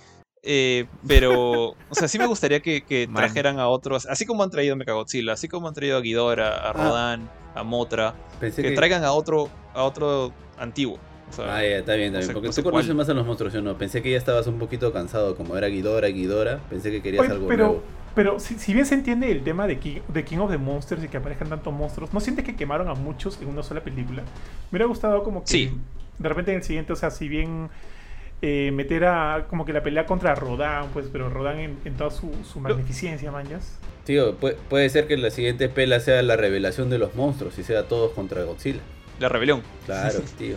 [0.44, 4.74] Eh, pero, o sea, sí me gustaría que, trajeran a otros, así como han traído
[4.74, 7.30] a Mechagodzilla, así como han traído a Ghidorah, a Rodan,
[7.60, 10.98] a Motra, Pensé que que, traigan a otro, a otro antiguo.
[11.30, 12.28] O sea, Ah, ya, está bien, está no bien.
[12.28, 13.78] sé- porque no sé tú conoces más a los monstruos, yo no.
[13.78, 16.60] Pensé que ya estabas un poquito cansado, como era Ghidorah, Ghidorah.
[16.70, 17.84] Pensé que querías Oye, algo pero, nuevo.
[18.16, 21.04] pero si, si bien se entiende el tema de King, de King of the Monsters
[21.04, 24.22] y que aparezcan tantos monstruos, ¿no sientes que quemaron a muchos en una sola película?
[24.24, 25.78] Me hubiera gustado como que Sí.
[26.18, 27.70] de repente en el siguiente, o sea, si bien
[28.42, 32.12] eh, meter a como que la pelea contra Rodan, pues, pero Rodan en, en toda
[32.12, 33.78] su, su magnificencia, mañas.
[34.04, 37.64] Tío, pu- puede ser que la siguiente pela sea la revelación de los monstruos y
[37.64, 38.80] sea todos contra Godzilla.
[39.20, 39.64] la rebelión.
[39.86, 40.56] Claro, tío.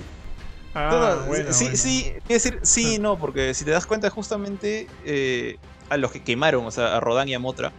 [0.75, 1.77] Ah, No, no, bueno, sí, bueno.
[1.77, 5.57] sí, quiero decir, sí, no, porque si te das cuenta, justamente eh,
[5.89, 7.73] a los que quemaron, o sea, a Rodan y a Motra,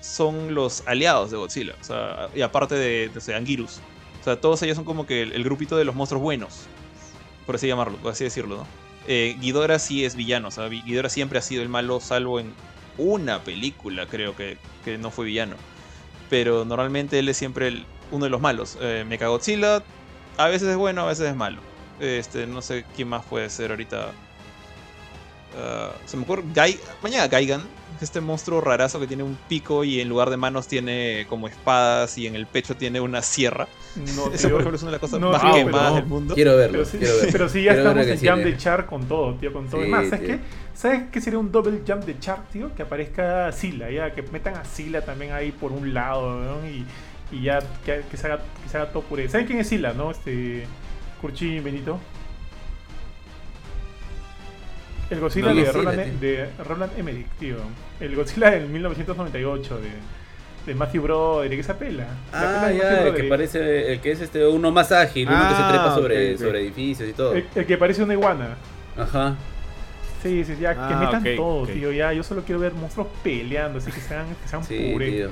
[0.00, 1.74] son los aliados de Godzilla.
[1.80, 3.80] O sea, y aparte de, de o sea, Anguirus.
[4.20, 6.66] O sea, todos ellos son como que el, el grupito de los monstruos buenos.
[7.46, 8.66] Por así llamarlo, por así decirlo, ¿no?
[9.08, 12.52] Eh, Ghidorah sí es villano, o Ghidorah siempre ha sido el malo, salvo en
[12.98, 15.56] una película, creo que, que no fue villano.
[16.28, 18.78] Pero normalmente él es siempre uno de los malos.
[18.80, 19.82] Eh, Mechagodzilla
[20.36, 21.60] a veces es bueno, a veces es malo.
[22.00, 24.10] Este, no sé quién más puede ser ahorita.
[25.58, 26.42] Ah, se me ocurre.
[26.52, 27.62] Gai, mañana Gaigan,
[28.04, 32.16] este monstruo rarazo que tiene un pico y en lugar de manos tiene como espadas
[32.18, 33.66] y en el pecho tiene una sierra.
[34.16, 35.94] No, Esa, tío, por ejemplo, es una de las cosas no, más tío, quemadas pero-
[35.96, 36.34] del mundo.
[36.34, 37.28] Quiero verlo, Pero sí, quiero verlo.
[37.32, 38.44] pero sí ya Quiero estamos en cine.
[38.44, 39.80] de Char con todo, tío, con todo.
[39.80, 40.38] Sí, es más, ¿sabes qué?
[40.74, 42.74] ¿Sabes qué sería un double jump de Char, tío?
[42.74, 46.68] Que aparezca Sila, ya, que metan a Sila también ahí por un lado, ¿no?
[46.68, 46.84] Y,
[47.32, 49.28] y ya que, que se haga, que se haga todo puré.
[49.28, 50.10] ¿Saben quién es Sila, no?
[50.10, 50.66] Este.
[51.20, 51.98] Curchi Benito.
[55.10, 57.56] El Godzilla No, de, Godzilla, Roland, de Roland Emmerich, tío.
[58.00, 59.90] El Godzilla del 1998 de,
[60.66, 62.06] de Matthew Broderick, esa pela.
[62.32, 65.54] La Ah, ya, el que parece, el que es este uno más ágil, uno que
[65.54, 67.34] se Ah, trepa sobre, sobre edificios y todo.
[67.34, 68.56] El, el que parece una iguana.
[68.96, 69.36] Ajá.
[70.22, 71.92] Sí, sí, ya, que Ah, metan ok, todo, tío.
[71.92, 75.10] Ya, yo solo quiero ver monstruos peleando, así que sean, que sean Sí, pure.
[75.12, 75.28] tío.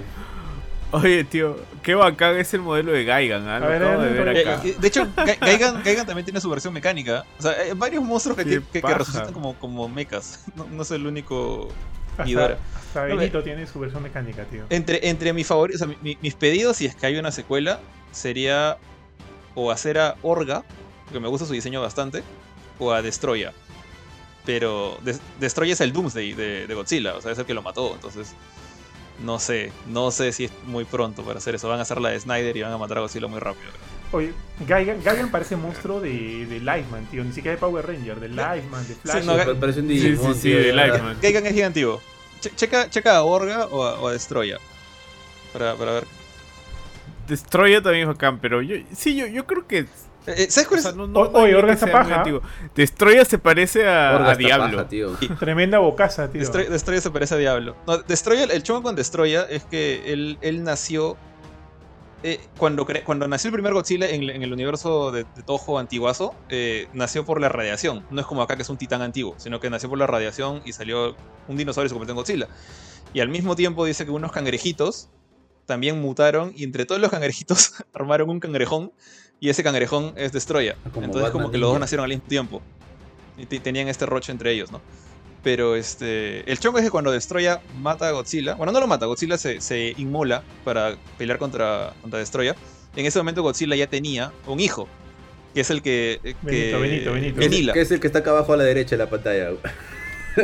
[1.03, 3.59] Oye, tío, qué bacán es el modelo de Gaigan, ¿ah?
[3.59, 4.61] Lo A ver, acabo a de ver, acá.
[4.65, 7.25] Eh, De hecho, Ga- Gaigan, Gaigan también tiene su versión mecánica.
[7.39, 10.45] O sea, hay varios monstruos que, que- resucitan como, como mechas.
[10.57, 11.69] No, no es el único
[12.13, 12.59] Hasta, Ghidorah.
[12.77, 14.65] hasta No, Benito tiene su versión mecánica, tío.
[14.71, 17.33] Entre, entre mis favoritos, o sea, mi- mi- mis pedidos, si es que hay una
[17.33, 17.81] secuela,
[18.13, 18.77] sería
[19.57, 20.63] o hacer a Orga,
[21.05, 22.23] porque me gusta su diseño bastante,
[22.79, 23.53] o a Destroya.
[24.47, 27.63] Pero Des- Destroya es el Doomsday de, de Godzilla, o sea, es el que lo
[27.63, 28.35] mató, entonces
[29.21, 31.69] no sé, no sé si es muy pronto para hacer eso.
[31.69, 33.71] Van a hacer la de Snyder y van a matar a Godzilla muy rápido.
[34.13, 34.33] Oye,
[34.67, 37.25] Gaigan, Gaigan parece monstruo de, de Lifeman, tío.
[37.25, 39.25] Ni siquiera de Power Ranger, de Lifeman, de Flash.
[39.25, 40.73] no, Ga- Parece un Sí, Digimon, sí, sí, tío, de.
[40.73, 41.19] Lightman.
[41.21, 42.01] Gaigan es gigantio.
[42.41, 44.59] Che- checa, checa a Orga o a, o a Destroya.
[45.53, 46.05] Para, para ver.
[47.27, 49.87] Destroyer también es bacán, pero yo, sí, yo, yo creo que.
[50.27, 50.97] Eh, eh, ¿Sabes o cuál sea, es?
[50.97, 52.25] no, no, O- no oye, sea muy paja.
[52.75, 54.77] Destroyer se parece a, Orga a Diablo.
[54.79, 55.11] paja, tío.
[55.39, 56.41] Tremenda bocaza, tío.
[56.41, 57.77] Destroy, Destroya se parece a Diablo.
[57.87, 61.17] No, Destroya, el chongo con Destroya es que él, él nació.
[62.23, 65.79] eh, cuando, cre- cuando nació el primer Godzilla en, en el universo de, de Toho
[65.79, 68.03] antiguazo, eh, nació por la radiación.
[68.11, 70.63] No es como acá que es un titán antiguo, sino que nació por la radiación
[70.65, 71.15] y salió
[71.49, 72.49] un dinosaurio y se convirtió en Godzilla.
[73.13, 75.11] Y al mismo tiempo dice que unos cangrejitos
[75.67, 78.93] también mutaron y entre todos los cangrejitos armaron un cangrejón
[79.41, 80.77] y ese cangrejón es Destroya.
[80.85, 82.63] Ah, como Entonces como Batman que los dos nacieron al mismo tiempo.
[83.37, 84.81] Y te- tenían este roche entre ellos, ¿no?
[85.43, 86.51] Pero este.
[86.51, 88.55] El chongo es que cuando Destroya mata a Godzilla.
[88.55, 92.55] Bueno, no lo mata, Godzilla se, se inmola para pelear contra, contra Destroya.
[92.97, 94.89] En ese momento Godzilla ya tenía un hijo.
[95.53, 96.21] Que es el que.
[96.23, 97.37] que Benito, Benito, Benito.
[97.41, 97.73] Venila.
[97.75, 99.51] Que es el que está acá abajo a la derecha de la pantalla.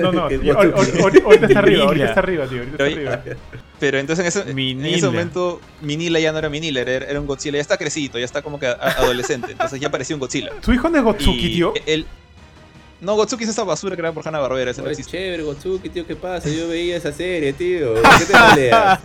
[0.01, 2.59] No, no, ahorita está arriba, ahorita está arriba, tío.
[2.61, 3.23] Ahorita está arriba.
[3.81, 4.97] Pero entonces en ese, en Minila.
[4.97, 7.57] ese momento Minila ya no era Minila, era, era un Godzilla.
[7.57, 9.53] Ya está crecidito, ya está como que adolescente.
[9.53, 10.51] Entonces ya parecía un Godzilla.
[10.61, 11.73] ¿Tu hijo no es Gotsuki, Y tío?
[11.87, 12.07] Él,
[13.01, 15.17] no, Gotsuki es esa basura creada por Hanna Barbera, ese no Oye, existe.
[15.17, 16.51] chévere, Gotsuki, tío, ¿qué pasa?
[16.51, 17.95] Yo veía esa serie, tío.
[17.95, 19.01] ¿Por qué te peleas?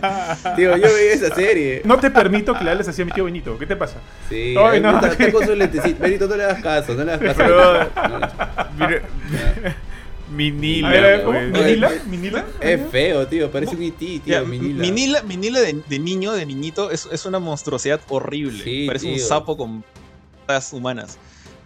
[0.56, 1.80] Tío, yo veía esa serie.
[1.84, 3.58] No te permito que le hables así a mi tío Benito.
[3.58, 3.94] ¿Qué te pasa?
[4.28, 4.94] Sí, Ay, no.
[4.96, 6.02] está, está con su lentecito.
[6.02, 7.38] Benito, no le das caso, no le das caso.
[7.38, 9.85] Pero- No, no.
[10.30, 11.38] Minila, A ver, a ver, ¿cómo?
[11.38, 11.50] güey.
[11.52, 11.92] ¿Minila?
[12.06, 12.46] ¿Minila?
[12.60, 14.80] Es feo, tío, parece un IT, tío, Ya, Minila.
[14.80, 18.64] Minila, Minila de, de niño, de niñito, es, es una monstruosidad horrible.
[18.64, 19.26] Sí, Parece un tío.
[19.26, 19.84] sapo con
[20.46, 21.18] patas humanas.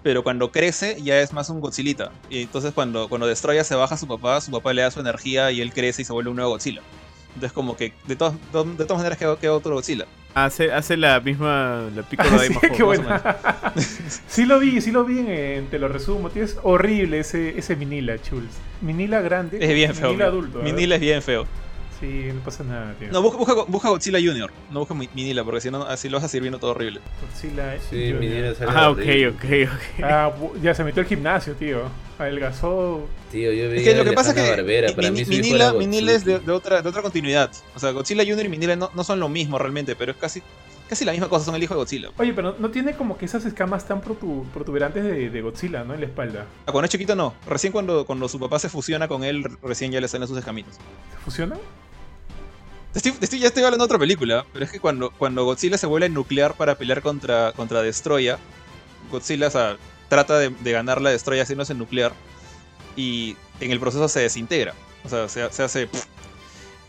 [0.02, 2.10] Pero cuando crece ya es más un Godzilla.
[2.30, 5.00] Y entonces cuando, cuando Destroya se baja a su papá, su papá le da su
[5.00, 6.80] energía y él crece y se vuelve un nuevo Godzilla.
[7.34, 10.06] Entonces como que de todas, de todas maneras queda, queda otro Godzilla.
[10.34, 11.88] Hace, hace la misma.
[11.94, 13.36] La pícola de buena.
[14.28, 16.30] sí lo vi, sí lo vi, en, te lo resumo.
[16.30, 18.50] tío, Es horrible ese, ese Minila, Chuls.
[18.80, 19.58] Minila grande.
[19.60, 20.08] Es bien feo.
[20.10, 20.58] Minila mi- adulto.
[20.62, 21.46] Minila es bien feo.
[22.00, 23.08] Sí, no pasa nada, tío.
[23.12, 24.50] No, busca, busca, busca Godzilla Junior.
[24.70, 27.00] No busca Mi- Minila, porque si no, así lo vas a seguir viendo todo horrible.
[27.20, 28.20] Godzilla, Sí, Junior.
[28.20, 28.98] mi niña sale Ah, ok,
[29.34, 29.44] ok,
[29.74, 30.04] ok.
[30.04, 30.32] Ah,
[30.62, 31.82] ya se metió al gimnasio, tío.
[32.18, 33.06] Adelgazó.
[33.30, 36.12] Tío, yo Es veía que lo que pasa es que Barbera, para mí Minila, Minila
[36.12, 37.50] es de, otra, de otra continuidad.
[37.74, 40.42] O sea, Godzilla Junior y Minila no, no son lo mismo realmente, pero es casi,
[40.88, 42.10] casi la misma cosa, son el hijo de Godzilla.
[42.18, 45.94] Oye, pero no tiene como que esas escamas tan protu- protuberantes de, de Godzilla, ¿no?
[45.94, 46.46] En la espalda.
[46.66, 47.34] Ah, Cuando es chiquito no.
[47.46, 50.74] Recién cuando, cuando su papá se fusiona con él, recién ya le salen sus escamitos.
[50.76, 51.56] ¿Se fusiona?
[52.94, 55.86] Estoy, estoy- ya estoy hablando de otra película, pero es que cuando, cuando Godzilla se
[55.86, 58.38] vuelve nuclear para pelear contra, contra Destroya,
[59.10, 59.76] Godzilla o sea,
[60.08, 62.12] trata de, de ganar la Destroya haciéndose nuclear
[62.96, 64.74] y en el proceso se desintegra.
[65.04, 65.88] O sea, se, se hace...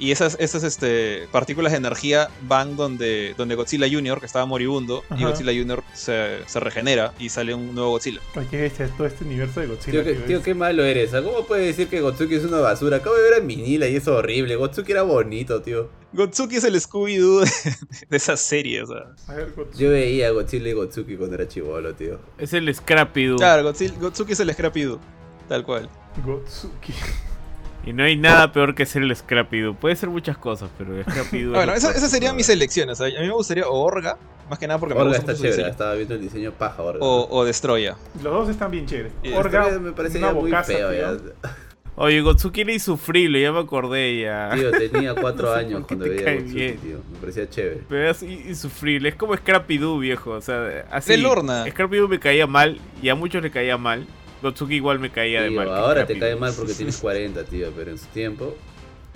[0.02, 5.04] Y esas, esas este, partículas de energía van donde, donde Godzilla Jr., que estaba moribundo,
[5.16, 5.24] y.
[5.24, 5.84] Godzilla Jr.
[5.94, 8.20] Se, se regenera y sale un nuevo Godzilla.
[8.50, 10.04] Qué es todo este universo de Godzilla.
[10.04, 11.12] Tío, qué, tío, qué malo eres.
[11.12, 12.98] ¿Cómo puedes decir que Gotsuki es una basura?
[12.98, 14.56] Acabo de ver a Minila y es horrible.
[14.56, 15.90] Gotsuki era bonito, tío.
[16.14, 17.76] Gotsuki es el Scooby-Doo de,
[18.10, 19.14] de esa serie, o sea.
[19.28, 19.54] A ver.
[19.78, 22.20] Yo veía a Godzilla y Gotsuki cuando era chivolo, tío.
[22.40, 23.38] Es el Scrappy Doo.
[23.38, 25.00] Claro, Godzilla- Gotsuki es el Scrappy Doo,
[25.48, 25.88] tal cual.
[26.26, 26.92] Gotsuki.
[27.86, 29.74] Y no hay nada peor que ser el Scrappy Doo.
[29.76, 31.54] Puede ser muchas cosas, pero el Scrappy Doo.
[31.54, 33.00] Bueno, esa- esas que serían mis elecciones.
[33.02, 34.18] o sea, a mí me gustaría o Orga,
[34.50, 35.72] más que nada porque me Orga gusta está mucho chévere.
[35.72, 37.00] Estaba viendo el diseño paja, Orga.
[37.04, 37.96] o, o Destroya.
[38.22, 39.12] Los dos están bien chéveres.
[39.34, 40.94] Orga, me parece una ya muy bocaza, feo.
[40.94, 41.18] Ya.
[41.96, 44.52] Oye, Gotsuki era insufrible, ya me acordé ya.
[44.56, 46.78] Tío, tenía cuatro No sé años cuando veía Gotsuki, bien.
[46.78, 46.98] tío.
[47.12, 47.82] Me parecía chévere.
[47.90, 50.32] Pero es insufrible, es como Scrappy Doo, viejo.
[50.32, 51.18] O sea, así.
[51.18, 51.66] Lorna.
[51.70, 54.08] Scrappy Doo me caía mal y a muchos le caía mal.
[54.42, 55.70] Gotsuki igual me caía de mal.
[55.70, 57.72] ahora te cae mal porque tienes 40, tío.
[57.76, 58.56] Pero en su tiempo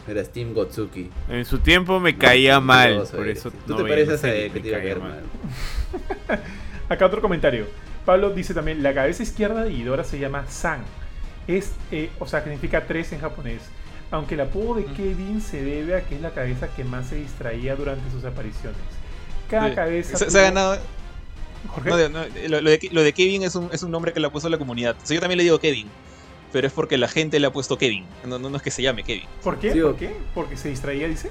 [0.07, 1.09] eras Team Gotsuki.
[1.29, 4.59] En su tiempo me caía mal, Mentiroso por eso no te pareces a él que
[4.59, 5.19] te iba a caer mal.
[6.89, 7.65] Acá otro comentario.
[8.05, 10.81] Pablo dice también, la cabeza izquierda de Ghidorah se llama San.
[11.47, 13.61] Es, eh, o sea, significa tres en japonés.
[14.11, 14.93] Aunque el apodo de Mm.
[14.95, 18.77] Kevin se debe a que es la cabeza que más se distraía durante sus apariciones.
[19.49, 19.75] Cada Sí.
[19.75, 20.17] cabeza...
[20.17, 20.77] Se, se ha ganado.
[21.67, 22.19] Jorge, no, de- no,
[22.49, 24.49] lo, lo de, lo de Kevin es un, es un nombre que le ha puesto
[24.49, 24.95] la comunidad.
[25.01, 25.87] O sea, yo también le digo Kevin.
[26.51, 28.05] Pero es porque la gente le ha puesto Kevin.
[28.25, 29.25] No, no, no es que se llame Kevin.
[29.43, 29.71] ¿Por qué?
[29.71, 29.87] Tío.
[29.87, 30.15] ¿Por qué?
[30.33, 31.29] Porque se distraía, dice.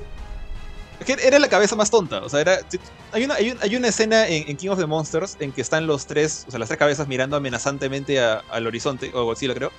[1.00, 2.18] Es que era la cabeza más tonta.
[2.22, 2.58] O sea, era.
[3.12, 5.60] Hay una, hay un- hay una escena en, en King of the Monsters en que
[5.62, 9.54] están los tres, o sea, las tres cabezas mirando amenazantemente a- al horizonte, o Godzilla
[9.54, 9.72] creo.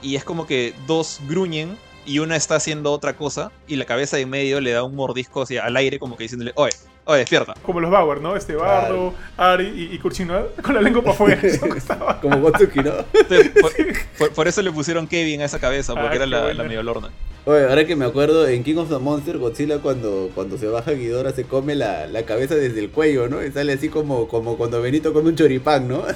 [0.00, 1.76] Y es como que dos gruñen
[2.06, 3.50] y una está haciendo otra cosa.
[3.66, 6.22] Y la cabeza de en medio le da un mordisco hacia, al aire, como que
[6.24, 6.72] diciéndole, oye,
[7.04, 7.54] oye, despierta.
[7.62, 8.36] Como los Bauer, ¿no?
[8.36, 11.40] Este Bardo, Ari y, y Kurchinova con la lengua para afuera.
[12.22, 12.92] Como Gotsuki, ¿no?
[13.12, 13.72] Entonces, por,
[14.18, 16.82] por- por eso le pusieron Kevin a esa cabeza, porque Ah, era la, la medio
[16.82, 17.10] lorna.
[17.44, 20.92] Oye, ahora que me acuerdo, en King of the Monster, Godzilla cuando, cuando se baja
[20.92, 23.42] Ghidorah se come la, la cabeza desde el cuello, ¿no?
[23.44, 26.04] Y sale así como, como cuando Benito come un choripán, ¿no?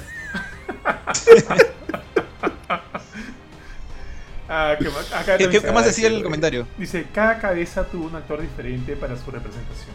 [4.49, 5.13] Ah, ¿qué más?
[5.13, 6.69] Acá ¿Qué, qué- más decía sí, el comentario?
[6.79, 9.91] Dice, cada cabeza tuvo un actor diferente para su representación.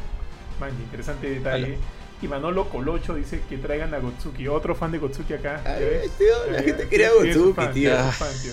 [0.61, 1.77] Man, interesante detalle.
[2.21, 5.59] Y Manolo Colocho dice que traigan a Gotsuki, otro fan de Gotsuki acá.
[5.65, 6.11] ¿ya Ay, ves?
[6.17, 7.89] tío, Ya la ves, gente quería a tiene su Gotsuki, fan, tío.
[7.91, 8.51] Tiene su fan, tío.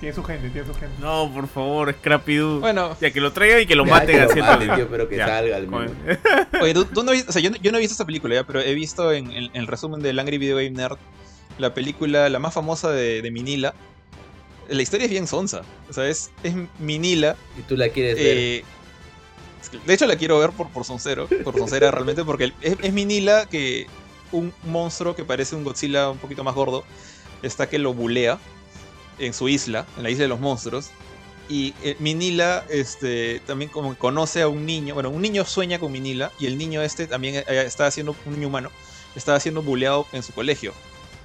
[0.00, 0.94] Tiene su gente, tiene su gente.
[1.00, 2.60] No, por favor, Scrappy Doo.
[2.60, 4.74] Bueno, Ya que lo traigan y que lo Ya, maten haciendo.
[4.74, 5.92] tío, pero que Ya, salga al menos.
[6.60, 8.44] Oye, ¿tú, tú no o sea, yo, no- yo no he visto esta película ya,
[8.44, 10.98] pero he visto en, en- en el resumen del Angry Video Game Nerd
[11.58, 13.74] la película, la más famosa de, de Minila.
[14.68, 15.62] La historia es bien sonsa.
[15.88, 17.36] O sea, es, es Minila.
[17.56, 18.26] Y tú la quieres ver.
[18.26, 18.73] eh, que,
[19.84, 23.46] de hecho, la quiero ver por, por soncero, por soncera realmente, porque es, es Minila
[23.46, 23.86] que
[24.32, 26.84] un monstruo que parece un Godzilla un poquito más gordo
[27.42, 28.38] está que lo bulea
[29.18, 30.90] en su isla, en la isla de los monstruos.
[31.48, 35.92] Y eh, Minila este, también como conoce a un niño, bueno, un niño sueña con
[35.92, 38.70] Minila y el niño este también eh, está haciendo, un niño humano,
[39.14, 40.72] está siendo buleado en su colegio.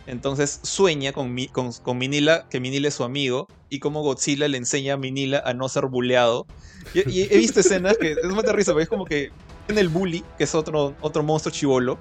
[0.09, 4.47] Entonces sueña con, Mi- con, con Minila, que Minila es su amigo, y como Godzilla
[4.47, 6.47] le enseña a Minila a no ser buleado.
[6.93, 9.29] Y, y he visto escenas que es más de risa, porque es como que
[9.67, 11.99] en el bully, que es otro, otro monstruo chivolo,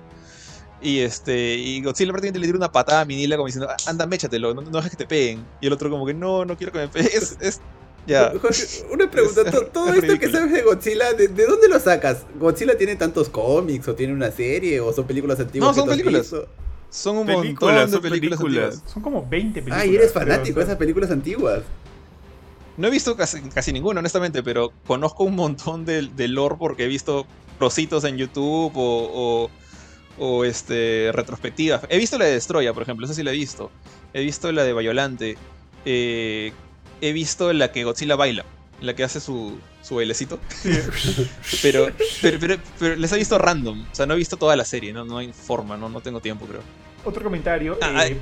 [0.80, 4.06] y este y Godzilla prácticamente le tira una patada a Minila como diciendo, "Ah, anda,
[4.06, 5.44] méchatelo, no, no dejes que te peguen.
[5.60, 7.10] Y el otro como que, no, no quiero que me peguen.
[7.14, 7.60] Es, es-
[8.06, 8.32] ya.
[8.40, 11.78] Jorge, una pregunta, Es- todo es esto que sabes de Godzilla, ¿de, de dónde lo
[11.78, 12.24] sacas?
[12.40, 15.76] ¿Godzilla tiene tantos cómics o tiene una serie o son películas antiguas?
[15.76, 16.22] No, son películas.
[16.22, 16.48] visto?
[16.90, 18.65] Son un Películas, montón de son películas, películas.
[18.74, 18.93] antiguas.
[18.93, 19.81] Son como 20 películas.
[19.82, 21.62] Ay, eres fanático de esas películas antiguas.
[22.77, 26.85] No he visto casi, casi ninguna, honestamente, pero conozco un montón de, de lore porque
[26.85, 27.27] he visto
[27.59, 29.51] trocitos en YouTube o, o,
[30.19, 31.82] o, este, retrospectivas.
[31.89, 33.70] He visto la de Destroya, por ejemplo, esa sí la he visto.
[34.15, 35.36] He visto la de Violante.
[35.85, 36.52] he
[37.01, 38.44] visto la que Godzilla baila.
[38.80, 40.38] En la que hace su, su bailecito.
[41.62, 41.88] Pero,
[42.22, 43.86] pero, pero, pero les he visto random.
[43.90, 46.20] O sea, no he visto toda la serie, no, no hay forma, no, no tengo
[46.20, 46.60] tiempo, creo.
[47.05, 47.78] Otro comentario.
[47.80, 48.18] Ah, eh,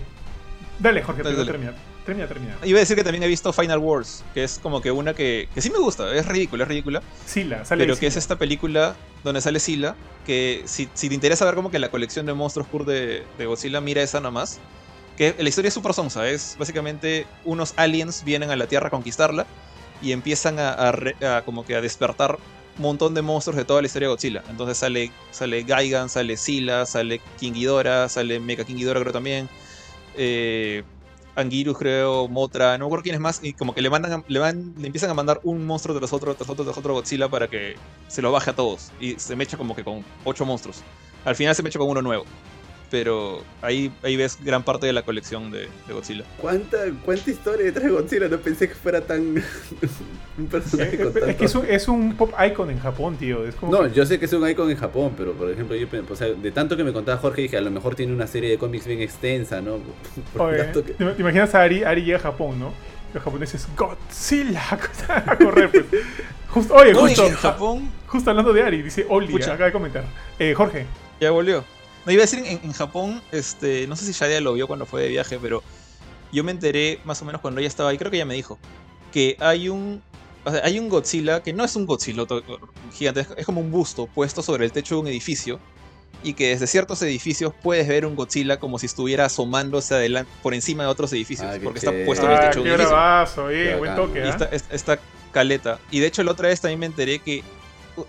[0.79, 1.53] dale, Jorge, Dale, pero dale.
[1.53, 1.75] termina.
[2.05, 2.57] Termina, termina.
[2.65, 5.49] Iba a decir que también he visto Final Wars, que es como que una que,
[5.53, 7.03] que sí me gusta, es ridícula, es ridícula.
[7.27, 8.21] Sila, sale pero que es Sila.
[8.21, 12.25] esta película donde sale Sila, que si, si te interesa ver como que la colección
[12.25, 14.61] de monstruos pur de, de Godzilla, mira esa nomás.
[15.17, 18.91] Que la historia es súper sonsa, es básicamente unos aliens vienen a la Tierra a
[18.91, 19.47] conquistarla
[20.03, 22.39] y empiezan a, como que a despertar
[22.77, 24.45] un montón de monstruos de toda la historia de Godzilla.
[24.51, 29.49] Entonces sale, sale Gaigan, sale Sila, sale King Ghidorah, sale Mecha King Ghidorah creo también.
[30.17, 30.83] Eh,
[31.79, 34.75] creo, Motra, no me acuerdo quién es más, y como que le mandan, le van,
[34.79, 37.77] le empiezan a mandar un monstruo tras otro, tras otro, tras otro Godzilla para que
[38.09, 38.93] se lo baje a todos.
[39.01, 40.83] Y se mecha como que con ocho monstruos.
[41.25, 42.25] Al final se mecha con uno nuevo.
[42.91, 46.25] Pero ahí, ahí ves gran parte de la colección de, de Godzilla.
[46.41, 48.29] ¿Cuánta, ¿Cuánta historia detrás de Godzilla?
[48.29, 49.43] No pensé que fuera tan.
[50.39, 51.27] un personaje con tanto.
[51.27, 53.45] es, que es un, es un pop icon en Japón, tío.
[53.47, 55.75] Es como No, que- yo sé que es un icon en Japón, pero por ejemplo,
[55.75, 58.27] yo, o sea, de tanto que me contaba Jorge, dije, a lo mejor tiene una
[58.27, 59.79] serie de cómics bien extensa, ¿no?
[60.33, 61.83] Por Oye, tanto que- ¿te, imaginas a Ari?
[61.85, 62.73] Ari llega a Japón, ¿no?
[63.15, 64.63] Los japoneses, Godzilla,
[65.09, 65.85] a correr, pues.
[66.51, 70.05] Justo, oye, No, justo, en Japón justo hablando de Ari, dice Oli, acaba de comentar.
[70.39, 70.87] Eh, Jorge,
[71.21, 71.65] ya volvió.
[72.07, 74.87] No, iba a decir en, en Japón, este, no sé si Shadia lo vio cuando
[74.87, 75.63] fue de viaje, pero
[76.33, 78.59] yo me enteré más o menos cuando ella estaba ahí, creo que ella me dijo,
[79.13, 80.03] que hay un,
[80.45, 82.25] o sea, hay un Godzilla que no es un Godzilla
[82.93, 85.59] gigante, es- es como un busto puesto sobre el techo de un edificio
[86.23, 90.55] y que desde ciertos edificios puedes ver un Godzilla como si estuviera asomándose adelante, por
[90.55, 92.67] encima de otros edificios, Ah, qué porque está puesto en el ah, techo de un
[92.69, 92.89] edificio.
[92.91, 94.29] bravazo, eh, buen toque, Y ¿ah?
[94.29, 94.99] esta, esta- esta
[95.33, 95.79] caleta.
[95.91, 97.43] Y de hecho, la otra vez también me enteré que.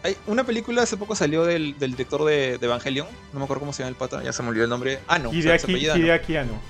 [0.04, 3.08] Hay una película hace poco salió del, del director de, de Evangelion.
[3.34, 5.00] No me acuerdo cómo se llama el pata, ya se me olvidó el nombre.
[5.08, 6.04] Ah, no, Hideaki, apellida Ano.
[6.04, 6.62] Hideaki Anno.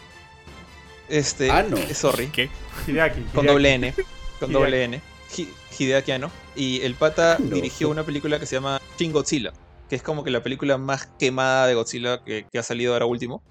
[1.10, 1.78] Este, Ah, no.
[1.78, 2.28] eh, Sorry.
[2.28, 2.50] ¿Qué?
[2.88, 3.22] Hideaki.
[3.22, 3.48] Con Hideaki.
[3.48, 3.94] doble N.
[3.94, 4.06] Con
[4.50, 4.54] Hideaki.
[4.54, 5.02] doble N.
[5.38, 5.50] Hi-
[5.80, 6.32] Hideaki Anno.
[6.56, 7.56] Y el pata No.
[7.56, 9.54] dirigió una película que se llama Shin Godzilla.
[9.90, 13.06] Que es como que la película más quemada de Godzilla que, que ha salido ahora
[13.06, 13.42] último.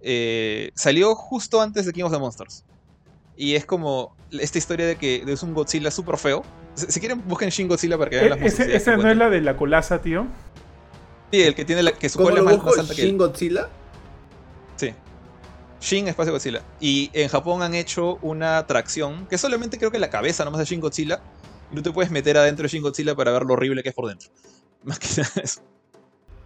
[0.00, 2.64] Eh, salió justo antes de King of the Monsters.
[3.42, 6.44] Y es como esta historia de que es un Godzilla súper feo.
[6.76, 9.16] Si, si quieren, busquen Shin Godzilla para que vean Eh, las ese- esa no es
[9.16, 10.26] la de la colaza, tío.
[11.32, 13.18] Sí, el que tiene la, que su ¿Cómo cola es más, más alta que ¿Shin.
[13.18, 13.68] Godzilla?
[14.76, 14.94] Sí.
[15.80, 16.62] Shin Espacio Godzilla.
[16.80, 20.66] Y en Japón han hecho una atracción que solamente creo que la cabeza nomás de
[20.66, 21.20] Shin Godzilla.
[21.74, 24.06] Tú te puedes meter adentro de Shin Godzilla para ver lo horrible que es por
[24.06, 24.30] dentro.
[24.84, 25.60] Más que nada eso.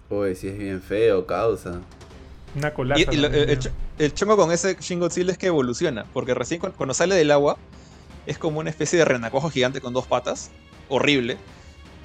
[0.08, 1.82] Uy, sí es bien feo, causa.
[2.56, 3.02] Una colaza.
[3.12, 3.34] Y, y lo- ¿no?
[3.34, 6.04] el, el ch- el chongo con ese Shin Godzilla es que evoluciona.
[6.12, 7.58] Porque recién cu- cuando sale del agua
[8.26, 10.50] es como una especie de renacuajo gigante con dos patas.
[10.88, 11.36] Horrible.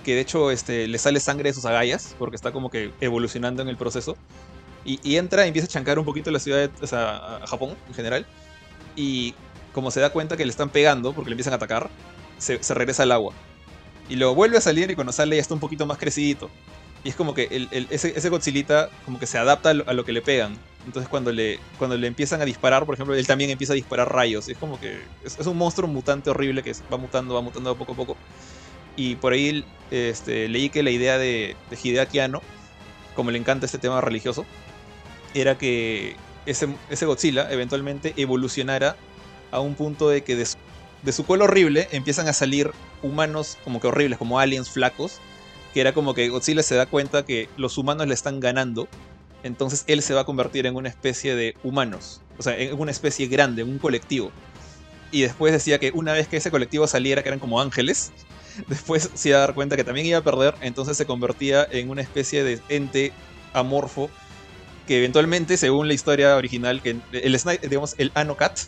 [0.03, 2.15] Que de hecho este, le sale sangre de sus agallas.
[2.19, 4.18] Porque está como que evolucionando en el proceso.
[4.84, 7.48] Y, y entra y empieza a chancar un poquito la ciudad, de, o sea, a-
[7.48, 8.26] Japón en general.
[8.95, 9.34] Y
[9.73, 11.90] como se da cuenta que le están pegando porque le empiezan a atacar,
[12.38, 13.34] se, se regresa al agua.
[14.10, 16.49] Y luego vuelve a salir y cuando sale ya está un poquito más crecidito.
[17.03, 20.56] Y es como que ese, Godzillita como que se adapta a lo, que le pegan.
[20.86, 24.14] Entonces cuando le, cuando le empiezan a disparar, por ejemplo, él también empieza a disparar
[24.14, 24.48] rayos.
[24.49, 27.95] Es como que es, un monstruo mutante horrible que va mutando, va mutando poco a
[27.95, 28.18] poco.
[28.95, 32.41] Y por ahí este, leí que la idea de, de Hideaki Anno,
[33.15, 34.45] como le encanta este tema religioso,
[35.34, 36.15] era que
[36.45, 38.95] ese, ese Godzilla eventualmente evolucionara
[39.52, 40.57] a un punto de que de su,
[41.02, 42.72] de su cola horrible empiezan a salir
[43.02, 45.19] humanos como que horribles, como aliens flacos,
[45.73, 48.88] que era como que Godzilla se da cuenta que los humanos le están ganando,
[49.43, 52.91] entonces él se va a convertir en una especie de humanos, o sea, en una
[52.91, 54.31] especie grande, en un colectivo.
[55.11, 58.11] Y después decía que una vez que ese colectivo saliera, que eran como ángeles,
[58.68, 61.89] después se iba a dar cuenta que también iba a perder, entonces se convertía en
[61.89, 63.11] una especie de ente
[63.53, 64.10] amorfo
[64.88, 68.60] que eventualmente, según la historia original, que el digamos, el Anocat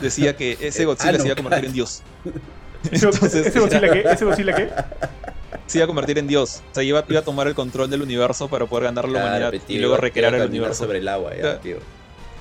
[0.00, 2.02] decía que ese Godzilla se iba a convertir en Dios.
[2.90, 4.00] ¿Ese, Entonces, ese Godzilla qué?
[4.00, 4.70] ¿Ese Godzilla qué?
[5.66, 6.62] Se iba a convertir en Dios.
[6.70, 9.46] O sea, iba, iba a tomar el control del universo para poder ganar la Claro,
[9.48, 10.84] humanidad y luego recrear el universo.
[10.84, 11.76] sobre el agua, ya, tío.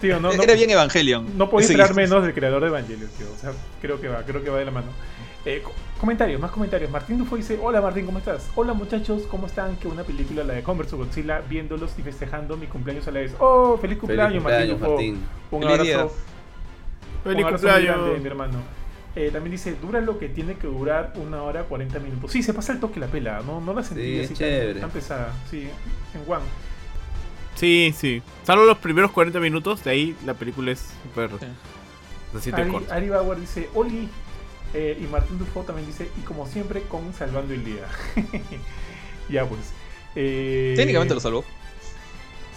[0.01, 1.37] Tío, no, no, Era bien Evangelion.
[1.37, 1.73] no podía Sí.
[1.73, 3.27] esperar menos del creador de Evangelion, tío.
[3.33, 4.87] O sea, creo que va, creo que va de la mano.
[5.45, 6.89] Eh, co- comentarios, más comentarios.
[6.91, 8.49] Martín Dufo dice, hola Martín, ¿cómo estás?
[8.55, 9.75] Hola muchachos, ¿cómo están?
[9.77, 13.33] Que una película, la de Converse Godzilla, viéndolos y festejando mi cumpleaños a la vez.
[13.39, 14.91] ¡Oh, feliz Feliz cumpleaños, cumpleaños, Martín Dufo!
[14.91, 15.25] Martín.
[15.51, 15.85] Un Feliz abrazo.
[15.85, 16.03] día.
[16.05, 18.25] un ¡Feliz abrazo muy grande, mi cumpleaños!
[18.25, 18.82] hermano.
[19.15, 22.31] Eh, también dice, dura lo que tiene que durar una hora 40 minutos.
[22.31, 24.79] Sí, se pasa el toque la pela, no, no la sentí Sí, así tan, chévere.
[24.79, 25.33] tan pesada.
[25.51, 25.69] Sí,
[26.15, 26.43] en One.
[27.55, 28.21] Sí, sí.
[28.43, 31.29] Salvo los primeros 40 minutos, de ahí la película es súper.
[31.39, 31.45] Sí.
[32.33, 32.95] Se siente Ari, corta.
[32.95, 34.09] Ari Bauer dice, Oli.
[34.73, 37.85] eh, y Martín Dufo también dice, y como siempre, con Salvando el Día.
[39.29, 39.61] ya pues.
[40.15, 41.43] Eh, Técnicamente lo salvó.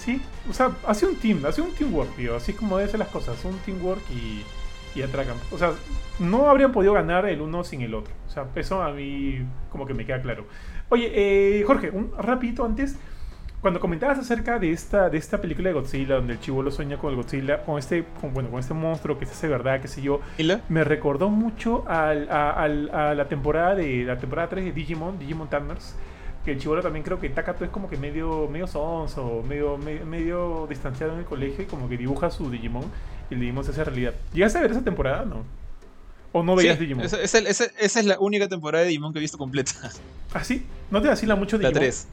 [0.02, 2.36] Sí, o sea, hace un team, hace un teamwork, tío.
[2.36, 3.44] Así es como debe ser las cosas.
[3.44, 4.42] Un teamwork y,
[4.96, 5.36] y atracan.
[5.52, 5.72] O sea,
[6.18, 8.12] no habrían podido ganar el uno sin el otro.
[8.26, 9.40] O sea, eso a mí
[9.70, 10.46] como que me queda claro.
[10.88, 12.96] Oye, eh, Jorge, un rapidito antes.
[13.60, 17.10] Cuando comentabas acerca de esta, de esta película de Godzilla, donde el chivolo sueña con
[17.10, 20.02] el Godzilla, con este, con, bueno, con este monstruo que se hace verdad, qué sé
[20.02, 20.20] yo,
[20.68, 25.18] me recordó mucho al- a, al- a la temporada de la temporada 3 de Digimon,
[25.18, 25.96] Digimon Tamers,
[26.44, 30.04] que el chivolo también creo que Takato es como que medio medio sonso, medio, me-
[30.04, 32.84] medio distanciado en el colegio y como que dibuja su Digimon
[33.30, 34.14] y Digimon se hace realidad.
[34.32, 35.24] ¿Llegaste a ver esa temporada?
[35.24, 35.44] No.
[36.32, 37.04] ¿O no veías Sí, Digimon?
[37.04, 39.72] esa, esa- esa- esa es la única temporada de Digimon que he visto completa.
[40.34, 40.66] ¿Ah, sí?
[40.90, 41.80] ¿No te vacila mucho La Digimon?
[41.80, 42.06] 3.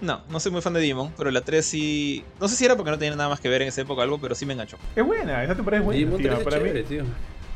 [0.00, 2.24] No, no soy muy fan de Digimon, pero la 3 sí.
[2.40, 4.02] No sé si era porque no tenía nada más que ver en esa época o
[4.04, 4.76] algo, pero sí me enganchó.
[4.94, 5.98] Es buena, esa temporada es buena.
[5.98, 7.04] Digimon tío, 3 es para mí, tío.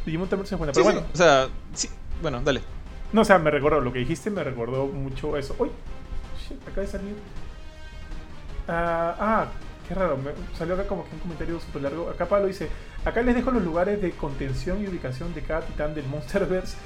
[0.07, 0.73] Digimon Tamers es buena.
[0.73, 1.89] Pero sí, bueno, O sea, sí.
[2.23, 2.63] Bueno, dale.
[3.13, 5.55] No, o sea, me recordó, lo que dijiste me recordó mucho eso.
[5.59, 5.71] ¡Uy!
[6.49, 7.15] Shit, acaba de salir.
[8.67, 9.47] Ah, ah,
[9.89, 12.11] qué raro, me salió acá como que un comentario súper largo.
[12.11, 12.69] Acá Pablo dice,
[13.05, 16.77] acá les dejo los lugares de contención y ubicación de cada titán del Monsterverse.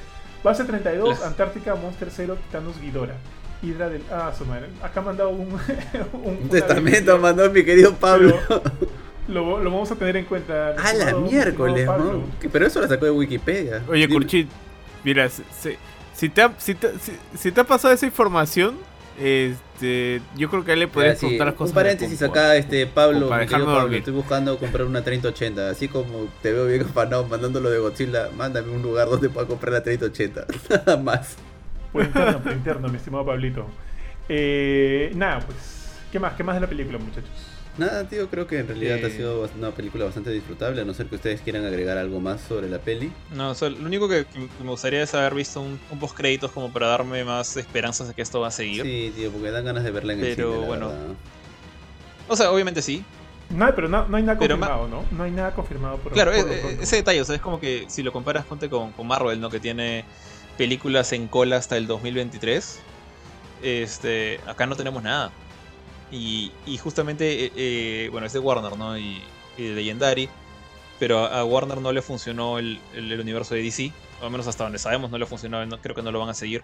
[0.44, 3.16] Base 32, Las- Antártica, Monster 0, Titanos Ghidorah.
[3.62, 4.02] Hidra del...
[4.10, 4.66] Ah, su madre.
[4.82, 5.48] Acá me han dado un...
[6.24, 8.36] un, testamento mandó mi querido Pablo.
[8.48, 8.62] Pero
[9.28, 10.70] Lo, lo vamos a tener en cuenta.
[10.70, 11.86] A la miércoles.
[11.86, 12.24] ¿no?
[12.40, 13.82] Que- Pero eso lo sacó de Wikipedia.
[13.88, 14.14] Oye, Dime.
[14.14, 14.48] Kurchit,
[15.04, 15.76] mira, si, si-
[16.12, 18.76] si te ha, si, te, si- si te ha pasado esa información,
[19.18, 21.70] este, yo creo que a él le podrías sí, preguntar las cosas.
[21.70, 25.70] un paréntesis acá, este Pablo, para mi querido dejarme Pablo, estoy buscando comprar una 3080,
[25.70, 29.72] así como te veo bien afanado mandándolo de Godzilla, mándame un lugar donde pueda comprar
[29.72, 31.36] la 3080, nada más.
[31.92, 33.66] Por interno, por interno, mi estimado Pablito.
[34.28, 35.82] Eh, nada, pues.
[36.10, 36.34] ¿Qué más?
[36.34, 37.51] ¿Qué más de la película, muchachos?
[37.78, 39.06] Nada, tío, creo que en realidad Eh.
[39.06, 42.42] ha sido una película bastante disfrutable, a no ser que ustedes quieran agregar algo más
[42.42, 43.10] sobre la peli.
[43.34, 46.14] No, o sea, lo único que, que me gustaría es haber visto un, un post
[46.14, 48.82] créditos como para darme más esperanzas de que esto va a seguir.
[48.82, 50.88] Sí, tío, porque dan ganas de verla en el Pero, cine, la bueno.
[50.88, 51.04] verdad.
[52.28, 53.02] O sea, obviamente sí.
[53.48, 55.04] No, pero no, no hay nada Pero confirmado, ¿no?
[55.16, 57.86] No hay nada confirmado por Claro, por es- ese detalle, o sea, es como que
[57.88, 59.48] si lo comparas ponte con, con Marvel, ¿no?
[59.50, 60.04] Que tiene
[60.58, 62.80] películas en cola hasta el 2023.
[63.62, 65.30] Este, acá no tenemos nada.
[66.12, 68.96] Y, y justamente, eh, eh, bueno, es de Warner, ¿no?
[68.98, 69.22] Y,
[69.56, 70.28] y de Legendary.
[70.98, 73.90] Pero a, Warner no le funcionó el, el- universo de DC.
[74.20, 75.64] Al menos hasta donde sabemos no le funcionó.
[75.66, 76.62] no- creo que no lo van a seguir.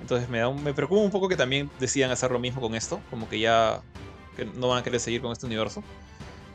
[0.00, 2.74] Entonces me, da un- me preocupa un poco que también decidan hacer lo mismo con
[2.74, 3.00] esto.
[3.08, 3.80] Como que ya
[4.36, 5.82] que no van a querer seguir con este universo.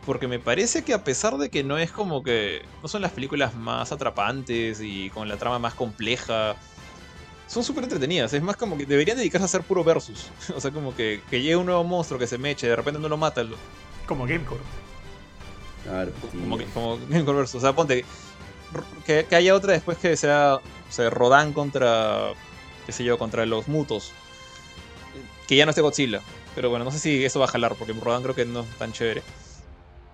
[0.06, 2.62] Porque me parece que a pesar de que no es como que.
[2.84, 6.56] No son las películas más atrapantes y con la trama más compleja.
[7.48, 8.34] Son súper entretenidas.
[8.34, 10.28] Es más como que deberían dedicarse a hacer puro versus.
[10.56, 13.08] O sea, como que, que llegue un nuevo monstruo que se meche, de repente no
[13.10, 13.44] lo mata.
[13.44, 13.58] lo-
[14.06, 14.62] Como Gamecore.
[15.84, 17.56] Claro, Como, como Game Core versus.
[17.56, 18.04] O sea, ponte.
[19.06, 20.56] Que, que haya otra después que sea.
[20.56, 22.34] O sea, Rodan contra.
[22.86, 24.12] qué sé yo, contra los mutos.
[25.48, 26.22] Que ya no esté Godzilla.
[26.56, 28.78] Pero bueno, no sé si eso va a jalar, porque Rodan creo que no es
[28.78, 29.24] tan chévere.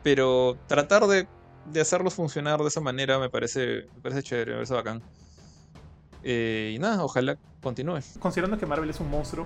[0.04, 1.28] Pero tratar de,
[1.66, 5.02] de hacerlos funcionar de esa manera me parece, me parece chévere, me parece bacán.
[6.24, 8.00] Eh, y nada, ojalá continúe.
[8.20, 9.46] Considerando que Marvel es un monstruo,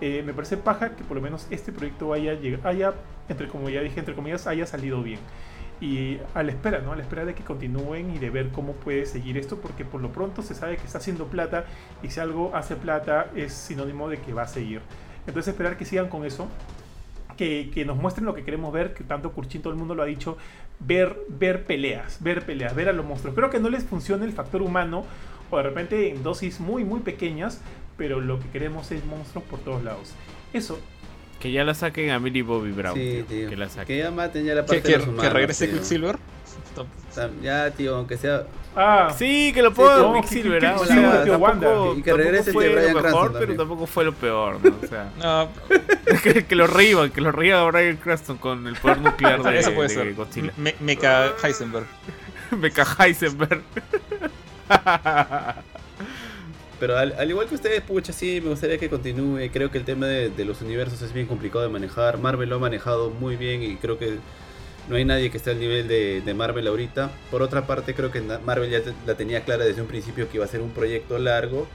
[0.00, 2.94] eh, me parece paja que por lo menos este proyecto haya, haya
[3.28, 5.20] entre como ya dije, entre comillas, haya salido bien.
[5.80, 6.92] Y a la espera, ¿no?
[6.92, 10.00] A la espera de que continúen y de ver cómo puede seguir esto, porque por
[10.00, 11.66] lo pronto se sabe que está haciendo plata
[12.02, 14.80] y si algo hace plata es sinónimo de que va a seguir.
[15.26, 16.48] Entonces esperar que sigan con eso,
[17.36, 20.02] que, que nos muestren lo que queremos ver, que tanto Kurchin todo el mundo lo
[20.02, 20.38] ha dicho,
[20.80, 23.32] ver, ver peleas, ver peleas, ver a los monstruos.
[23.32, 25.04] Espero que no les funcione el factor humano
[25.50, 27.60] o de repente en dosis muy muy pequeñas,
[27.96, 30.12] pero lo que queremos es monstruos por todos lados.
[30.52, 30.78] Eso,
[31.40, 32.94] Que ya la saquen a Millie Bobby Brown.
[32.94, 33.48] Sí, tío, tío.
[33.50, 33.86] Que la saquen.
[33.86, 35.74] Que ya maten ya la Que, parte que- de los que humanos, regrese tío.
[35.76, 36.18] Quicksilver.
[37.42, 38.44] Ya, tío, aunque sea...
[38.76, 41.38] ah, Sí, que lo Sí, ponga no, Quicksilver, que- que- O que- sea, tío, tampoco-
[41.42, 41.66] Wanda.
[41.98, 44.76] Y que tampoco regrese fue Bryan lo mejor, Cranston pero tampoco fue lo peor, ¿no?
[44.82, 45.48] O sea, No,
[46.22, 49.58] que, que lo reíban, que lo reíba a Brian Cranston con el poder nuclear de,
[49.58, 50.14] eso puede de ser.
[50.14, 50.52] Godzilla.
[50.58, 51.86] Me, Mecha Heisenberg.
[52.58, 53.62] Mecha Heisenberg.
[56.78, 59.48] Pero al, al igual que ustedes, pucha, sí, me gustaría que continúe.
[59.52, 62.18] Creo que el tema de, de los universos es bien complicado de manejar.
[62.18, 64.18] Marvel lo ha manejado muy bien y creo que
[64.90, 67.10] no hay nadie que esté al nivel de, de Marvel ahorita.
[67.30, 70.36] Por otra parte, creo que Marvel ya te- la tenía clara desde un principio que
[70.36, 71.66] iba a ser un proyecto largo.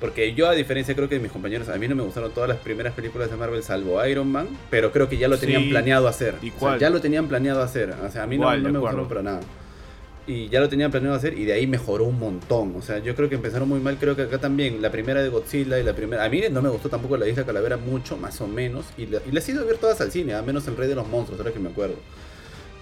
[0.00, 2.48] Porque yo, a diferencia, creo que de mis compañeros, a mí no me gustaron todas
[2.48, 4.48] las primeras películas de Marvel, salvo Iron Man.
[4.68, 6.34] Pero creo que ya lo tenían Sí, planeado hacer.
[6.34, 6.78] O sea, igual.
[6.78, 7.94] ya lo tenían planeado hacer.
[8.04, 9.40] O sea, a mí no- Igual, no, me gustaron para nada
[10.26, 12.74] y ya lo tenían planeado hacer y de ahí mejoró un montón.
[12.76, 15.28] O sea, yo creo que empezaron muy mal, creo que acá también la primera de
[15.28, 16.24] Godzilla y la primera...
[16.24, 19.20] A mí no me gustó tampoco la Isla Calavera mucho, más o menos, y, la-
[19.26, 21.08] y las he ido a ver todas al cine, a menos el Rey de los
[21.08, 21.96] Monstruos, ahora que me acuerdo.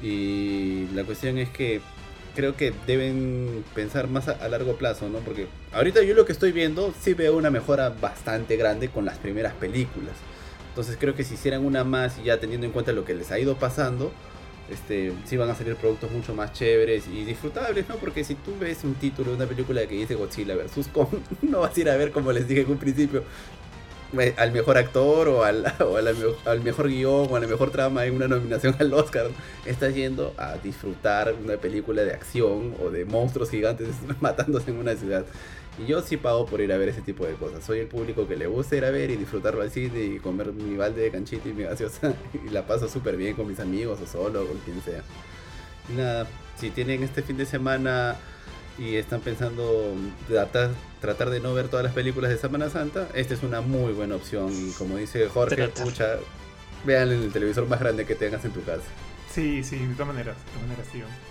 [0.03, 1.81] Y la cuestión es que
[2.35, 5.19] creo que deben pensar más a, a largo plazo, ¿no?
[5.19, 9.19] Porque ahorita yo lo que estoy viendo sí veo una mejora bastante grande con las
[9.19, 10.15] primeras películas.
[10.69, 13.31] Entonces creo que si hicieran una más y ya teniendo en cuenta lo que les
[13.33, 14.13] ha ido pasando,
[14.71, 17.97] este, sí van a salir productos mucho más chéveres y disfrutables, ¿no?
[17.97, 20.89] Porque si tú ves un título de una película que dice Godzilla vs.
[20.93, 21.09] Kong,
[21.43, 23.25] no vas a ir a ver, como les dije en un principio,
[24.37, 25.65] al mejor actor o, al,
[26.47, 29.29] al, mejor guion o a la mejor trama en una nominación al Oscar.
[29.67, 33.89] Estás yendo a disfrutar una película de acción o de monstruos gigantes
[34.21, 35.25] matándose en una ciudad.
[35.81, 37.65] Y yo sí pago por ir a ver ese tipo de cosas.
[37.65, 40.53] Soy el público que le gusta ir a ver y disfrutarlo al cine y comer
[40.53, 42.15] mi balde de canchita y mi gaseosa.
[42.47, 45.03] Y la paso súper bien con mis amigos o solo, con quien sea.
[45.89, 46.27] Y nada,
[46.57, 48.17] si tienen este fin de semana
[48.79, 49.95] y están pensando
[50.29, 50.71] tratar,
[51.01, 54.17] tratar de no ver todas las películas de Semana Santa, esta es una muy buena
[54.17, 54.51] opción.
[54.53, 56.17] Y como dice Jorge, escucha,
[56.85, 58.83] vean en el televisor más grande que tengas en tu casa.
[59.31, 61.30] Sí, sí, de todas maneras, de todas maneras, tío.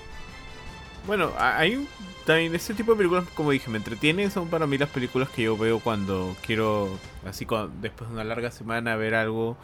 [1.08, 1.88] Bueno, hay
[2.30, 4.30] también este tipo de películas, como dije, me entretienen.
[4.30, 6.90] Son para mí las películas que yo veo cuando quiero,
[7.26, 7.48] así
[7.82, 9.58] después de una larga semana, ver algo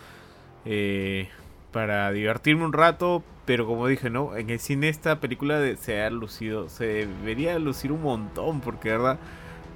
[0.66, 1.30] eh,
[1.72, 3.24] para divertirme un rato.
[3.45, 4.36] Pero como dije, ¿no?
[4.36, 9.20] En el cine esta película se ha lucido, se debería lucir un montón, porque, ¿verdad?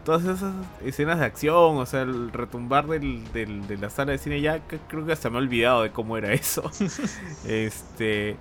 [0.03, 4.41] Todas esas escenas de acción, o sea, el retumbar del, de la sala de cine,
[4.41, 6.71] ya creo que hasta me he olvidado de cómo era eso.
[7.45, 8.35] este,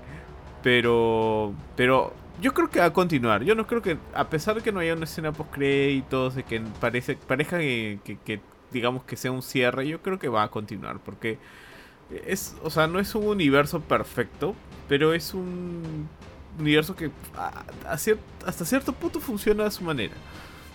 [0.62, 3.42] pero, pero yo creo que va a continuar.
[3.42, 6.44] Yo no creo que, a pesar de que no haya una escena post créditos, de
[6.44, 8.40] que parece, parezca que, que,
[8.70, 11.00] digamos que sea un cierre, yo creo que va a continuar.
[11.00, 11.38] Porque
[12.26, 14.54] es, o sea, no es un universo perfecto,
[14.88, 16.08] pero es un
[16.58, 17.10] universo que
[17.86, 20.14] hasta cierto punto funciona a su manera.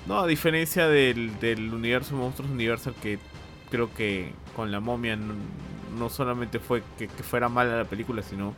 [0.05, 0.19] ¿no?
[0.19, 3.19] A diferencia del, del universo Monstruos Universal que
[3.69, 8.53] creo que con la momia no, solamente fue que, que fuera mala la película, sino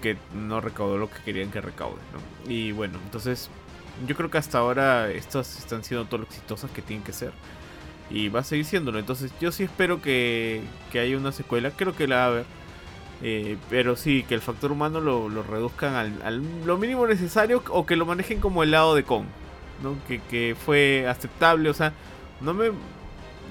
[0.00, 2.00] que no recaudó lo que querían que recaude.
[2.12, 2.50] ¿no?
[2.50, 3.50] Y bueno, entonces
[4.06, 7.32] yo creo que hasta ahora estas están siendo todo lo exitosas que tienen que ser.
[8.10, 8.98] Y va a seguir siéndolo.
[8.98, 11.70] Entonces yo sí espero que, que haya una secuela.
[11.70, 12.44] Creo que la va a haber.
[13.22, 17.86] Eh, pero sí, que el factor humano lo, lo reduzcan al, lo mínimo necesario o
[17.86, 19.26] que lo manejen como el lado de Kong.
[19.82, 19.96] ¿no?
[20.06, 21.70] Que, que fue aceptable.
[21.70, 21.92] O sea,
[22.40, 22.72] no me,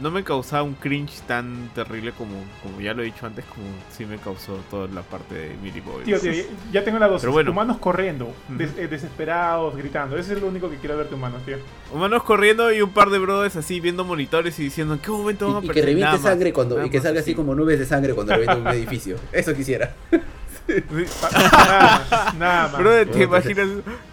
[0.01, 2.33] no me causaba un cringe tan terrible como,
[2.63, 3.65] como ya lo he dicho antes, como
[3.95, 6.03] sí me causó toda la parte de Millie Boy.
[6.03, 6.33] Tío, tío,
[6.71, 7.23] ya tengo la dos.
[7.23, 10.17] Humanos corriendo, eh, desesperados, gritando.
[10.17, 11.57] Ese es lo único que quiero ver de humanos, tío.
[11.93, 15.53] Humanos corriendo y un par de brothers así viendo monitores y diciendo en qué momento
[15.53, 18.13] van a Y que reviente sangre cuando, y que salga así como nubes de sangre
[18.13, 19.17] cuando reviente un edificio.
[19.31, 19.93] Eso quisiera.
[20.67, 22.35] nada más.
[22.35, 22.81] Nada más.
[22.81, 23.67] Bro, te imaginas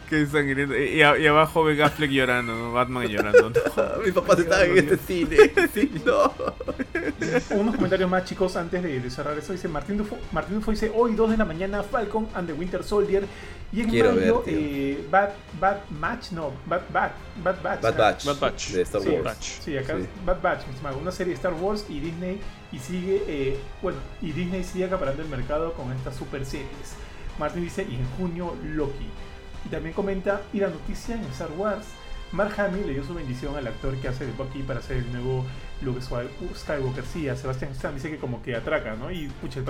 [0.08, 0.76] que sangriento.
[0.76, 2.72] Y, y, abajo ve Affleck llorando, ¿no?
[2.72, 3.52] Batman llorando.
[4.04, 5.36] Mi papá se estaba en este cine.
[5.74, 6.32] Sí, no.
[7.50, 9.52] Unos comentarios más, chicos, antes de, cerrar eso.
[9.52, 12.82] Dice Martín Dufo, Martín Dufo dice: Hoy, 2 de la mañana, Falcon and the Winter
[12.82, 13.24] Soldier.
[13.70, 15.30] Y en Quiero mayo, eh, Bad,
[15.60, 17.10] Bad Match, no, Bad Bad,
[17.44, 17.82] Bad Batch.
[17.82, 18.24] Bad Batch.
[18.24, 18.68] Bad Batch.
[18.70, 19.60] De Star Wars.
[19.62, 20.62] Sí, acá Bad Batch,
[20.98, 22.40] una serie de Star Wars y Disney.
[22.72, 26.94] Y sigue, eh, bueno, y Disney sigue acaparando el mercado con estas super series.
[27.38, 29.06] Martín dice: Y en junio, Loki.
[29.68, 31.84] Y también comenta, y la noticia en Star Wars,
[32.32, 35.12] Mark Hamill le dio su bendición al actor que hace de Bucky para ser el
[35.12, 35.44] nuevo
[35.82, 37.04] Luke Skywalker.
[37.04, 39.10] Sí, a Sebastian Stan dice que como que atraca, ¿no?
[39.10, 39.60] Y pucha,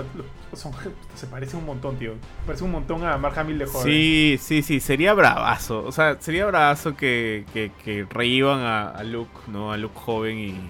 [1.15, 2.13] se parece un montón, tío.
[2.45, 3.85] Parece un montón a Mark Hamill de joven.
[3.85, 5.83] Sí, sí, sí, sería bravazo.
[5.83, 9.73] O sea, sería bravazo que, que, que reíban a, Luke, ¿no?
[9.73, 10.69] A Luke joven y...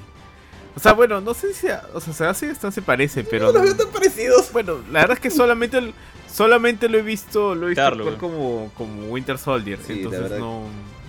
[0.76, 1.68] O sea, bueno, no sé si...
[1.94, 3.48] o sea, Sebastian Stan se parece, pero...
[3.48, 4.52] No los veo tan parecidos.
[4.54, 5.78] Bueno, la verdad es que solamente...
[5.78, 5.94] El,
[6.32, 9.80] Solamente lo he visto, lo he visto como, como Winter Soldier.
[9.88, 10.64] entonces no,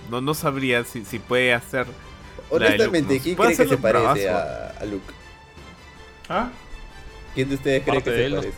[0.09, 1.85] no, no, sabría si, si puede hacer.
[2.49, 5.13] Honestamente, ¿quién cree que se parece a, Luke?
[6.27, 6.49] ¿Ah?
[7.33, 8.53] ¿Quién de ustedes cree que se parece?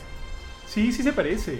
[0.68, 1.60] Sí, sí se parece.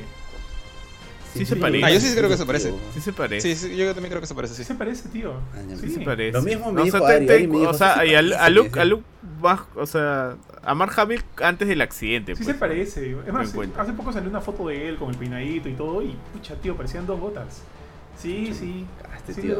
[1.34, 1.86] Sí, se parece.
[1.86, 2.74] Ah, yo sí creo que se parece.
[2.94, 3.56] Sí se parece.
[3.56, 4.54] Sí, yo también creo que se parece.
[4.54, 5.34] Sí, se parece, tío.
[5.54, 6.32] Ah, sí, se parece.
[6.32, 9.04] Lo mismo me dijo Ari, O sea, y a, Luke, a Luke
[9.76, 12.36] o sea, a Mark Hamill antes del accidente.
[12.36, 13.18] Sí se pues, parece.
[13.26, 16.16] Es más, hace poco salió una foto de él con el peinadito y todo y
[16.34, 17.62] pucha, tío, parecían dos gotas.
[18.18, 18.86] Sí, sí.
[19.04, 19.58] Ah, este tío.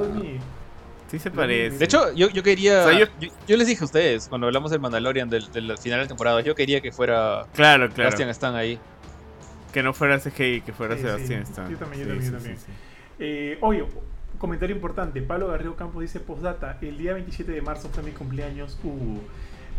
[1.10, 1.78] Sí se parece.
[1.78, 2.92] De hecho, yo, yo quería...
[2.92, 3.08] yo...
[3.58, 6.56] les dije a ustedes, cuando hablamos del Mandalorian del, del final de la temporada, yo
[6.56, 7.46] quería que fuera...
[7.54, 8.10] Claro, claro.
[8.10, 8.80] Bastian están ahí.
[9.74, 11.70] Que no fuera CGI, que fuera Sebastián Stan.
[11.70, 12.32] Yo también, yo también.
[12.32, 12.58] también.
[13.20, 13.84] Eh, oye,
[14.38, 15.22] comentario importante.
[15.22, 18.78] Pablo Garrido Campos dice, postdata, el día 27 de marzo fue mi cumpleaños.
[18.84, 19.20] Uh.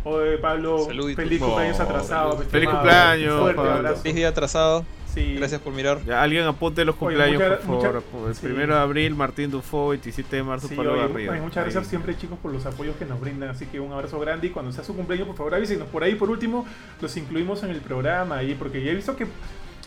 [0.04, 2.38] Oye, Pablo, feliz cumpleaños atrasado.
[2.38, 3.40] Feliz cumpleaños.
[3.40, 4.02] Fuerte abrazo.
[4.02, 4.84] Feliz día atrasado.
[5.14, 5.34] Sí.
[5.36, 6.00] Gracias por mirar.
[6.10, 8.02] alguien apunte los cumpleaños, por favor.
[8.28, 11.32] el primero de abril, Martín Dufo, 27 de marzo, sí, Pablo Garrido.
[11.34, 13.50] muchas gracias siempre, chicos, por los apoyos que nos brindan.
[13.50, 14.48] Así que un abrazo grande.
[14.48, 15.88] Y cuando sea su cumpleaños, por favor, avísenos.
[15.88, 16.66] Por ahí, por último,
[17.00, 18.38] los incluimos en el programa.
[18.38, 19.26] Ahí, porque ya he visto que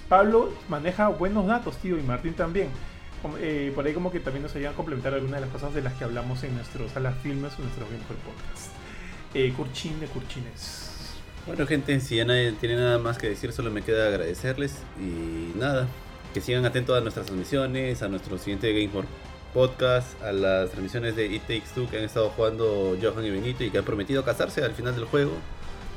[0.10, 2.70] Pablo maneja buenos datos, tío, y Martín también.
[3.40, 5.82] Eh, por ahí como que también nos ayudan a complementar algunas de las cosas de
[5.82, 8.72] las que hablamos en nuestros salas filmes o nuestro Gamecore Podcast.
[9.34, 11.16] Eh, Curchín de Curchines.
[11.46, 15.58] Bueno gente, si ya nadie tiene nada más que decir, solo me queda agradecerles y
[15.58, 15.88] nada,
[16.34, 19.06] que sigan atentos a nuestras transmisiones, a nuestro siguiente Game for
[19.54, 23.64] Podcast, a las transmisiones de It Takes Two que han estado jugando Johan y Benito
[23.64, 25.32] y que han prometido casarse al final del juego.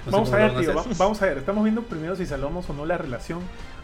[0.06, 1.38] No vamos a ver, a tío, va- vamos a ver.
[1.38, 3.40] Estamos viendo primero si salvamos o no la relación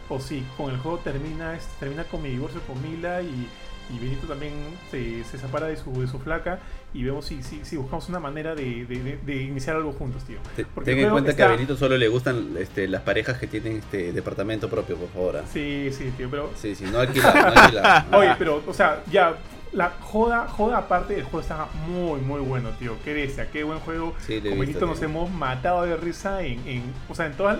[0.09, 3.47] o si con el juego termina este, termina con mi divorcio con Mila y,
[3.93, 4.53] y Benito también
[4.91, 6.59] se, se separa de su, de su flaca
[6.93, 8.85] y vemos si, si, si buscamos una manera de,
[9.25, 10.37] de- iniciar algo juntos, tío.
[10.73, 13.47] Porque Ten en cuenta que está- a Benito solo le gustan este, las parejas que
[13.47, 15.37] tienen este departamento propio, por favor.
[15.37, 15.43] ah.
[15.51, 16.49] Sí, sí, tío, pero...
[16.55, 18.05] Sí, sí, no alquilar, no alquilar.
[18.13, 19.35] Oye, pero, o sea, ya,
[19.73, 22.95] la joda, joda aparte, el juego está muy, muy bueno, tío.
[23.03, 24.13] Qué bestia, qué buen juego.
[24.19, 27.59] Sí, Con visto, nos hemos matado de risa en, en o sea, en, toda-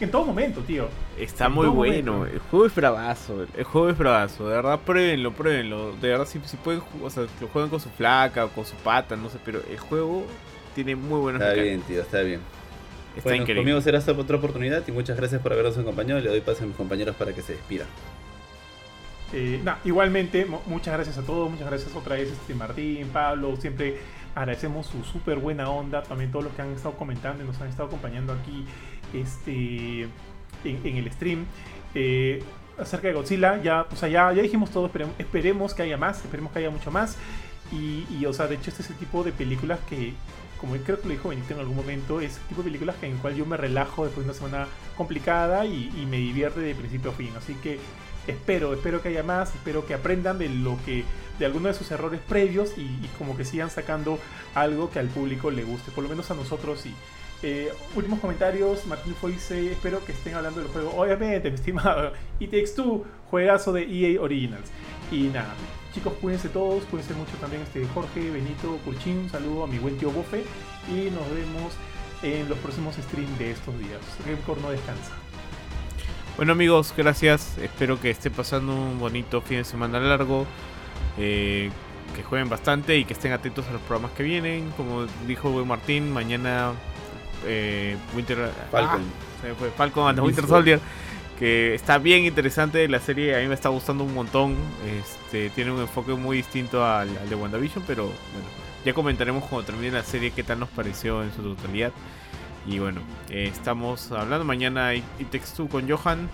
[0.00, 0.88] en, todo momento, tío.
[1.18, 2.34] Está En muy todo bueno, momento.
[2.34, 6.40] el juego es bravazo, el juego es bravazo, de verdad pruébenlo, pruébenlo, de verdad si,
[6.44, 9.38] si pueden, o sea, lo juegan con su flaca o con su pata, no sé,
[9.44, 10.24] pero el juego
[10.74, 12.40] tiene muy buenas Está bien, tío, está bien.
[13.16, 13.62] Está bueno, increíble.
[13.62, 16.20] conmigo será esta otra oportunidad y muchas gracias por habernos acompañado.
[16.20, 17.88] Le doy paso a mis compañeros para que se despidan.
[19.32, 23.98] Eh, igualmente, mu- muchas gracias a todos, muchas gracias otra vez este Martín, Pablo, siempre
[24.34, 27.68] agradecemos su súper buena onda, también todos los que han estado comentando y nos han
[27.68, 28.64] estado acompañando aquí
[29.12, 30.08] este,
[30.64, 31.44] en, el stream.
[31.94, 32.42] Eh,
[32.78, 36.18] acerca de Godzilla, ya, o sea, ya, ya dijimos todo, esperemos, esperemos que haya más,
[36.24, 37.16] esperemos que haya mucho más.
[37.70, 40.14] Y, o sea, de hecho este es el tipo de películas que,
[40.58, 43.12] como creo que lo dijo Benito en algún momento, es el tipo de películas en
[43.12, 46.74] el cual yo me relajo después de una semana complicada y, y me divierte de
[46.74, 47.30] principio a fin.
[47.36, 47.78] Así que
[48.28, 51.04] espero, espero que haya más, espero que aprendan de lo que,
[51.38, 54.18] de algunos de sus errores previos y, y como que sigan sacando
[54.54, 56.94] algo que al público le guste, por lo menos a nosotros sí.
[57.42, 60.92] Eh, últimos comentarios, Martín dice, espero que estén hablando del juego.
[60.96, 64.70] Obviamente, mi estimado, It Takes Two, juegazo de EA Originals.
[65.12, 65.54] Y nada,
[65.94, 69.96] chicos, cuídense todos, cuídense mucho también este Jorge, Benito, Curchín, un saludo a mi buen
[69.96, 70.42] tío Bofe
[70.88, 71.72] y nos vemos
[72.22, 74.00] en los próximos streams de estos días.
[74.26, 75.17] Gamecore no descansa.
[76.38, 80.46] Bueno amigos, gracias, espero que esté pasando un bonito fin de semana largo,
[81.18, 81.68] eh,
[82.14, 85.66] que jueguen bastante y que estén atentos a los programas que vienen, como dijo buen
[85.66, 86.74] Martín, mañana
[87.44, 89.02] eh, Winter Falcon.
[89.02, 90.46] Ah, me fue, Falcon and the Winter.
[90.46, 90.80] Soldier,
[91.40, 94.54] que está bien interesante la serie, a mí me está gustando un montón.
[95.00, 98.48] Este, tiene un enfoque muy distinto al, al de WandaVision, pero bueno,
[98.84, 101.90] ya comentaremos cuando termine la serie qué tal nos pareció en su totalidad.
[102.68, 103.00] Y bueno,
[103.30, 105.02] eh, estamos hablando mañana y
[105.56, 106.28] Two con Johan,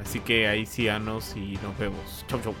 [0.00, 2.24] así que ahí síganos y nos vemos.
[2.28, 2.54] Chau, chau.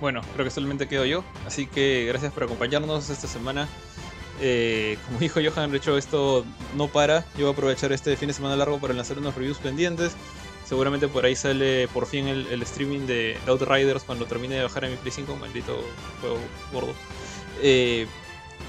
[0.00, 1.22] Bueno, creo que solamente quedo yo.
[1.46, 3.68] Así que gracias por acompañarnos esta semana.
[4.40, 7.20] Eh, como dijo Johan, de hecho esto no para.
[7.34, 10.16] Yo voy a aprovechar este fin de semana largo para lanzar unos reviews pendientes.
[10.64, 14.86] Seguramente por ahí sale por fin el, el streaming de Outriders cuando termine de bajar
[14.86, 15.84] a mi Play 5, maldito
[16.22, 16.38] juego
[16.72, 16.94] gordo.
[17.62, 18.06] Eh,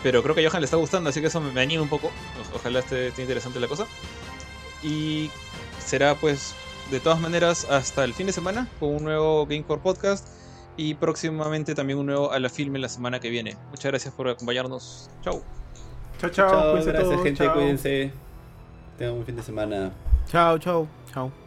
[0.04, 1.90] pero creo que a Johan le está gustando, así que eso me, me anima un
[1.90, 2.08] poco.
[2.08, 3.86] O- ojalá esté, esté interesante la cosa.
[4.84, 5.30] Y
[5.80, 6.54] será pues
[6.90, 10.28] de todas maneras hasta el fin de semana con un nuevo Gamecore Podcast
[10.78, 13.56] y próximamente también un nuevo a la filme la semana que viene.
[13.70, 15.10] Muchas gracias por acompañarnos.
[15.22, 15.42] Chau.
[16.20, 17.54] Chao, chao, Chao, cuídense gracias todos, gente, chao.
[17.54, 18.12] cuídense.
[18.98, 19.92] Tengan un fin de semana.
[20.28, 21.41] Chao, chao, chao.